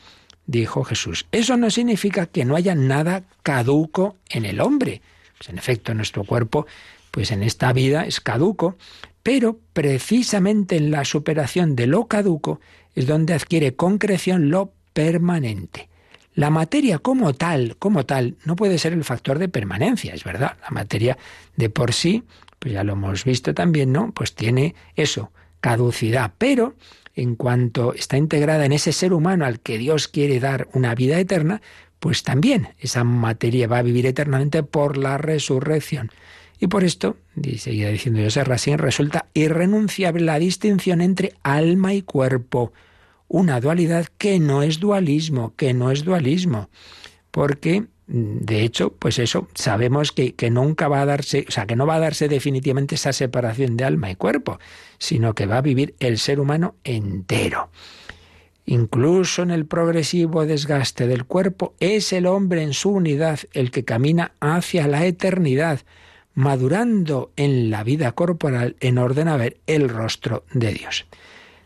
dijo 0.47 0.83
Jesús. 0.83 1.27
Eso 1.31 1.55
no 1.55 1.69
significa 1.69 2.25
que 2.25 2.45
no 2.45 2.55
haya 2.55 2.73
nada 2.73 3.25
caduco 3.43 4.17
en 4.27 4.45
el 4.45 4.59
hombre. 4.59 5.03
Pues 5.37 5.49
en 5.49 5.59
efecto, 5.59 5.93
nuestro 5.93 6.23
cuerpo, 6.23 6.65
pues 7.11 7.29
en 7.29 7.43
esta 7.43 7.71
vida 7.73 8.05
es 8.05 8.21
caduco, 8.21 8.77
pero 9.23 9.59
precisamente 9.73 10.77
en 10.77 10.91
la 10.91 11.05
superación 11.05 11.75
de 11.75 11.87
lo 11.87 12.07
caduco 12.07 12.59
es 12.95 13.07
donde 13.07 13.33
adquiere 13.33 13.75
concreción 13.75 14.49
lo 14.49 14.73
permanente. 14.93 15.89
La 16.33 16.49
materia 16.49 16.97
como 16.99 17.33
tal, 17.33 17.75
como 17.77 18.05
tal, 18.05 18.37
no 18.45 18.55
puede 18.55 18.77
ser 18.77 18.93
el 18.93 19.03
factor 19.03 19.37
de 19.37 19.49
permanencia, 19.49 20.13
es 20.13 20.23
verdad. 20.23 20.57
La 20.61 20.69
materia 20.69 21.17
de 21.57 21.69
por 21.69 21.93
sí, 21.93 22.23
pues 22.59 22.73
ya 22.73 22.83
lo 22.83 22.93
hemos 22.93 23.25
visto 23.25 23.53
también, 23.53 23.91
¿no? 23.91 24.11
Pues 24.13 24.33
tiene 24.33 24.75
eso, 24.95 25.31
caducidad, 25.59 26.33
pero 26.37 26.75
en 27.15 27.35
cuanto 27.35 27.93
está 27.93 28.17
integrada 28.17 28.65
en 28.65 28.71
ese 28.71 28.93
ser 28.93 29.13
humano 29.13 29.45
al 29.45 29.59
que 29.59 29.77
Dios 29.77 30.07
quiere 30.07 30.39
dar 30.39 30.69
una 30.73 30.95
vida 30.95 31.19
eterna, 31.19 31.61
pues 31.99 32.23
también 32.23 32.69
esa 32.79 33.03
materia 33.03 33.67
va 33.67 33.79
a 33.79 33.83
vivir 33.83 34.05
eternamente 34.05 34.63
por 34.63 34.97
la 34.97 35.17
resurrección. 35.17 36.11
Y 36.61 36.67
por 36.67 36.83
esto, 36.83 37.17
seguía 37.57 37.89
diciendo 37.89 38.21
José 38.23 38.43
Racine, 38.43 38.77
resulta 38.77 39.25
irrenunciable 39.33 40.23
la 40.23 40.37
distinción 40.37 41.01
entre 41.01 41.33
alma 41.41 41.95
y 41.95 42.03
cuerpo, 42.03 42.71
una 43.27 43.59
dualidad 43.59 44.05
que 44.19 44.39
no 44.39 44.61
es 44.61 44.79
dualismo, 44.79 45.55
que 45.55 45.73
no 45.73 45.89
es 45.89 46.03
dualismo, 46.03 46.69
porque 47.31 47.87
de 48.05 48.61
hecho, 48.61 48.93
pues 48.93 49.17
eso, 49.17 49.47
sabemos 49.55 50.11
que, 50.11 50.35
que, 50.35 50.51
nunca 50.51 50.87
va 50.87 51.01
a 51.01 51.05
darse, 51.05 51.45
o 51.47 51.51
sea, 51.51 51.65
que 51.65 51.75
no 51.75 51.87
va 51.87 51.95
a 51.95 51.99
darse 51.99 52.27
definitivamente 52.27 52.93
esa 52.93 53.11
separación 53.11 53.75
de 53.75 53.85
alma 53.85 54.11
y 54.11 54.15
cuerpo, 54.15 54.59
sino 54.99 55.33
que 55.33 55.47
va 55.47 55.57
a 55.57 55.61
vivir 55.61 55.95
el 55.99 56.19
ser 56.19 56.39
humano 56.39 56.75
entero. 56.83 57.71
Incluso 58.67 59.41
en 59.41 59.49
el 59.49 59.65
progresivo 59.65 60.45
desgaste 60.45 61.07
del 61.07 61.25
cuerpo, 61.25 61.73
es 61.79 62.13
el 62.13 62.27
hombre 62.27 62.61
en 62.61 62.73
su 62.73 62.91
unidad 62.91 63.39
el 63.53 63.71
que 63.71 63.83
camina 63.83 64.33
hacia 64.39 64.87
la 64.87 65.05
eternidad, 65.07 65.79
madurando 66.33 67.31
en 67.35 67.69
la 67.69 67.83
vida 67.83 68.11
corporal 68.13 68.75
en 68.79 68.97
orden 68.97 69.27
a 69.27 69.37
ver 69.37 69.57
el 69.67 69.89
rostro 69.89 70.43
de 70.53 70.73
Dios. 70.73 71.05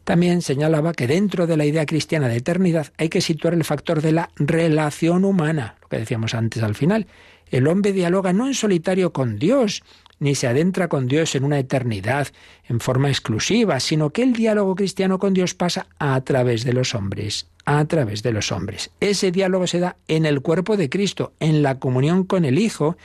También 0.06 0.44
señalaba 0.44 0.94
que 0.94 1.08
dentro 1.08 1.48
de 1.48 1.58
la 1.58 1.66
idea 1.66 1.86
cristiana 1.86 2.28
de 2.28 2.38
eternidad 2.38 2.94
hay 2.98 3.10
que 3.10 3.22
situar 3.22 3.56
el 3.56 3.64
factor 3.64 4.02
de 4.02 4.12
la 4.12 4.30
relación 4.36 5.26
humana, 5.26 5.78
lo 5.82 5.90
que 5.90 5.98
decíamos 5.98 6.36
antes 6.36 6.62
al 6.62 6.76
final. 6.76 7.08
El 7.50 7.68
hombre 7.68 7.92
dialoga 7.92 8.32
no 8.32 8.46
en 8.46 8.54
solitario 8.54 9.14
con 9.14 9.40
Dios, 9.40 9.84
ni 10.20 10.36
se 10.36 10.48
adentra 10.48 10.88
con 10.88 11.08
Dios 11.08 11.36
en 11.36 11.44
una 11.44 11.60
eternidad 11.60 12.28
en 12.68 12.80
forma 12.80 13.10
exclusiva, 13.10 13.80
sino 13.80 14.12
que 14.12 14.24
el 14.24 14.34
diálogo 14.34 14.76
cristiano 14.76 15.20
con 15.20 15.34
Dios 15.34 15.56
pasa 15.56 15.88
a 16.00 16.20
través 16.22 16.64
de 16.64 16.74
los 16.74 16.96
hombres, 16.96 17.48
a 17.66 17.84
través 17.86 18.24
de 18.24 18.32
los 18.32 18.52
hombres. 18.52 18.92
Ese 19.00 19.32
diálogo 19.32 19.68
se 19.68 19.80
da 19.80 19.98
en 20.08 20.26
el 20.26 20.42
cuerpo 20.42 20.78
de 20.78 20.90
Cristo, 20.90 21.34
en 21.40 21.64
la 21.64 21.80
comunión 21.80 22.24
con 22.24 22.46
el 22.46 22.60
Hijo, 22.60 22.96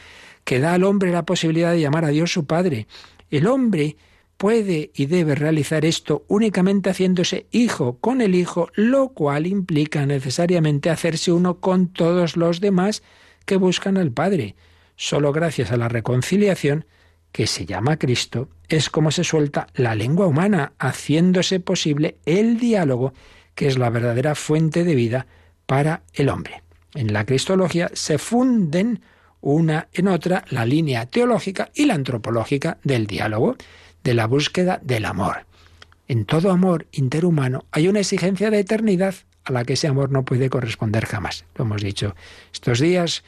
que 0.50 0.58
da 0.58 0.74
al 0.74 0.82
hombre 0.82 1.12
la 1.12 1.24
posibilidad 1.24 1.70
de 1.70 1.80
llamar 1.80 2.04
a 2.04 2.08
Dios 2.08 2.32
su 2.32 2.44
Padre. 2.44 2.88
El 3.30 3.46
hombre 3.46 3.96
puede 4.36 4.90
y 4.96 5.06
debe 5.06 5.36
realizar 5.36 5.84
esto 5.84 6.24
únicamente 6.26 6.90
haciéndose 6.90 7.46
hijo 7.52 7.98
con 8.00 8.20
el 8.20 8.34
Hijo, 8.34 8.68
lo 8.74 9.10
cual 9.10 9.46
implica 9.46 10.04
necesariamente 10.06 10.90
hacerse 10.90 11.30
uno 11.30 11.60
con 11.60 11.86
todos 11.92 12.36
los 12.36 12.60
demás 12.60 13.04
que 13.46 13.54
buscan 13.58 13.96
al 13.96 14.10
Padre. 14.10 14.56
Solo 14.96 15.32
gracias 15.32 15.70
a 15.70 15.76
la 15.76 15.88
reconciliación, 15.88 16.84
que 17.30 17.46
se 17.46 17.64
llama 17.64 17.96
Cristo, 17.96 18.48
es 18.68 18.90
como 18.90 19.12
se 19.12 19.22
suelta 19.22 19.68
la 19.76 19.94
lengua 19.94 20.26
humana, 20.26 20.72
haciéndose 20.80 21.60
posible 21.60 22.16
el 22.26 22.58
diálogo, 22.58 23.12
que 23.54 23.68
es 23.68 23.78
la 23.78 23.88
verdadera 23.88 24.34
fuente 24.34 24.82
de 24.82 24.96
vida 24.96 25.28
para 25.66 26.02
el 26.12 26.28
hombre. 26.28 26.64
En 26.96 27.12
la 27.12 27.24
cristología 27.24 27.88
se 27.94 28.18
funden 28.18 29.00
una 29.40 29.88
en 29.92 30.08
otra 30.08 30.44
la 30.50 30.64
línea 30.64 31.06
teológica 31.06 31.70
y 31.74 31.86
la 31.86 31.94
antropológica 31.94 32.78
del 32.84 33.06
diálogo 33.06 33.56
de 34.04 34.14
la 34.14 34.26
búsqueda 34.26 34.80
del 34.82 35.04
amor. 35.04 35.46
En 36.08 36.24
todo 36.24 36.50
amor 36.50 36.86
interhumano 36.92 37.64
hay 37.70 37.88
una 37.88 38.00
exigencia 38.00 38.50
de 38.50 38.58
eternidad 38.58 39.14
a 39.44 39.52
la 39.52 39.64
que 39.64 39.74
ese 39.74 39.88
amor 39.88 40.10
no 40.10 40.24
puede 40.24 40.50
corresponder 40.50 41.06
jamás. 41.06 41.44
Lo 41.54 41.64
hemos 41.64 41.82
dicho 41.82 42.14
estos 42.52 42.80
días. 42.80 43.22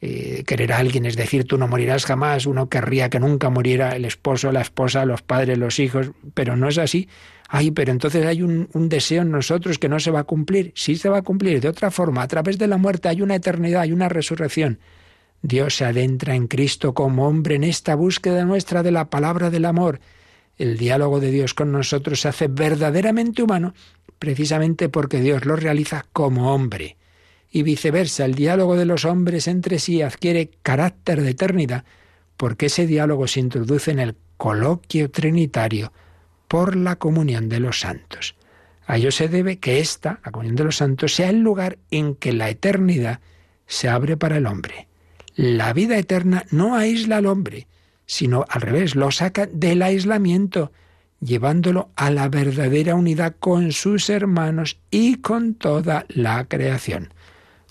Eh, 0.00 0.42
querer 0.46 0.72
a 0.72 0.78
alguien 0.78 1.06
es 1.06 1.16
decir, 1.16 1.44
tú 1.44 1.56
no 1.56 1.66
morirás 1.66 2.04
jamás, 2.04 2.44
uno 2.44 2.68
querría 2.68 3.08
que 3.08 3.20
nunca 3.20 3.48
muriera 3.48 3.96
el 3.96 4.04
esposo, 4.04 4.52
la 4.52 4.60
esposa, 4.60 5.06
los 5.06 5.22
padres, 5.22 5.56
los 5.56 5.78
hijos, 5.78 6.10
pero 6.34 6.56
no 6.56 6.68
es 6.68 6.76
así. 6.76 7.08
Ay, 7.48 7.70
pero 7.70 7.90
entonces 7.90 8.26
hay 8.26 8.42
un, 8.42 8.68
un, 8.74 8.88
deseo 8.88 9.22
en 9.22 9.30
nosotros 9.30 9.78
que 9.78 9.88
no 9.88 10.00
se 10.00 10.10
va 10.10 10.20
a 10.20 10.24
cumplir. 10.24 10.72
Sí 10.74 10.96
se 10.96 11.08
va 11.08 11.18
a 11.18 11.22
cumplir 11.22 11.60
de 11.60 11.68
otra 11.68 11.90
forma. 11.90 12.22
A 12.22 12.28
través 12.28 12.58
de 12.58 12.66
la 12.66 12.76
muerte 12.76 13.08
hay 13.08 13.22
una 13.22 13.36
eternidad, 13.36 13.82
hay 13.82 13.92
una 13.92 14.08
resurrección. 14.08 14.78
Dios 15.46 15.76
se 15.76 15.84
adentra 15.84 16.34
en 16.34 16.46
Cristo 16.46 16.94
como 16.94 17.28
hombre 17.28 17.56
en 17.56 17.64
esta 17.64 17.94
búsqueda 17.96 18.46
nuestra 18.46 18.82
de 18.82 18.90
la 18.90 19.10
palabra 19.10 19.50
del 19.50 19.66
amor. 19.66 20.00
El 20.56 20.78
diálogo 20.78 21.20
de 21.20 21.30
Dios 21.30 21.52
con 21.52 21.70
nosotros 21.70 22.22
se 22.22 22.28
hace 22.28 22.48
verdaderamente 22.48 23.42
humano 23.42 23.74
precisamente 24.18 24.88
porque 24.88 25.20
Dios 25.20 25.44
lo 25.44 25.56
realiza 25.56 26.06
como 26.14 26.54
hombre. 26.54 26.96
Y 27.50 27.62
viceversa, 27.62 28.24
el 28.24 28.34
diálogo 28.34 28.74
de 28.74 28.86
los 28.86 29.04
hombres 29.04 29.46
entre 29.46 29.78
sí 29.78 30.00
adquiere 30.00 30.50
carácter 30.62 31.20
de 31.20 31.32
eternidad 31.32 31.84
porque 32.38 32.66
ese 32.66 32.86
diálogo 32.86 33.28
se 33.28 33.40
introduce 33.40 33.90
en 33.90 33.98
el 33.98 34.16
coloquio 34.38 35.10
trinitario 35.10 35.92
por 36.48 36.74
la 36.74 36.96
comunión 36.96 37.50
de 37.50 37.60
los 37.60 37.80
santos. 37.80 38.34
A 38.86 38.96
ello 38.96 39.12
se 39.12 39.28
debe 39.28 39.58
que 39.58 39.80
esta, 39.80 40.20
la 40.24 40.32
comunión 40.32 40.56
de 40.56 40.64
los 40.64 40.76
santos, 40.76 41.14
sea 41.14 41.28
el 41.28 41.40
lugar 41.40 41.76
en 41.90 42.14
que 42.14 42.32
la 42.32 42.48
eternidad 42.48 43.20
se 43.66 43.90
abre 43.90 44.16
para 44.16 44.38
el 44.38 44.46
hombre. 44.46 44.88
La 45.36 45.72
vida 45.72 45.98
eterna 45.98 46.44
no 46.50 46.76
aísla 46.76 47.16
al 47.16 47.26
hombre, 47.26 47.66
sino 48.06 48.44
al 48.48 48.60
revés, 48.60 48.94
lo 48.94 49.10
saca 49.10 49.46
del 49.46 49.82
aislamiento, 49.82 50.70
llevándolo 51.20 51.90
a 51.96 52.10
la 52.10 52.28
verdadera 52.28 52.94
unidad 52.94 53.34
con 53.40 53.72
sus 53.72 54.10
hermanos 54.10 54.78
y 54.92 55.16
con 55.16 55.54
toda 55.54 56.06
la 56.08 56.44
creación. 56.44 57.12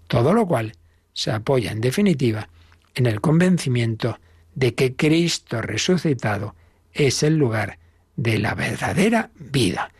Todo 0.08 0.34
lo 0.34 0.46
cual 0.46 0.74
se 1.14 1.32
apoya, 1.32 1.72
en 1.72 1.80
definitiva, 1.80 2.50
en 2.96 3.06
el 3.06 3.22
convencimiento 3.22 4.20
de 4.56 4.76
que 4.76 4.96
Cristo 4.98 5.62
resucitado 5.62 6.56
es 6.92 7.24
el 7.24 7.38
lugar 7.38 7.80
de 8.18 8.40
la 8.40 8.56
verdadera 8.56 9.32
vida. 9.40 9.92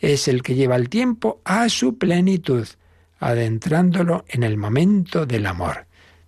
Es 0.00 0.26
el 0.26 0.42
que 0.42 0.56
lleva 0.56 0.74
el 0.74 0.88
tiempo 0.88 1.40
a 1.44 1.68
su 1.68 1.98
plenitud, 1.98 2.66
adentrándolo 3.20 4.24
en 4.28 4.42
el 4.42 4.56
momento 4.56 5.24
del 5.24 5.46
amor 5.46 5.86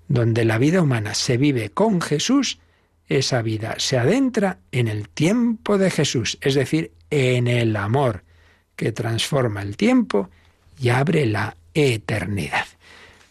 donde 0.09 0.45
la 0.45 0.59
vida 0.59 0.83
humana 0.83 1.15
se 1.15 1.37
vive 1.37 1.71
con 1.71 2.01
Jesús, 2.01 2.59
esa 3.09 3.43
vida 3.43 3.75
se 3.79 3.99
adentra 3.99 4.59
en 4.73 4.89
el 4.89 5.09
tiempo 5.09 5.79
de 5.79 5.91
Jesús, 5.91 6.39
es 6.41 6.55
decir, 6.55 6.93
en 7.11 7.49
el 7.49 7.77
amor 7.77 8.25
que 8.77 8.93
transforma 8.93 9.63
el 9.63 9.77
tiempo 9.77 10.31
y 10.79 10.89
abre 10.89 11.27
la 11.27 11.57
eternidad. 11.75 12.67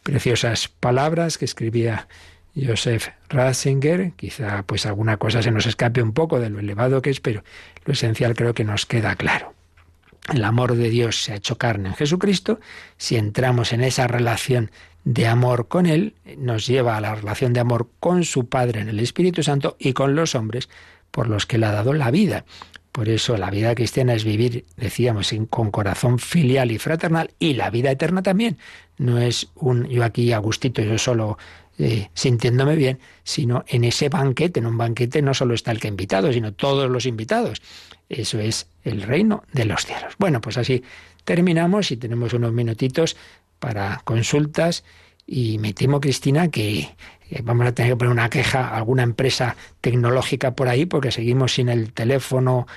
Preciosas 0.04 0.68
palabras 0.68 1.38
que 1.38 1.46
escribía 1.46 2.08
Joseph 2.56 3.10
Ratzinger, 3.30 4.12
quizá 4.16 4.64
pues 4.64 4.86
alguna 4.86 5.18
cosa 5.18 5.42
se 5.42 5.52
nos 5.52 5.66
escape 5.66 6.02
un 6.04 6.14
poco 6.14 6.40
de 6.40 6.50
lo 6.50 6.60
elevado 6.60 7.02
que 7.02 7.10
es, 7.10 7.20
pero 7.20 7.44
lo 7.86 7.94
esencial 7.94 8.36
creo 8.36 8.54
que 8.54 8.64
nos 8.64 8.86
queda 8.86 9.16
claro. 9.16 9.54
El 10.32 10.44
amor 10.46 10.76
de 10.76 10.90
Dios 10.90 11.22
se 11.24 11.34
ha 11.34 11.36
hecho 11.36 11.58
carne 11.58 11.90
en 11.90 11.96
Jesucristo, 11.96 12.60
si 12.98 13.18
entramos 13.18 13.74
en 13.74 13.84
esa 13.84 14.08
relación 14.08 14.72
de 15.04 15.28
amor 15.28 15.68
con 15.68 15.86
Él, 15.86 16.16
nos 16.38 16.66
lleva 16.66 16.98
a 16.98 17.02
la 17.02 17.16
relación 17.16 17.54
de 17.54 17.60
amor 17.60 17.90
con 18.00 18.24
su 18.24 18.48
Padre 18.48 18.82
en 18.82 18.90
el 18.90 19.00
Espíritu 19.00 19.44
Santo 19.44 19.76
y 19.80 19.94
con 19.94 20.16
los 20.16 20.36
hombres 20.36 20.70
por 21.12 21.28
los 21.28 21.46
que 21.46 21.58
le 21.58 21.66
ha 21.66 21.72
dado 21.72 21.94
la 21.94 22.12
vida. 22.12 22.46
Por 22.92 23.10
eso 23.10 23.38
la 23.38 23.50
vida 23.50 23.74
cristiana 23.74 24.14
es 24.14 24.24
vivir, 24.24 24.66
decíamos, 24.78 25.34
con 25.50 25.72
corazón 25.72 26.20
filial 26.20 26.72
y 26.72 26.78
fraternal 26.78 27.32
y 27.40 27.56
la 27.56 27.72
vida 27.72 27.90
eterna 27.90 28.22
también. 28.22 28.58
No 28.98 29.18
es 29.18 29.50
un 29.56 29.88
yo 29.88 30.04
aquí 30.04 30.32
a 30.32 30.38
gustito, 30.38 30.82
yo 30.84 31.00
solo 31.00 31.40
eh, 31.80 32.10
sintiéndome 32.14 32.76
bien, 32.76 33.00
sino 33.24 33.66
en 33.68 33.84
ese 33.84 34.10
banquete. 34.10 34.60
En 34.60 34.68
un 34.68 34.78
banquete 34.78 35.24
no 35.24 35.34
solo 35.34 35.56
está 35.56 35.72
el 35.72 35.80
que 35.80 35.88
invitado, 35.88 36.32
sino 36.32 36.54
todos 36.54 36.90
los 36.90 37.08
invitados. 37.08 37.64
Eso 38.10 38.40
es 38.40 38.68
el 38.84 39.02
reino 39.02 39.44
de 39.54 39.66
los 39.66 39.86
cielos. 39.88 40.14
Bueno, 40.20 40.40
pues 40.40 40.58
así 40.58 40.84
terminamos 41.26 41.92
y 41.92 41.98
tenemos 41.98 42.34
unos 42.34 42.54
minutitos 42.54 43.18
para 43.64 44.02
consultas 44.04 44.84
y 45.26 45.58
me 45.58 45.72
temo, 45.72 46.02
Cristina, 46.02 46.50
que 46.50 46.90
vamos 47.44 47.66
a 47.66 47.72
tener 47.72 47.94
que 47.94 47.96
poner 47.96 48.12
una 48.12 48.30
queja 48.30 48.68
a 48.68 48.76
alguna 48.76 49.04
empresa 49.04 49.56
tecnológica 49.80 50.52
por 50.52 50.68
ahí 50.68 50.86
porque 50.86 51.12
seguimos 51.12 51.54
sin 51.54 51.70
el 51.70 51.94
teléfono 51.94 52.68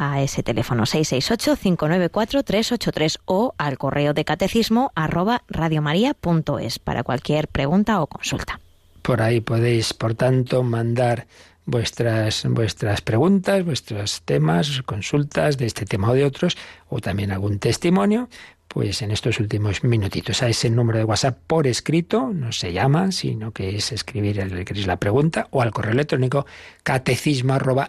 a 0.00 0.20
ese 0.22 0.42
teléfono 0.42 0.84
668-594-383 0.84 3.18
o 3.26 3.52
al 3.58 3.76
correo 3.76 4.14
de 4.14 4.24
catecismo 4.24 4.92
arroba 4.94 5.42
radiomaria.es 5.48 6.78
para 6.78 7.02
cualquier 7.02 7.48
pregunta 7.48 8.00
o 8.00 8.06
consulta. 8.06 8.60
Por 9.02 9.20
ahí 9.20 9.42
podéis, 9.42 9.92
por 9.92 10.14
tanto, 10.14 10.62
mandar 10.62 11.26
vuestras, 11.66 12.46
vuestras 12.48 13.02
preguntas, 13.02 13.62
vuestros 13.64 14.22
temas, 14.22 14.80
consultas 14.86 15.58
de 15.58 15.66
este 15.66 15.84
tema 15.84 16.10
o 16.10 16.14
de 16.14 16.24
otros, 16.24 16.56
o 16.88 17.00
también 17.00 17.30
algún 17.30 17.58
testimonio, 17.58 18.30
pues 18.68 19.02
en 19.02 19.10
estos 19.10 19.38
últimos 19.38 19.84
minutitos. 19.84 20.42
A 20.42 20.48
ese 20.48 20.70
número 20.70 20.98
de 20.98 21.04
WhatsApp 21.04 21.36
por 21.46 21.66
escrito, 21.66 22.30
no 22.32 22.52
se 22.52 22.72
llama, 22.72 23.12
sino 23.12 23.52
que 23.52 23.76
es 23.76 23.92
escribir 23.92 24.40
el 24.40 24.64
que 24.64 24.72
la 24.74 24.96
pregunta, 24.96 25.48
o 25.50 25.60
al 25.60 25.72
correo 25.72 25.92
electrónico 25.92 26.46
catecismo 26.84 27.52
arroba 27.52 27.88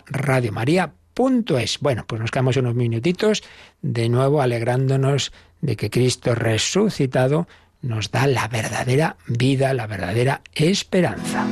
radio.es. 1.22 1.80
Bueno, 1.80 2.06
pues 2.08 2.20
nos 2.22 2.32
quedamos 2.32 2.58
unos 2.58 2.76
minutitos 2.76 3.44
de 3.82 4.10
nuevo 4.10 4.42
alegrándonos 4.42 5.32
de 5.62 5.76
que 5.76 5.90
Cristo 5.90 6.36
resucitado 6.36 7.48
nos 7.82 8.12
da 8.12 8.28
la 8.28 8.48
verdadera 8.48 9.18
vida, 9.28 9.74
la 9.74 9.88
verdadera 9.88 10.42
esperanza. 10.54 11.48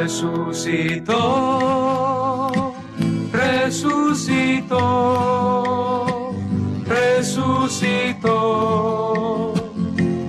Resucitó, 0.00 1.12
resucitó, 3.32 4.84
resucitó. 6.86 8.32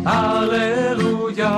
Aleluya. 0.05 1.53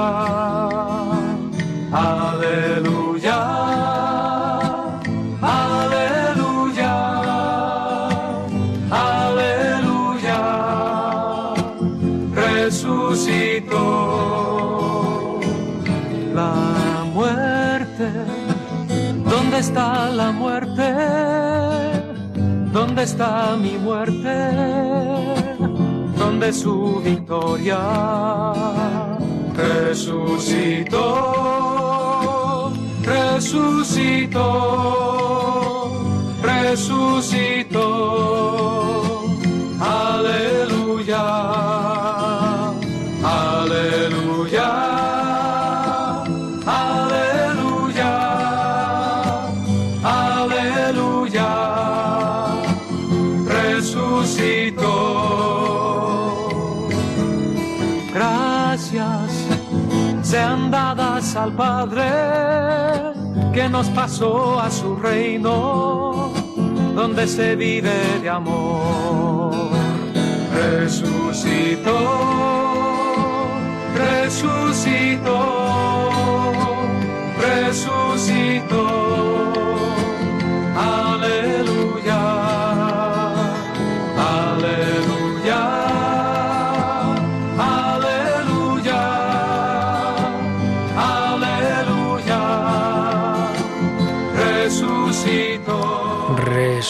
Está 23.06 23.56
mi 23.56 23.78
muerte? 23.78 24.36
¿Dónde 26.18 26.52
su 26.52 27.02
victoria? 27.06 27.78
Resucitó, 29.56 31.04
resucitó, 33.04 34.44
resucitó. 36.42 37.86
Aleluya. 39.80 41.46
Al 61.36 61.54
Padre 61.54 62.04
que 63.54 63.70
nos 63.70 63.88
pasó 63.90 64.60
a 64.60 64.70
su 64.70 64.96
reino, 64.96 66.32
donde 66.94 67.28
se 67.28 67.56
vive 67.56 67.94
de 68.22 68.30
amor. 68.30 69.54
Resucitó, 70.54 71.94
resucitó, 73.96 75.42
resucitó. 77.40 78.86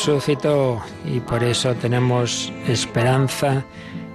Resucitó 0.06 0.84
y 1.04 1.20
por 1.20 1.44
eso 1.44 1.74
tenemos 1.74 2.54
esperanza 2.68 3.66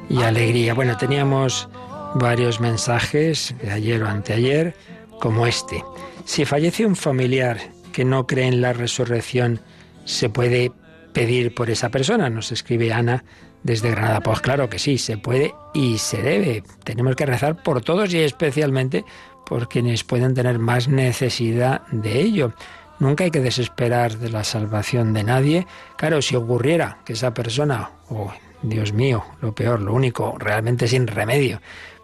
y 0.09 0.23
alegría. 0.23 0.73
Bueno, 0.73 0.97
teníamos 0.97 1.69
varios 2.15 2.61
mensajes 2.61 3.57
de 3.61 3.73
ayer 3.73 4.01
o 4.01 4.07
anteayer, 4.07 4.77
como 5.21 5.49
este. 5.49 5.83
Si 6.25 6.45
fallece 6.45 6.87
un 6.87 6.95
familiar 6.95 7.59
que 7.93 8.05
no 8.05 8.29
cree 8.29 8.47
en 8.47 8.61
la 8.61 8.73
resurrección, 8.73 9.63
¿se 10.05 10.29
puede 10.29 10.71
pedir 11.13 11.57
por 11.57 11.71
esa 11.71 11.89
persona? 11.89 12.31
Nos 12.31 12.53
escribe 12.53 12.93
Ana 12.93 13.25
desde 13.65 13.91
Granada. 13.91 14.21
Pues 14.21 14.41
claro 14.41 14.71
que 14.71 14.79
sí, 14.79 14.97
se 14.97 15.19
puede 15.19 15.53
y 15.75 15.99
se 15.99 16.23
debe. 16.23 16.63
Tenemos 16.85 17.17
que 17.17 17.27
rezar 17.27 17.65
por 17.65 17.83
todos 17.83 18.15
y 18.15 18.19
especialmente 18.19 19.05
por 19.45 19.69
quienes 19.69 20.05
pueden 20.05 20.35
tener 20.35 20.61
más 20.61 20.87
necesidad 20.87 21.83
de 21.89 22.21
ello. 22.21 22.53
Nunca 23.01 23.25
hay 23.25 23.31
que 23.31 23.41
desesperar 23.41 24.19
de 24.19 24.29
la 24.29 24.45
salvación 24.45 25.15
de 25.15 25.25
nadie. 25.25 25.67
Claro, 25.97 26.21
si 26.21 26.37
ocurriera 26.37 26.99
que 27.05 27.15
esa 27.15 27.33
persona, 27.33 27.93
oh, 28.11 28.31
Dios 28.63 28.93
mío, 28.93 29.25
lo 29.41 29.55
peor, 29.55 29.81
lo 29.81 29.95
único, 29.95 30.37
realmente 30.39 30.87
sin 30.87 31.07
remedio, 31.07 31.63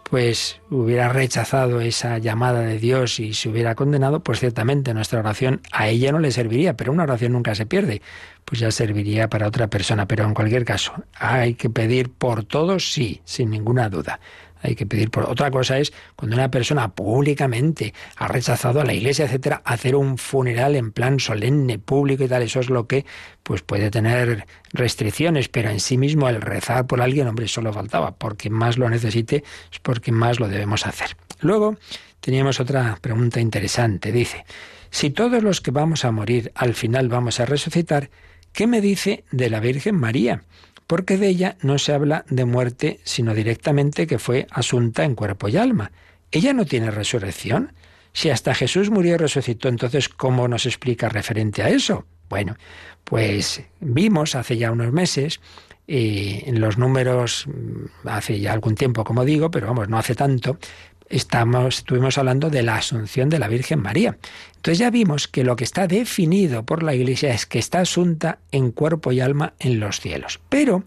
pues 0.09 0.59
hubiera 0.71 1.11
rechazado 1.11 1.83
esa 1.83 2.17
llamada 2.17 2.61
de 2.61 2.79
Dios 2.79 3.21
y 3.21 3.35
se 3.35 3.51
hubiera 3.51 3.75
condenado, 3.75 4.21
pues 4.21 4.41
ciertamente 4.41 4.95
nuestra 4.95 5.21
oración 5.21 5.61
a 5.71 5.89
ella 5.89 6.13
no 6.13 6.19
le 6.19 6.31
serviría, 6.31 6.79
pero 6.79 6.93
una 6.93 7.03
oración 7.03 7.33
nunca 7.33 7.55
se 7.55 7.67
pierde, 7.67 8.01
pues 8.47 8.61
ya 8.61 8.71
serviría 8.71 9.29
para 9.29 9.49
otra 9.49 9.69
persona. 9.69 10.09
Pero 10.09 10.25
en 10.25 10.33
cualquier 10.33 10.65
caso, 10.65 10.95
hay 11.15 11.55
que 11.55 11.69
pedir 11.69 12.11
por 12.11 12.45
todos, 12.45 12.91
sí, 12.91 13.21
sin 13.25 13.51
ninguna 13.51 13.91
duda 13.91 14.19
hay 14.67 14.75
que 14.75 14.87
pedir 14.87 15.11
por 15.11 15.25
otra 15.25 15.51
cosa 15.51 15.79
es 15.79 15.93
cuando 16.17 16.37
una 16.37 16.51
persona 16.51 16.89
públicamente 16.89 17.95
ha 18.17 18.29
rechazado 18.29 18.81
a 18.81 18.85
la 18.85 18.95
iglesia, 18.95 19.25
etcétera, 19.25 19.62
hacer 19.64 19.95
un 19.97 20.19
funeral 20.19 20.77
en 20.77 20.93
plan 20.93 21.21
solemne, 21.21 21.79
público 21.79 22.25
y 22.25 22.29
tal, 22.29 22.43
eso 22.43 22.61
es 22.61 22.69
lo 22.69 22.87
que 22.87 23.07
pues 23.43 23.62
puede 23.62 23.91
tener 23.91 24.47
restricciones, 24.73 25.49
pero 25.49 25.71
en 25.71 25.81
sí 25.81 25.97
mismo 25.99 26.29
el 26.29 26.43
rezar 26.43 26.87
por 26.87 27.01
alguien, 27.01 27.29
hombre, 27.29 27.49
solo 27.49 27.73
faltaba, 27.73 28.17
porque 28.17 28.51
más 28.51 28.77
lo 28.77 28.89
necesite 28.91 29.45
es 29.73 29.79
porque 29.79 30.11
más 30.12 30.41
lo 30.41 30.49
debemos 30.49 30.87
hacer. 30.87 31.17
Luego 31.41 31.77
teníamos 32.21 32.59
otra 32.61 32.99
pregunta 33.01 33.41
interesante, 33.41 34.11
dice, 34.11 34.45
si 34.91 35.11
todos 35.11 35.43
los 35.43 35.61
que 35.61 35.71
vamos 35.71 36.05
a 36.05 36.11
morir 36.11 36.51
al 36.55 36.75
final 36.75 37.09
vamos 37.09 37.39
a 37.39 37.47
resucitar, 37.47 38.11
¿qué 38.53 38.67
me 38.67 38.81
dice 38.81 39.25
de 39.31 39.49
la 39.51 39.61
Virgen 39.61 39.95
María? 39.97 40.43
Porque 40.87 41.16
de 41.16 41.28
ella 41.28 41.57
no 41.62 41.78
se 41.78 41.93
habla 41.93 42.24
de 42.28 42.45
muerte, 42.45 43.01
sino 43.05 43.34
directamente 43.34 44.07
que 44.07 44.18
fue 44.18 44.47
asunta 44.51 45.05
en 45.05 45.14
cuerpo 45.14 45.49
y 45.49 45.57
alma. 45.57 45.93
¿Ella 46.30 46.53
no 46.53 46.64
tiene 46.64 46.91
resurrección? 46.91 47.72
Si 48.12 48.30
hasta 48.30 48.55
Jesús 48.55 48.91
murió 48.91 49.14
y 49.14 49.18
resucitó, 49.18 49.68
entonces 49.68 50.09
¿cómo 50.09 50.49
nos 50.49 50.66
explica 50.66 51.09
referente 51.09 51.62
a 51.62 51.68
eso? 51.68 52.07
Bueno, 52.28 52.57
pues 53.05 53.62
vimos 53.80 54.34
hace 54.34 54.57
ya 54.57 54.72
unos 54.72 54.93
meses 54.93 55.41
eh, 55.89 56.43
en 56.47 56.61
los 56.61 56.78
números, 56.78 57.47
mm, 57.47 58.09
hace 58.09 58.41
ya 58.41 58.53
algún 58.53 58.74
tiempo, 58.74 59.05
como 59.05 59.24
digo, 59.24 59.51
pero 59.51 59.68
vamos, 59.68 59.89
no 59.89 59.99
hace 59.99 60.14
tanto, 60.14 60.59
estamos, 61.09 61.79
estuvimos 61.79 62.19
hablando 62.19 62.51
de 62.51 62.63
la 62.63 62.77
asunción 62.77 63.29
de 63.29 63.39
la 63.39 63.49
Virgen 63.49 63.81
María. 63.81 64.19
Entonces 64.57 64.79
ya 64.79 64.91
vimos 64.91 65.29
que 65.29 65.45
lo 65.45 65.57
que 65.57 65.65
está 65.65 65.87
definido 65.87 66.65
por 66.65 66.83
la 66.83 66.95
Iglesia 66.95 67.33
es 67.33 67.47
que 67.47 67.59
está 67.59 67.81
asunta 67.81 68.39
en 68.53 68.73
cuerpo 68.73 69.13
y 69.13 69.21
alma 69.21 69.55
en 69.59 69.81
los 69.81 70.01
cielos. 70.01 70.41
Pero 70.49 70.85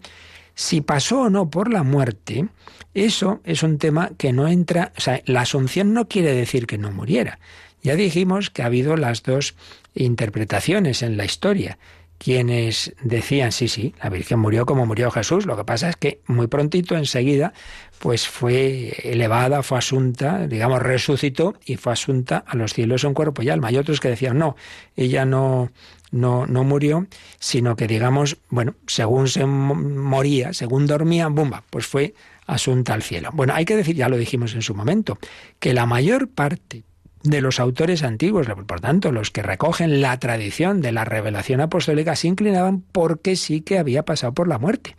si 0.54 0.80
pasó 0.80 1.22
o 1.22 1.30
no 1.30 1.48
por 1.50 1.72
la 1.72 1.82
muerte, 1.82 2.48
eso 2.94 3.40
es 3.44 3.62
un 3.62 3.78
tema 3.78 4.10
que 4.18 4.32
no 4.32 4.48
entra, 4.48 4.92
o 4.96 5.00
sea, 5.00 5.22
la 5.24 5.42
asunción 5.42 5.94
no 5.94 6.08
quiere 6.08 6.34
decir 6.34 6.66
que 6.66 6.78
no 6.78 6.90
muriera. 6.90 7.38
Ya 7.82 7.96
dijimos 7.96 8.50
que 8.50 8.62
ha 8.62 8.66
habido 8.66 8.96
las 8.96 9.22
dos 9.22 9.54
interpretaciones 9.94 11.02
en 11.02 11.16
la 11.16 11.24
historia 11.24 11.78
quienes 12.20 12.92
decían, 13.02 13.50
sí, 13.50 13.66
sí, 13.66 13.94
la 14.02 14.10
Virgen 14.10 14.40
murió 14.40 14.66
como 14.66 14.84
murió 14.84 15.10
Jesús, 15.10 15.46
lo 15.46 15.56
que 15.56 15.64
pasa 15.64 15.88
es 15.88 15.96
que 15.96 16.20
muy 16.26 16.48
prontito, 16.48 16.94
enseguida, 16.94 17.54
pues 17.98 18.28
fue 18.28 18.92
elevada, 19.04 19.62
fue 19.62 19.78
asunta, 19.78 20.46
digamos, 20.46 20.82
resucitó 20.82 21.54
y 21.64 21.76
fue 21.76 21.94
asunta 21.94 22.44
a 22.46 22.56
los 22.56 22.74
cielos 22.74 23.04
en 23.04 23.14
cuerpo 23.14 23.42
y 23.42 23.48
alma. 23.48 23.72
Y 23.72 23.78
otros 23.78 24.00
que 24.00 24.10
decían, 24.10 24.36
no, 24.36 24.54
ella 24.96 25.24
no, 25.24 25.72
no, 26.10 26.46
no 26.46 26.62
murió, 26.62 27.06
sino 27.38 27.74
que, 27.74 27.86
digamos, 27.86 28.36
bueno, 28.50 28.74
según 28.86 29.26
se 29.28 29.46
moría, 29.46 30.52
según 30.52 30.86
dormía, 30.86 31.28
¡bumba! 31.28 31.64
Pues 31.70 31.86
fue 31.86 32.12
asunta 32.46 32.92
al 32.92 33.02
cielo. 33.02 33.30
Bueno, 33.32 33.54
hay 33.54 33.64
que 33.64 33.76
decir, 33.76 33.96
ya 33.96 34.10
lo 34.10 34.18
dijimos 34.18 34.54
en 34.54 34.60
su 34.60 34.74
momento, 34.74 35.18
que 35.58 35.72
la 35.72 35.86
mayor 35.86 36.28
parte 36.28 36.84
de 37.22 37.40
los 37.40 37.60
autores 37.60 38.02
antiguos, 38.02 38.46
por 38.66 38.80
tanto, 38.80 39.12
los 39.12 39.30
que 39.30 39.42
recogen 39.42 40.00
la 40.00 40.18
tradición 40.18 40.80
de 40.80 40.92
la 40.92 41.04
revelación 41.04 41.60
apostólica, 41.60 42.16
se 42.16 42.28
inclinaban 42.28 42.82
porque 42.92 43.36
sí 43.36 43.60
que 43.60 43.78
había 43.78 44.04
pasado 44.04 44.32
por 44.32 44.48
la 44.48 44.58
muerte. 44.58 44.96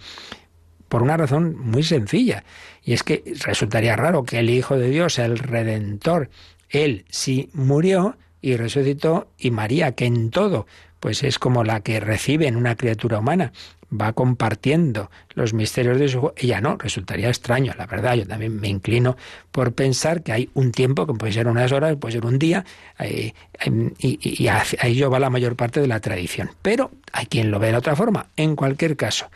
Por 0.87 1.01
una 1.01 1.17
razón 1.17 1.57
muy 1.57 1.83
sencilla. 1.83 2.43
Y 2.83 2.93
es 2.93 3.03
que 3.03 3.23
resultaría 3.45 3.95
raro 3.95 4.23
que 4.23 4.39
el 4.39 4.49
Hijo 4.49 4.77
de 4.77 4.89
Dios, 4.89 5.19
el 5.19 5.39
Redentor, 5.39 6.29
él 6.69 7.05
sí 7.09 7.49
murió 7.53 8.17
y 8.41 8.55
resucitó, 8.55 9.31
y 9.37 9.51
María, 9.51 9.93
que 9.93 10.05
en 10.05 10.29
todo 10.29 10.67
pues 11.01 11.23
es 11.23 11.39
como 11.39 11.65
la 11.65 11.81
que 11.81 11.99
recibe 11.99 12.47
en 12.47 12.55
una 12.55 12.77
criatura 12.77 13.19
humana 13.19 13.51
va 13.91 14.13
compartiendo 14.13 15.11
los 15.33 15.53
misterios 15.53 15.99
de 15.99 16.07
su 16.07 16.31
ella 16.37 16.61
no, 16.61 16.77
resultaría 16.77 17.29
extraño, 17.29 17.73
la 17.77 17.85
verdad, 17.85 18.15
yo 18.15 18.25
también 18.25 18.59
me 18.59 18.67
inclino 18.67 19.17
por 19.51 19.73
pensar 19.73 20.23
que 20.23 20.31
hay 20.31 20.49
un 20.53 20.71
tiempo, 20.71 21.05
que 21.05 21.13
puede 21.13 21.33
ser 21.33 21.47
unas 21.47 21.71
horas, 21.71 21.95
puede 21.97 22.13
ser 22.13 22.25
un 22.25 22.39
día, 22.39 22.65
eh, 22.99 23.33
em, 23.59 23.91
y, 23.99 24.43
y, 24.43 24.47
a 24.47 24.63
ello 24.83 25.09
va 25.09 25.19
la 25.19 25.29
mayor 25.29 25.55
parte 25.55 25.81
de 25.81 25.87
la 25.87 25.99
tradición. 25.99 26.51
Pero 26.61 26.91
hay 27.11 27.25
quien 27.25 27.51
lo 27.51 27.59
ve 27.59 27.71
de 27.71 27.77
otra 27.77 27.95
forma. 27.95 28.27
En 28.37 28.55
cualquier 28.55 28.95
caso, 28.95 29.29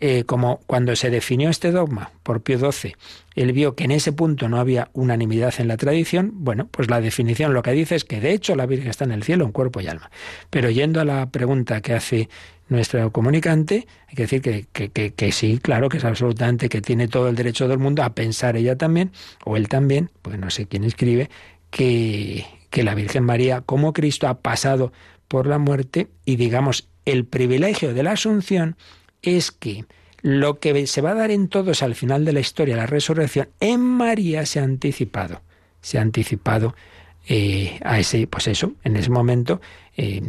eh, 0.00 0.24
como 0.24 0.60
cuando 0.66 0.96
se 0.96 1.10
definió 1.10 1.50
este 1.50 1.70
dogma 1.70 2.10
por 2.22 2.42
Pío 2.42 2.58
XII, 2.58 2.94
él 3.36 3.52
vio 3.52 3.74
que 3.74 3.84
en 3.84 3.92
ese 3.92 4.12
punto 4.12 4.48
no 4.48 4.58
había 4.58 4.90
unanimidad 4.92 5.54
en 5.58 5.68
la 5.68 5.76
tradición, 5.76 6.32
bueno, 6.34 6.68
pues 6.70 6.90
la 6.90 7.00
definición 7.00 7.54
lo 7.54 7.62
que 7.62 7.72
dice 7.72 7.94
es 7.94 8.04
que 8.04 8.20
de 8.20 8.32
hecho 8.32 8.56
la 8.56 8.66
Virgen 8.66 8.88
está 8.88 9.04
en 9.04 9.12
el 9.12 9.22
cielo 9.22 9.44
en 9.44 9.52
cuerpo 9.52 9.80
y 9.80 9.86
alma. 9.86 10.10
Pero 10.50 10.70
yendo 10.70 11.00
a 11.00 11.04
la 11.04 11.30
pregunta 11.30 11.80
que 11.80 11.94
hace 11.94 12.28
nuestro 12.68 13.12
comunicante, 13.12 13.86
hay 14.08 14.14
que 14.14 14.22
decir 14.22 14.42
que, 14.42 14.66
que, 14.72 15.12
que, 15.12 15.32
sí, 15.32 15.58
claro, 15.58 15.88
que 15.88 15.98
es 15.98 16.04
absolutamente 16.04 16.68
que 16.68 16.80
tiene 16.80 17.08
todo 17.08 17.28
el 17.28 17.36
derecho 17.36 17.68
del 17.68 17.78
mundo 17.78 18.02
a 18.02 18.14
pensar 18.14 18.56
ella 18.56 18.76
también, 18.76 19.12
o 19.44 19.56
él 19.56 19.68
también, 19.68 20.10
porque 20.22 20.38
no 20.38 20.50
sé 20.50 20.66
quién 20.66 20.84
escribe, 20.84 21.30
que, 21.70 22.46
que 22.70 22.82
la 22.82 22.94
Virgen 22.94 23.24
María, 23.24 23.60
como 23.60 23.92
Cristo, 23.92 24.28
ha 24.28 24.40
pasado 24.40 24.92
por 25.28 25.46
la 25.46 25.58
muerte 25.58 26.08
y 26.24 26.36
digamos 26.36 26.88
el 27.04 27.26
privilegio 27.26 27.92
de 27.92 28.02
la 28.02 28.12
Asunción 28.12 28.76
es 29.24 29.50
que 29.50 29.84
lo 30.22 30.58
que 30.58 30.86
se 30.86 31.00
va 31.02 31.10
a 31.10 31.14
dar 31.14 31.30
en 31.30 31.48
todos 31.48 31.82
al 31.82 31.94
final 31.94 32.24
de 32.24 32.32
la 32.32 32.40
historia, 32.40 32.76
la 32.76 32.86
resurrección, 32.86 33.48
en 33.60 33.80
María 33.80 34.46
se 34.46 34.60
ha 34.60 34.64
anticipado, 34.64 35.42
se 35.80 35.98
ha 35.98 36.02
anticipado 36.02 36.74
eh, 37.26 37.78
a 37.84 37.98
ese, 37.98 38.26
pues 38.26 38.48
eso, 38.48 38.72
en 38.84 38.96
ese 38.96 39.10
momento, 39.10 39.60
eh, 39.96 40.22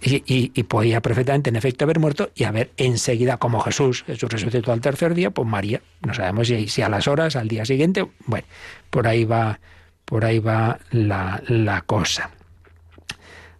y, 0.00 0.62
podía 0.64 1.00
perfectamente 1.00 1.50
en 1.50 1.56
efecto 1.56 1.84
haber 1.84 1.98
muerto 1.98 2.30
y 2.34 2.44
haber 2.44 2.70
enseguida, 2.76 3.36
como 3.36 3.60
Jesús, 3.60 4.04
Jesús 4.06 4.30
resucitó 4.30 4.72
al 4.72 4.80
tercer 4.80 5.14
día, 5.14 5.30
pues 5.30 5.46
María, 5.46 5.82
no 6.06 6.14
sabemos 6.14 6.48
si, 6.48 6.82
a 6.82 6.88
las 6.88 7.08
horas, 7.08 7.36
al 7.36 7.48
día 7.48 7.64
siguiente, 7.64 8.06
bueno, 8.26 8.46
por 8.90 9.06
ahí 9.06 9.24
va, 9.24 9.60
por 10.04 10.24
ahí 10.24 10.38
va 10.38 10.78
la 10.90 11.82
cosa. 11.86 12.30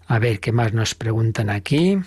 A 0.07 0.19
ver, 0.19 0.41
¿qué 0.41 0.53
más 0.53 0.73
nos 0.73 0.95
preguntan 0.95 1.49
aquí? 1.49 1.99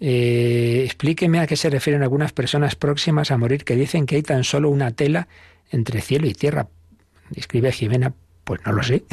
Eh, 0.00 0.82
explíqueme 0.84 1.40
a 1.40 1.46
qué 1.46 1.56
se 1.56 1.70
refieren 1.70 2.02
algunas 2.02 2.32
personas 2.32 2.76
próximas 2.76 3.30
a 3.30 3.36
morir 3.36 3.64
que 3.64 3.74
dicen 3.74 4.06
que 4.06 4.16
hay 4.16 4.22
tan 4.22 4.44
solo 4.44 4.70
una 4.70 4.92
tela 4.92 5.28
entre 5.70 6.00
cielo 6.00 6.26
y 6.26 6.34
tierra. 6.34 6.68
Escribe 7.34 7.72
Jimena, 7.72 8.14
pues 8.44 8.60
no 8.64 8.72
lo 8.72 8.82
sé, 8.82 9.04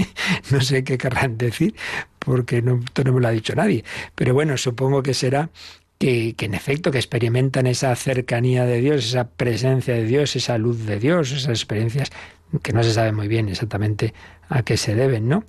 no 0.50 0.60
sé 0.60 0.84
qué 0.84 0.98
querrán 0.98 1.38
decir, 1.38 1.74
porque 2.18 2.60
no, 2.60 2.80
esto 2.84 3.04
no 3.04 3.12
me 3.12 3.20
lo 3.20 3.28
ha 3.28 3.30
dicho 3.30 3.54
nadie. 3.54 3.84
Pero 4.14 4.34
bueno, 4.34 4.56
supongo 4.56 5.02
que 5.02 5.14
será 5.14 5.50
que, 5.98 6.34
que, 6.34 6.46
en 6.46 6.54
efecto 6.54 6.90
que 6.90 6.98
experimentan 6.98 7.66
esa 7.66 7.94
cercanía 7.94 8.66
de 8.66 8.80
Dios, 8.80 9.06
esa 9.06 9.28
presencia 9.28 9.94
de 9.94 10.04
Dios, 10.04 10.34
esa 10.34 10.58
luz 10.58 10.84
de 10.84 10.98
Dios, 10.98 11.30
esas 11.30 11.50
experiencias 11.50 12.10
que 12.62 12.72
no 12.72 12.82
se 12.82 12.92
sabe 12.92 13.12
muy 13.12 13.28
bien 13.28 13.48
exactamente 13.48 14.12
a 14.48 14.62
qué 14.62 14.76
se 14.76 14.94
deben, 14.94 15.28
¿no? 15.28 15.44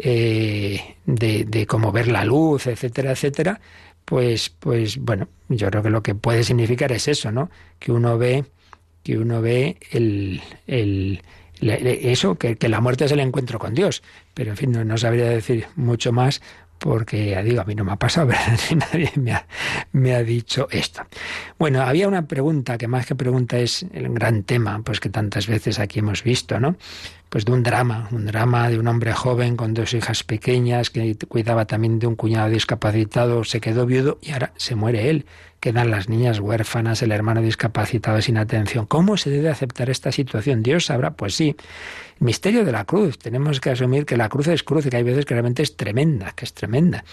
Eh, 0.00 0.96
de, 1.06 1.44
de 1.44 1.66
cómo 1.66 1.92
ver 1.92 2.08
la 2.08 2.24
luz, 2.24 2.66
etcétera, 2.66 3.12
etcétera 3.12 3.60
pues, 4.08 4.48
pues 4.48 4.96
bueno, 4.96 5.28
yo 5.50 5.68
creo 5.68 5.82
que 5.82 5.90
lo 5.90 6.02
que 6.02 6.14
puede 6.14 6.42
significar 6.42 6.92
es 6.92 7.08
eso, 7.08 7.30
¿no? 7.30 7.50
Que 7.78 7.92
uno 7.92 8.16
ve, 8.16 8.46
que 9.02 9.18
uno 9.18 9.42
ve 9.42 9.76
el, 9.90 10.40
el, 10.66 11.20
eso, 11.60 12.36
que, 12.36 12.56
que, 12.56 12.70
la 12.70 12.80
muerte 12.80 13.04
es 13.04 13.12
el 13.12 13.20
encuentro 13.20 13.58
con 13.58 13.74
Dios. 13.74 14.02
Pero 14.32 14.52
en 14.52 14.56
fin, 14.56 14.72
no, 14.72 14.82
no 14.82 14.96
sabría 14.96 15.28
decir 15.28 15.66
mucho 15.76 16.10
más 16.10 16.40
porque 16.78 17.30
ya 17.30 17.42
digo, 17.42 17.60
a 17.60 17.64
mí 17.64 17.74
no 17.74 17.84
me 17.84 17.92
ha 17.92 17.96
pasado, 17.96 18.26
¿verdad? 18.28 18.58
nadie 18.76 19.12
me 19.16 19.32
ha, 19.32 19.46
me 19.92 20.14
ha, 20.14 20.22
dicho 20.22 20.68
esto. 20.70 21.02
Bueno, 21.58 21.82
había 21.82 22.08
una 22.08 22.26
pregunta 22.26 22.78
que 22.78 22.88
más 22.88 23.04
que 23.04 23.14
pregunta 23.14 23.58
es 23.58 23.84
el 23.92 24.08
gran 24.08 24.42
tema, 24.44 24.80
pues 24.82 25.00
que 25.00 25.10
tantas 25.10 25.48
veces 25.48 25.78
aquí 25.80 25.98
hemos 25.98 26.22
visto, 26.22 26.58
¿no? 26.60 26.76
Pues 27.28 27.44
de 27.44 27.52
un 27.52 27.62
drama, 27.62 28.08
un 28.10 28.26
drama 28.26 28.68
de 28.70 28.78
un 28.78 28.88
hombre 28.88 29.12
joven 29.12 29.56
con 29.56 29.74
dos 29.74 29.92
hijas 29.92 30.24
pequeñas 30.24 30.90
que 30.90 31.16
cuidaba 31.28 31.66
también 31.66 31.98
de 31.98 32.06
un 32.06 32.16
cuñado 32.16 32.48
discapacitado, 32.48 33.44
se 33.44 33.60
quedó 33.60 33.84
viudo 33.84 34.18
y 34.22 34.32
ahora 34.32 34.52
se 34.56 34.74
muere 34.74 35.10
él. 35.10 35.26
Quedan 35.60 35.90
las 35.90 36.08
niñas 36.08 36.38
huérfanas, 36.38 37.02
el 37.02 37.10
hermano 37.10 37.42
discapacitado 37.42 38.22
sin 38.22 38.38
atención. 38.38 38.86
¿Cómo 38.86 39.16
se 39.16 39.28
debe 39.28 39.50
aceptar 39.50 39.90
esta 39.90 40.12
situación? 40.12 40.62
Dios 40.62 40.86
sabrá, 40.86 41.10
pues 41.10 41.34
sí 41.34 41.56
misterio 42.20 42.64
de 42.64 42.72
la 42.72 42.84
cruz. 42.84 43.18
Tenemos 43.18 43.60
que 43.60 43.70
asumir 43.70 44.04
que 44.06 44.16
la 44.16 44.28
cruz 44.28 44.48
es 44.48 44.62
cruz 44.62 44.86
y 44.86 44.90
que 44.90 44.96
hay 44.96 45.02
veces 45.02 45.24
que 45.24 45.34
realmente 45.34 45.62
es 45.62 45.76
tremenda, 45.76 46.32
que 46.32 46.44
es 46.44 46.52
tremenda. 46.52 47.04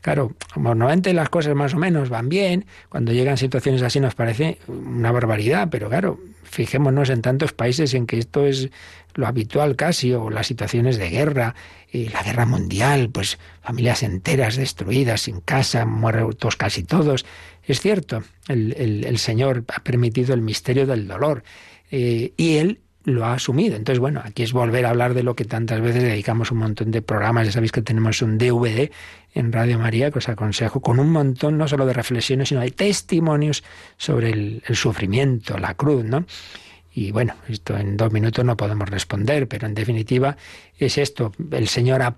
Claro, 0.00 0.32
como 0.54 0.70
normalmente 0.70 1.12
las 1.12 1.28
cosas 1.28 1.54
más 1.54 1.74
o 1.74 1.78
menos 1.78 2.08
van 2.08 2.28
bien, 2.28 2.66
cuando 2.88 3.12
llegan 3.12 3.36
situaciones 3.36 3.82
así 3.82 4.00
nos 4.00 4.14
parece 4.14 4.58
una 4.68 5.10
barbaridad, 5.10 5.68
pero 5.70 5.88
claro, 5.88 6.20
fijémonos 6.44 7.10
en 7.10 7.22
tantos 7.22 7.52
países 7.52 7.94
en 7.94 8.06
que 8.06 8.18
esto 8.18 8.46
es 8.46 8.70
lo 9.14 9.26
habitual 9.26 9.74
casi, 9.74 10.12
o 10.12 10.30
las 10.30 10.46
situaciones 10.46 10.96
de 10.96 11.10
guerra, 11.10 11.54
y 11.90 12.08
la 12.10 12.22
guerra 12.22 12.46
mundial, 12.46 13.10
pues 13.10 13.38
familias 13.62 14.02
enteras 14.02 14.56
destruidas, 14.56 15.22
sin 15.22 15.40
casa, 15.40 15.84
muertos 15.86 16.56
casi 16.56 16.84
todos. 16.84 17.24
Es 17.64 17.80
cierto, 17.80 18.22
el, 18.46 19.18
Señor 19.18 19.64
ha 19.74 19.82
permitido 19.82 20.34
el 20.34 20.42
misterio 20.42 20.86
del 20.86 21.08
dolor, 21.08 21.42
eh, 21.90 22.32
y 22.36 22.56
Él 22.56 22.80
lo 23.08 23.24
ha 23.24 23.34
asumido. 23.34 23.76
Entonces, 23.76 23.98
bueno, 23.98 24.22
aquí 24.24 24.42
es 24.42 24.52
volver 24.52 24.86
a 24.86 24.90
hablar 24.90 25.14
de 25.14 25.22
lo 25.22 25.34
que 25.34 25.44
tantas 25.44 25.80
veces 25.80 26.02
dedicamos 26.02 26.50
un 26.50 26.58
montón 26.58 26.90
de 26.90 27.02
programas. 27.02 27.46
Ya 27.46 27.52
sabéis 27.52 27.72
que 27.72 27.82
tenemos 27.82 28.22
un 28.22 28.38
DVD 28.38 28.90
en 29.34 29.52
Radio 29.52 29.78
María 29.78 30.10
que 30.10 30.18
os 30.18 30.28
aconsejo 30.28 30.80
con 30.80 30.98
un 30.98 31.10
montón 31.10 31.58
no 31.58 31.68
solo 31.68 31.86
de 31.86 31.92
reflexiones, 31.92 32.48
sino 32.48 32.60
de 32.60 32.70
testimonios 32.70 33.64
sobre 33.96 34.30
el, 34.30 34.62
el 34.66 34.76
sufrimiento, 34.76 35.58
la 35.58 35.74
cruz, 35.74 36.04
¿no? 36.04 36.24
Y 36.92 37.12
bueno, 37.12 37.34
esto 37.48 37.76
en 37.76 37.96
dos 37.96 38.12
minutos 38.12 38.44
no 38.44 38.56
podemos 38.56 38.88
responder, 38.88 39.46
pero 39.46 39.66
en 39.66 39.74
definitiva 39.74 40.36
es 40.78 40.98
esto. 40.98 41.32
El 41.52 41.68
Señor 41.68 42.02
ha, 42.02 42.16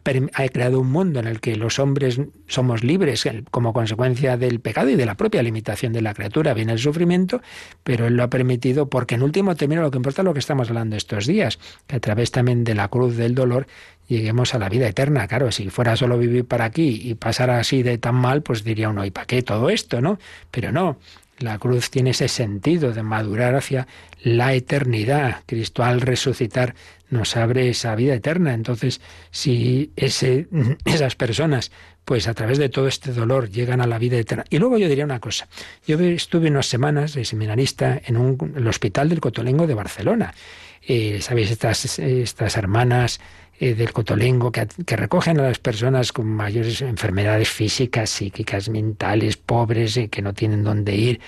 creado 0.48 0.80
un 0.80 0.90
mundo 0.90 1.20
en 1.20 1.26
el 1.26 1.40
que 1.40 1.56
los 1.56 1.78
hombres 1.78 2.20
somos 2.46 2.84
libres 2.84 3.28
como 3.50 3.72
consecuencia 3.72 4.36
del 4.36 4.60
pecado 4.60 4.88
y 4.88 4.96
de 4.96 5.06
la 5.06 5.16
propia 5.16 5.42
limitación 5.42 5.92
de 5.92 6.02
la 6.02 6.14
criatura. 6.14 6.54
Viene 6.54 6.72
el 6.72 6.78
sufrimiento, 6.78 7.42
pero 7.82 8.06
Él 8.06 8.14
lo 8.14 8.22
ha 8.22 8.30
permitido 8.30 8.88
porque 8.88 9.16
en 9.16 9.22
último 9.22 9.56
término 9.56 9.82
lo 9.82 9.90
que 9.90 9.98
importa 9.98 10.22
es 10.22 10.24
lo 10.24 10.32
que 10.32 10.40
estamos 10.40 10.68
hablando 10.68 10.96
estos 10.96 11.26
días, 11.26 11.58
que 11.86 11.96
a 11.96 12.00
través 12.00 12.30
también 12.30 12.64
de 12.64 12.74
la 12.74 12.88
cruz 12.88 13.16
del 13.16 13.34
dolor 13.34 13.66
lleguemos 14.10 14.54
a 14.54 14.58
la 14.58 14.68
vida 14.68 14.88
eterna. 14.88 15.26
Claro, 15.28 15.50
si 15.52 15.70
fuera 15.70 15.96
solo 15.96 16.18
vivir 16.18 16.44
para 16.44 16.64
aquí 16.64 17.00
y 17.04 17.14
pasar 17.14 17.50
así 17.50 17.82
de 17.82 17.98
tan 17.98 18.16
mal, 18.16 18.42
pues 18.42 18.64
diría 18.64 18.88
uno, 18.88 19.04
¿y 19.04 19.10
para 19.10 19.26
qué 19.26 19.42
todo 19.42 19.70
esto, 19.70 20.00
no? 20.00 20.18
Pero 20.50 20.72
no, 20.72 20.98
la 21.40 21.58
cruz 21.58 21.90
tiene 21.90 22.10
ese 22.10 22.28
sentido 22.28 22.92
de 22.92 23.02
madurar 23.02 23.54
hacia 23.54 23.86
la 24.22 24.54
eternidad. 24.54 25.42
Cristo 25.46 25.82
al 25.82 26.00
resucitar 26.00 26.74
nos 27.08 27.36
abre 27.36 27.68
esa 27.68 27.94
vida 27.94 28.14
eterna. 28.14 28.54
Entonces, 28.54 29.00
si 29.30 29.92
ese, 29.96 30.48
esas 30.84 31.16
personas, 31.16 31.72
pues 32.04 32.28
a 32.28 32.34
través 32.34 32.58
de 32.58 32.68
todo 32.68 32.86
este 32.88 33.12
dolor, 33.12 33.50
llegan 33.50 33.80
a 33.80 33.86
la 33.86 33.98
vida 33.98 34.18
eterna. 34.18 34.44
Y 34.50 34.58
luego 34.58 34.78
yo 34.78 34.88
diría 34.88 35.04
una 35.04 35.20
cosa. 35.20 35.48
Yo 35.86 35.98
estuve 35.98 36.48
unas 36.48 36.66
semanas 36.66 37.14
de 37.14 37.24
seminarista 37.24 38.00
en, 38.04 38.16
un, 38.16 38.54
el 38.56 38.66
Hospital 38.66 39.08
del 39.08 39.20
Cotolengo 39.20 39.66
de 39.66 39.74
Barcelona. 39.74 40.34
Eh, 40.82 41.20
¿Sabéis? 41.20 41.50
Estas, 41.50 41.98
estas 41.98 42.56
hermanas 42.56 43.20
eh, 43.62 43.74
del 43.74 43.92
cotolengo, 43.92 44.50
que, 44.50 44.66
recogen 44.96 45.38
a 45.38 45.42
las 45.42 45.58
personas 45.58 46.12
con 46.12 46.26
mayores 46.26 46.80
enfermedades 46.80 47.50
físicas, 47.50 48.08
psíquicas, 48.08 48.70
mentales, 48.70 49.36
pobres, 49.36 49.98
y 49.98 50.08
que 50.08 50.22
no 50.22 50.32
tienen 50.32 50.64
dónde 50.64 50.94
ir. 50.94 51.20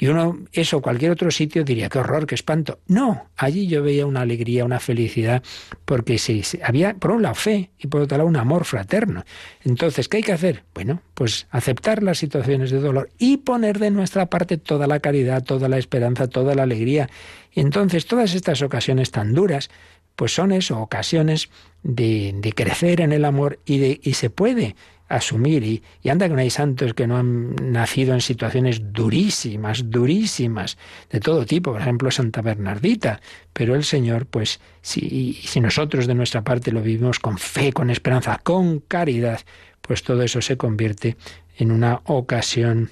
Y 0.00 0.08
uno, 0.08 0.36
eso, 0.50 0.82
cualquier 0.82 1.12
otro 1.12 1.30
sitio 1.30 1.62
diría, 1.62 1.88
qué 1.88 2.00
horror, 2.00 2.26
qué 2.26 2.34
espanto. 2.34 2.80
No, 2.88 3.30
allí 3.36 3.68
yo 3.68 3.84
veía 3.84 4.04
una 4.04 4.22
alegría, 4.22 4.64
una 4.64 4.80
felicidad, 4.80 5.44
porque 5.84 6.18
sí, 6.18 6.42
había, 6.60 6.94
por 6.94 7.12
un 7.12 7.22
lado, 7.22 7.36
fe 7.36 7.70
y 7.78 7.86
por 7.86 8.00
otro 8.00 8.18
lado, 8.18 8.28
un 8.28 8.36
amor 8.36 8.64
fraterno. 8.64 9.24
Entonces, 9.62 10.08
¿qué 10.08 10.16
hay 10.16 10.22
que 10.24 10.32
hacer? 10.32 10.64
Bueno, 10.74 11.02
pues 11.14 11.46
aceptar 11.52 12.02
las 12.02 12.18
situaciones 12.18 12.72
de 12.72 12.80
dolor 12.80 13.10
y 13.16 13.36
poner 13.36 13.78
de 13.78 13.92
nuestra 13.92 14.26
parte 14.26 14.58
toda 14.58 14.88
la 14.88 14.98
caridad, 14.98 15.44
toda 15.44 15.68
la 15.68 15.78
esperanza, 15.78 16.26
toda 16.26 16.56
la 16.56 16.64
alegría. 16.64 17.08
Entonces, 17.52 18.06
todas 18.06 18.34
estas 18.34 18.60
ocasiones 18.62 19.12
tan 19.12 19.34
duras, 19.34 19.70
pues 20.16 20.34
son 20.34 20.50
eso, 20.50 20.80
ocasiones 20.80 21.50
de, 21.86 22.34
de 22.36 22.52
crecer 22.52 23.00
en 23.00 23.12
el 23.12 23.24
amor 23.24 23.60
y, 23.64 23.78
de, 23.78 24.00
y 24.02 24.14
se 24.14 24.28
puede 24.28 24.74
asumir. 25.08 25.62
Y, 25.62 25.82
y, 26.02 26.08
anda 26.08 26.28
que 26.28 26.34
no 26.34 26.40
hay 26.40 26.50
santos 26.50 26.94
que 26.94 27.06
no 27.06 27.16
han 27.16 27.54
nacido 27.72 28.12
en 28.12 28.20
situaciones 28.20 28.92
durísimas, 28.92 29.88
durísimas, 29.88 30.78
de 31.10 31.20
todo 31.20 31.46
tipo, 31.46 31.72
por 31.72 31.80
ejemplo 31.80 32.10
Santa 32.10 32.42
Bernardita. 32.42 33.20
Pero 33.52 33.76
el 33.76 33.84
Señor, 33.84 34.26
pues, 34.26 34.60
si, 34.82 35.34
si 35.44 35.60
nosotros 35.60 36.08
de 36.08 36.14
nuestra 36.14 36.42
parte 36.42 36.72
lo 36.72 36.82
vivimos 36.82 37.20
con 37.20 37.38
fe, 37.38 37.72
con 37.72 37.88
esperanza, 37.90 38.40
con 38.42 38.80
caridad, 38.80 39.40
pues 39.80 40.02
todo 40.02 40.22
eso 40.22 40.42
se 40.42 40.56
convierte 40.56 41.16
en 41.56 41.70
una 41.70 42.00
ocasión 42.04 42.90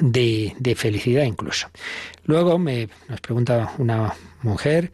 de, 0.00 0.54
de 0.58 0.74
felicidad 0.74 1.24
incluso. 1.24 1.68
Luego 2.24 2.58
me 2.58 2.88
nos 3.08 3.20
pregunta 3.20 3.74
una 3.76 4.14
mujer 4.40 4.90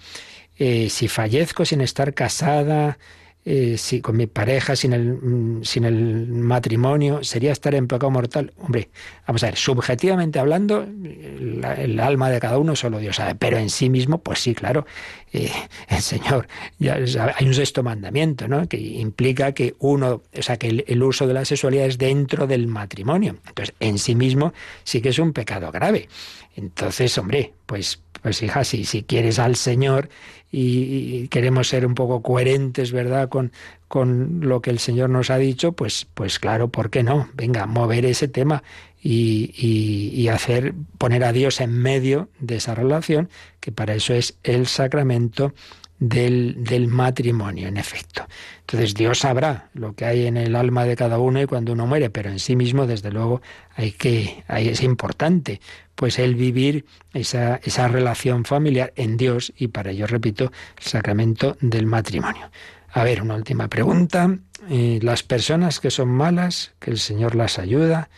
eh, 0.63 0.91
si 0.91 1.09
fallezco 1.09 1.65
sin 1.65 1.81
estar 1.81 2.13
casada, 2.13 2.99
eh, 3.45 3.79
si 3.79 4.03
con 4.03 4.19
mi 4.19 4.27
pareja 4.27 4.77
sin 4.77 4.93
el, 4.93 5.15
mm, 5.15 5.65
sin 5.65 5.85
el 5.85 6.27
matrimonio 6.29 7.25
sería 7.25 7.53
estar 7.53 7.75
en 7.75 7.87
pecado 7.87 8.11
mortal. 8.11 8.53
Hombre, 8.59 8.91
vamos 9.27 9.43
a 9.43 9.47
ver, 9.47 9.57
subjetivamente 9.57 10.39
hablando, 10.39 10.83
el, 10.83 12.01
alma 12.01 12.29
de 12.29 12.39
cada 12.39 12.59
uno 12.59 12.77
solo 12.77 12.99
Dios 12.99 13.17
sabe, 13.17 13.35
pero 13.35 13.57
en 13.57 13.71
sí 13.71 13.89
mismo, 13.89 14.19
pues 14.19 14.41
sí, 14.41 14.55
claro, 14.55 14.85
eh, 15.33 15.51
el 15.89 16.03
Señor, 16.03 16.49
ya 16.79 16.99
hay 17.37 17.47
un 17.47 17.55
sexto 17.55 17.83
mandamiento, 17.83 18.47
¿no? 18.47 18.69
Que 18.69 18.77
implica 18.77 19.53
que 19.53 19.75
uno, 19.79 20.23
o 20.37 20.43
sea, 20.43 20.59
que 20.59 20.69
el, 20.69 20.85
el 20.87 21.03
uso 21.03 21.27
de 21.27 21.33
la 21.35 21.45
sexualidad 21.47 21.87
es 21.87 21.97
dentro 21.97 22.47
del 22.47 22.67
matrimonio. 22.67 23.37
Entonces, 23.47 23.75
en 23.81 23.99
sí 23.99 24.15
mismo 24.15 24.53
sí 24.85 25.01
que 25.01 25.09
es 25.09 25.19
un 25.19 25.33
pecado 25.33 25.73
grave. 25.73 26.09
Entonces, 26.57 27.17
hombre, 27.17 27.55
pues, 27.65 28.03
pues 28.23 28.43
hija, 28.43 28.65
si, 28.65 28.85
si 28.85 29.03
quieres 29.03 29.39
al 29.39 29.57
Señor 29.57 30.09
y, 30.51 31.29
queremos 31.29 31.69
ser 31.69 31.87
un 31.87 31.95
poco 31.95 32.23
coherentes, 32.23 32.93
¿verdad?, 32.93 33.29
con, 33.29 33.53
con 33.89 34.41
lo 34.43 34.61
que 34.63 34.71
el 34.71 34.79
Señor 34.79 35.11
nos 35.11 35.31
ha 35.31 35.39
dicho, 35.39 35.73
pues, 35.73 36.07
pues 36.15 36.39
claro, 36.39 36.69
¿por 36.69 36.91
qué 36.91 37.03
no? 37.03 37.29
Venga, 37.35 37.67
mover 37.67 38.05
ese 38.05 38.29
tema 38.29 38.63
y, 39.03 39.53
y, 39.57 40.29
hacer, 40.29 40.75
poner 40.99 41.25
a 41.25 41.33
Dios 41.33 41.61
en 41.61 41.73
medio 41.73 42.29
de 42.39 42.57
esa 42.57 42.75
relación, 42.75 43.31
que 43.61 43.73
para 43.73 43.95
eso 43.95 44.13
es 44.13 44.37
el 44.43 44.67
sacramento 44.67 45.55
del, 46.01 46.57
del, 46.65 46.89
matrimonio, 46.89 47.69
en 47.69 47.77
efecto. 47.77 48.27
Entonces 48.61 48.95
Dios 48.95 49.21
sabrá 49.21 49.69
lo 49.75 49.95
que 49.95 50.07
hay 50.07 50.27
en 50.27 50.37
el 50.37 50.57
alma 50.57 50.85
de 50.85 50.97
cada 50.97 51.19
uno 51.19 51.41
y 51.41 51.47
cuando 51.47 51.73
uno 51.73 51.87
muere, 51.87 52.11
pero 52.11 52.31
en 52.31 52.41
sí 52.41 52.57
mismo, 52.57 52.87
desde 52.87 53.13
luego, 53.13 53.43
hay 53.77 53.93
que, 53.93 54.43
hay, 54.49 54.69
es 54.69 54.83
importante 54.83 55.61
pues 55.95 56.19
el 56.19 56.35
vivir 56.35 56.87
esa, 57.13 57.61
esa 57.63 57.87
relación 57.87 58.45
familiar 58.45 58.93
en 58.97 59.19
Dios 59.19 59.53
y 59.57 59.69
para 59.69 59.91
ello, 59.91 60.07
repito, 60.07 60.51
el 60.79 60.85
sacramento 60.85 61.59
del 61.61 61.87
matrimonio. 61.87 62.51
A 62.93 63.05
ver, 63.05 63.23
una 63.23 63.35
última 63.35 63.69
pregunta. 63.69 64.37
Eh, 64.69 64.99
las 65.03 65.23
personas 65.23 65.79
que 65.79 65.91
son 65.91 66.09
malas, 66.09 66.73
que 66.81 66.91
el 66.91 66.99
Señor 66.99 67.35
las 67.35 67.59
ayuda, 67.59 68.09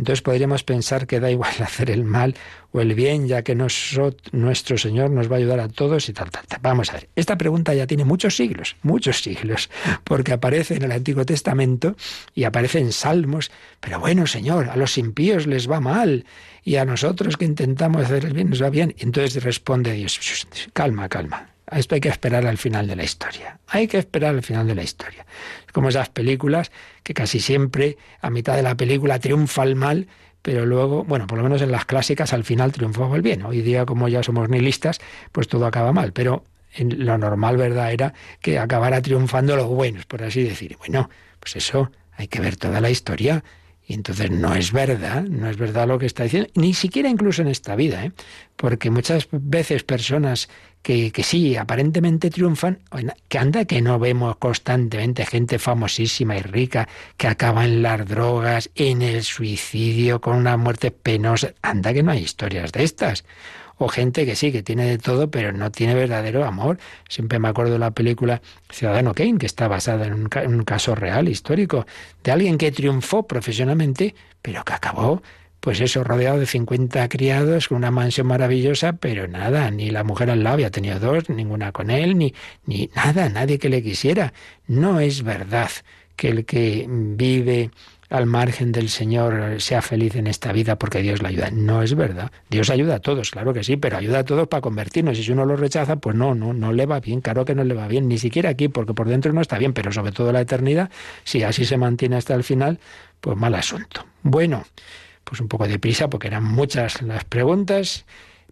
entonces 0.00 0.22
podríamos 0.22 0.64
pensar 0.64 1.06
que 1.06 1.20
da 1.20 1.30
igual 1.30 1.52
hacer 1.60 1.90
el 1.90 2.04
mal 2.04 2.34
o 2.72 2.80
el 2.80 2.94
bien, 2.94 3.28
ya 3.28 3.42
que 3.42 3.54
nuestro 3.54 4.78
Señor 4.78 5.10
nos 5.10 5.30
va 5.30 5.34
a 5.36 5.38
ayudar 5.40 5.60
a 5.60 5.68
todos 5.68 6.08
y 6.08 6.14
tal, 6.14 6.30
tal, 6.30 6.46
tal. 6.46 6.58
Vamos 6.62 6.88
a 6.88 6.94
ver, 6.94 7.10
esta 7.16 7.36
pregunta 7.36 7.74
ya 7.74 7.86
tiene 7.86 8.06
muchos 8.06 8.34
siglos, 8.34 8.76
muchos 8.82 9.20
siglos, 9.20 9.68
porque 10.04 10.32
aparece 10.32 10.76
en 10.76 10.84
el 10.84 10.92
Antiguo 10.92 11.26
Testamento 11.26 11.96
y 12.34 12.44
aparece 12.44 12.78
en 12.78 12.92
Salmos, 12.92 13.50
pero 13.78 14.00
bueno, 14.00 14.26
Señor, 14.26 14.70
a 14.70 14.76
los 14.76 14.96
impíos 14.96 15.46
les 15.46 15.70
va 15.70 15.80
mal 15.80 16.24
y 16.64 16.76
a 16.76 16.86
nosotros 16.86 17.36
que 17.36 17.44
intentamos 17.44 18.06
hacer 18.06 18.24
el 18.24 18.32
bien 18.32 18.48
nos 18.48 18.62
va 18.62 18.70
bien. 18.70 18.94
Entonces 19.00 19.44
responde 19.44 19.92
Dios, 19.92 20.18
calma, 20.72 21.10
calma, 21.10 21.50
esto 21.78 21.94
hay 21.94 22.00
que 22.00 22.08
esperar 22.08 22.46
al 22.46 22.58
final 22.58 22.86
de 22.86 22.96
la 22.96 23.04
historia. 23.04 23.58
Hay 23.68 23.88
que 23.88 23.98
esperar 23.98 24.34
al 24.34 24.42
final 24.42 24.66
de 24.66 24.74
la 24.74 24.82
historia. 24.82 25.26
Como 25.72 25.88
esas 25.88 26.08
películas 26.08 26.70
que 27.02 27.14
casi 27.14 27.40
siempre 27.40 27.96
a 28.20 28.30
mitad 28.30 28.56
de 28.56 28.62
la 28.62 28.76
película 28.76 29.18
triunfa 29.18 29.62
el 29.62 29.76
mal, 29.76 30.08
pero 30.42 30.64
luego, 30.64 31.04
bueno, 31.04 31.26
por 31.26 31.38
lo 31.38 31.44
menos 31.44 31.60
en 31.62 31.70
las 31.70 31.84
clásicas 31.84 32.32
al 32.32 32.44
final 32.44 32.72
triunfaba 32.72 33.14
el 33.16 33.22
bien. 33.22 33.44
Hoy 33.44 33.60
día, 33.60 33.84
como 33.84 34.08
ya 34.08 34.22
somos 34.22 34.48
nihilistas, 34.48 34.98
pues 35.32 35.48
todo 35.48 35.66
acaba 35.66 35.92
mal. 35.92 36.12
Pero 36.12 36.44
en 36.74 37.04
lo 37.04 37.18
normal, 37.18 37.56
¿verdad?, 37.56 37.92
era 37.92 38.14
que 38.40 38.58
acabara 38.58 39.02
triunfando 39.02 39.56
los 39.56 39.66
buenos, 39.66 40.06
por 40.06 40.22
así 40.22 40.42
decir. 40.42 40.76
Bueno, 40.78 41.10
pues 41.38 41.56
eso 41.56 41.90
hay 42.16 42.28
que 42.28 42.40
ver 42.40 42.56
toda 42.56 42.80
la 42.80 42.90
historia. 42.90 43.44
Y 43.86 43.94
entonces 43.94 44.30
no 44.30 44.54
es 44.54 44.72
verdad, 44.72 45.24
no 45.24 45.50
es 45.50 45.56
verdad 45.56 45.88
lo 45.88 45.98
que 45.98 46.06
está 46.06 46.22
diciendo, 46.22 46.48
ni 46.54 46.74
siquiera 46.74 47.08
incluso 47.08 47.42
en 47.42 47.48
esta 47.48 47.74
vida, 47.74 48.04
¿eh? 48.04 48.12
porque 48.54 48.88
muchas 48.88 49.26
veces 49.32 49.82
personas 49.82 50.48
que, 50.82 51.12
que 51.12 51.22
sí, 51.22 51.56
aparentemente 51.56 52.30
triunfan, 52.30 52.78
que 53.28 53.38
anda 53.38 53.64
que 53.64 53.82
no 53.82 53.98
vemos 53.98 54.36
constantemente 54.36 55.26
gente 55.26 55.58
famosísima 55.58 56.36
y 56.36 56.42
rica 56.42 56.88
que 57.16 57.28
acaba 57.28 57.64
en 57.64 57.82
las 57.82 58.06
drogas, 58.08 58.70
en 58.74 59.02
el 59.02 59.22
suicidio, 59.22 60.20
con 60.20 60.36
una 60.36 60.56
muerte 60.56 60.90
penosa, 60.90 61.52
anda 61.62 61.92
que 61.92 62.02
no 62.02 62.12
hay 62.12 62.22
historias 62.22 62.72
de 62.72 62.84
estas. 62.84 63.24
O 63.82 63.88
gente 63.88 64.26
que 64.26 64.36
sí, 64.36 64.52
que 64.52 64.62
tiene 64.62 64.84
de 64.84 64.98
todo, 64.98 65.30
pero 65.30 65.52
no 65.52 65.70
tiene 65.70 65.94
verdadero 65.94 66.44
amor. 66.44 66.78
Siempre 67.08 67.38
me 67.38 67.48
acuerdo 67.48 67.72
de 67.72 67.78
la 67.78 67.92
película 67.92 68.42
Ciudadano 68.68 69.14
Kane, 69.14 69.38
que 69.38 69.46
está 69.46 69.68
basada 69.68 70.06
en 70.06 70.12
un, 70.12 70.28
en 70.34 70.54
un 70.54 70.64
caso 70.64 70.94
real, 70.94 71.28
histórico, 71.28 71.86
de 72.22 72.30
alguien 72.30 72.58
que 72.58 72.72
triunfó 72.72 73.26
profesionalmente, 73.26 74.14
pero 74.42 74.64
que 74.64 74.74
acabó 74.74 75.22
pues 75.60 75.80
eso, 75.80 76.02
rodeado 76.04 76.38
de 76.38 76.46
50 76.46 77.08
criados, 77.08 77.68
con 77.68 77.78
una 77.78 77.90
mansión 77.90 78.26
maravillosa, 78.26 78.94
pero 78.94 79.28
nada, 79.28 79.70
ni 79.70 79.90
la 79.90 80.04
mujer 80.04 80.30
al 80.30 80.42
lado 80.42 80.54
había 80.54 80.70
tenido 80.70 80.98
dos, 80.98 81.28
ninguna 81.28 81.72
con 81.72 81.90
él, 81.90 82.16
ni, 82.16 82.34
ni 82.64 82.90
nada, 82.94 83.28
nadie 83.28 83.58
que 83.58 83.68
le 83.68 83.82
quisiera. 83.82 84.32
No 84.66 85.00
es 85.00 85.22
verdad 85.22 85.70
que 86.16 86.28
el 86.28 86.44
que 86.44 86.86
vive 86.88 87.70
al 88.10 88.26
margen 88.26 88.72
del 88.72 88.88
Señor 88.88 89.60
sea 89.60 89.82
feliz 89.82 90.16
en 90.16 90.26
esta 90.26 90.52
vida 90.52 90.76
porque 90.76 91.00
Dios 91.00 91.22
le 91.22 91.28
ayuda. 91.28 91.50
No 91.50 91.82
es 91.82 91.94
verdad. 91.94 92.30
Dios 92.50 92.68
ayuda 92.68 92.96
a 92.96 92.98
todos, 92.98 93.30
claro 93.30 93.54
que 93.54 93.62
sí, 93.62 93.76
pero 93.76 93.96
ayuda 93.96 94.20
a 94.20 94.24
todos 94.24 94.48
para 94.48 94.60
convertirnos. 94.60 95.18
Y 95.18 95.22
si 95.22 95.32
uno 95.32 95.46
lo 95.46 95.56
rechaza, 95.56 95.96
pues 95.96 96.16
no, 96.16 96.34
no, 96.34 96.52
no 96.52 96.72
le 96.72 96.86
va 96.86 97.00
bien, 97.00 97.20
claro 97.20 97.44
que 97.44 97.54
no 97.54 97.64
le 97.64 97.74
va 97.74 97.86
bien, 97.86 98.08
ni 98.08 98.18
siquiera 98.18 98.50
aquí, 98.50 98.68
porque 98.68 98.94
por 98.94 99.08
dentro 99.08 99.32
no 99.32 99.40
está 99.40 99.58
bien, 99.58 99.72
pero 99.72 99.92
sobre 99.92 100.12
todo 100.12 100.32
la 100.32 100.40
eternidad, 100.40 100.90
si 101.24 101.44
así 101.44 101.64
se 101.64 101.76
mantiene 101.76 102.16
hasta 102.16 102.34
el 102.34 102.42
final, 102.42 102.80
pues 103.20 103.36
mal 103.36 103.54
asunto. 103.54 104.04
Bueno, 104.22 104.64
pues 105.24 105.40
un 105.40 105.48
poco 105.48 105.68
de 105.68 105.78
prisa 105.78 106.08
porque 106.10 106.28
eran 106.28 106.44
muchas 106.44 107.02
las 107.02 107.24
preguntas, 107.24 108.04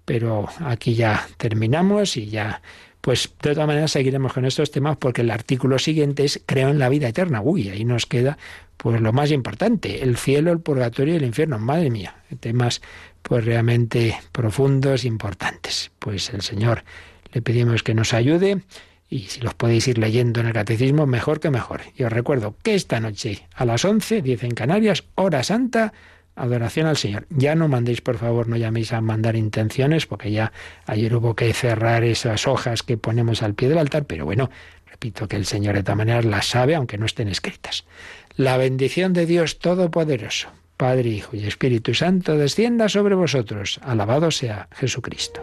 pero 0.04 0.48
aquí 0.60 0.94
ya 0.94 1.28
terminamos 1.36 2.16
y 2.16 2.28
ya 2.28 2.62
pues 3.00 3.30
de 3.42 3.54
todas 3.54 3.66
maneras 3.66 3.92
seguiremos 3.92 4.32
con 4.32 4.44
estos 4.44 4.70
temas 4.70 4.96
porque 4.96 5.22
el 5.22 5.30
artículo 5.30 5.78
siguiente 5.78 6.24
es 6.24 6.40
creo 6.44 6.68
en 6.68 6.78
la 6.78 6.88
vida 6.88 7.08
eterna. 7.08 7.40
Uy, 7.40 7.68
ahí 7.68 7.84
nos 7.84 8.06
queda 8.06 8.38
pues 8.76 9.00
lo 9.00 9.12
más 9.12 9.30
importante, 9.30 10.02
el 10.02 10.16
cielo, 10.16 10.52
el 10.52 10.60
purgatorio 10.60 11.14
y 11.14 11.16
el 11.16 11.24
infierno. 11.24 11.58
Madre 11.58 11.90
mía, 11.90 12.16
temas 12.40 12.80
pues 13.22 13.44
realmente 13.44 14.16
profundos, 14.32 15.04
importantes. 15.04 15.90
Pues 15.98 16.30
el 16.30 16.42
Señor 16.42 16.84
le 17.32 17.42
pedimos 17.42 17.82
que 17.82 17.94
nos 17.94 18.14
ayude 18.14 18.62
y 19.10 19.20
si 19.22 19.40
los 19.40 19.54
podéis 19.54 19.88
ir 19.88 19.98
leyendo 19.98 20.40
en 20.40 20.46
el 20.46 20.52
catecismo, 20.52 21.06
mejor 21.06 21.40
que 21.40 21.50
mejor. 21.50 21.80
Y 21.96 22.04
os 22.04 22.12
recuerdo 22.12 22.56
que 22.62 22.74
esta 22.74 23.00
noche 23.00 23.46
a 23.54 23.64
las 23.64 23.84
11, 23.84 24.22
10 24.22 24.44
en 24.44 24.50
Canarias, 24.52 25.04
hora 25.14 25.42
santa, 25.42 25.92
adoración 26.38 26.86
al 26.86 26.96
Señor. 26.96 27.26
Ya 27.30 27.54
no 27.54 27.68
mandéis, 27.68 28.00
por 28.00 28.18
favor, 28.18 28.48
no 28.48 28.56
llaméis 28.56 28.92
a 28.92 29.00
mandar 29.00 29.36
intenciones, 29.36 30.06
porque 30.06 30.30
ya 30.30 30.52
ayer 30.86 31.14
hubo 31.14 31.34
que 31.34 31.52
cerrar 31.52 32.04
esas 32.04 32.46
hojas 32.46 32.82
que 32.82 32.96
ponemos 32.96 33.42
al 33.42 33.54
pie 33.54 33.68
del 33.68 33.78
altar, 33.78 34.04
pero 34.04 34.24
bueno, 34.24 34.50
repito 34.86 35.28
que 35.28 35.36
el 35.36 35.46
Señor 35.46 35.74
de 35.74 35.82
todas 35.82 35.98
maneras 35.98 36.24
las 36.24 36.46
sabe, 36.46 36.74
aunque 36.74 36.98
no 36.98 37.06
estén 37.06 37.28
escritas. 37.28 37.84
La 38.36 38.56
bendición 38.56 39.12
de 39.12 39.26
Dios 39.26 39.58
Todopoderoso, 39.58 40.48
Padre, 40.76 41.08
Hijo 41.10 41.36
y 41.36 41.46
Espíritu 41.46 41.92
Santo, 41.94 42.36
descienda 42.36 42.88
sobre 42.88 43.14
vosotros. 43.14 43.80
Alabado 43.82 44.30
sea 44.30 44.68
Jesucristo. 44.72 45.42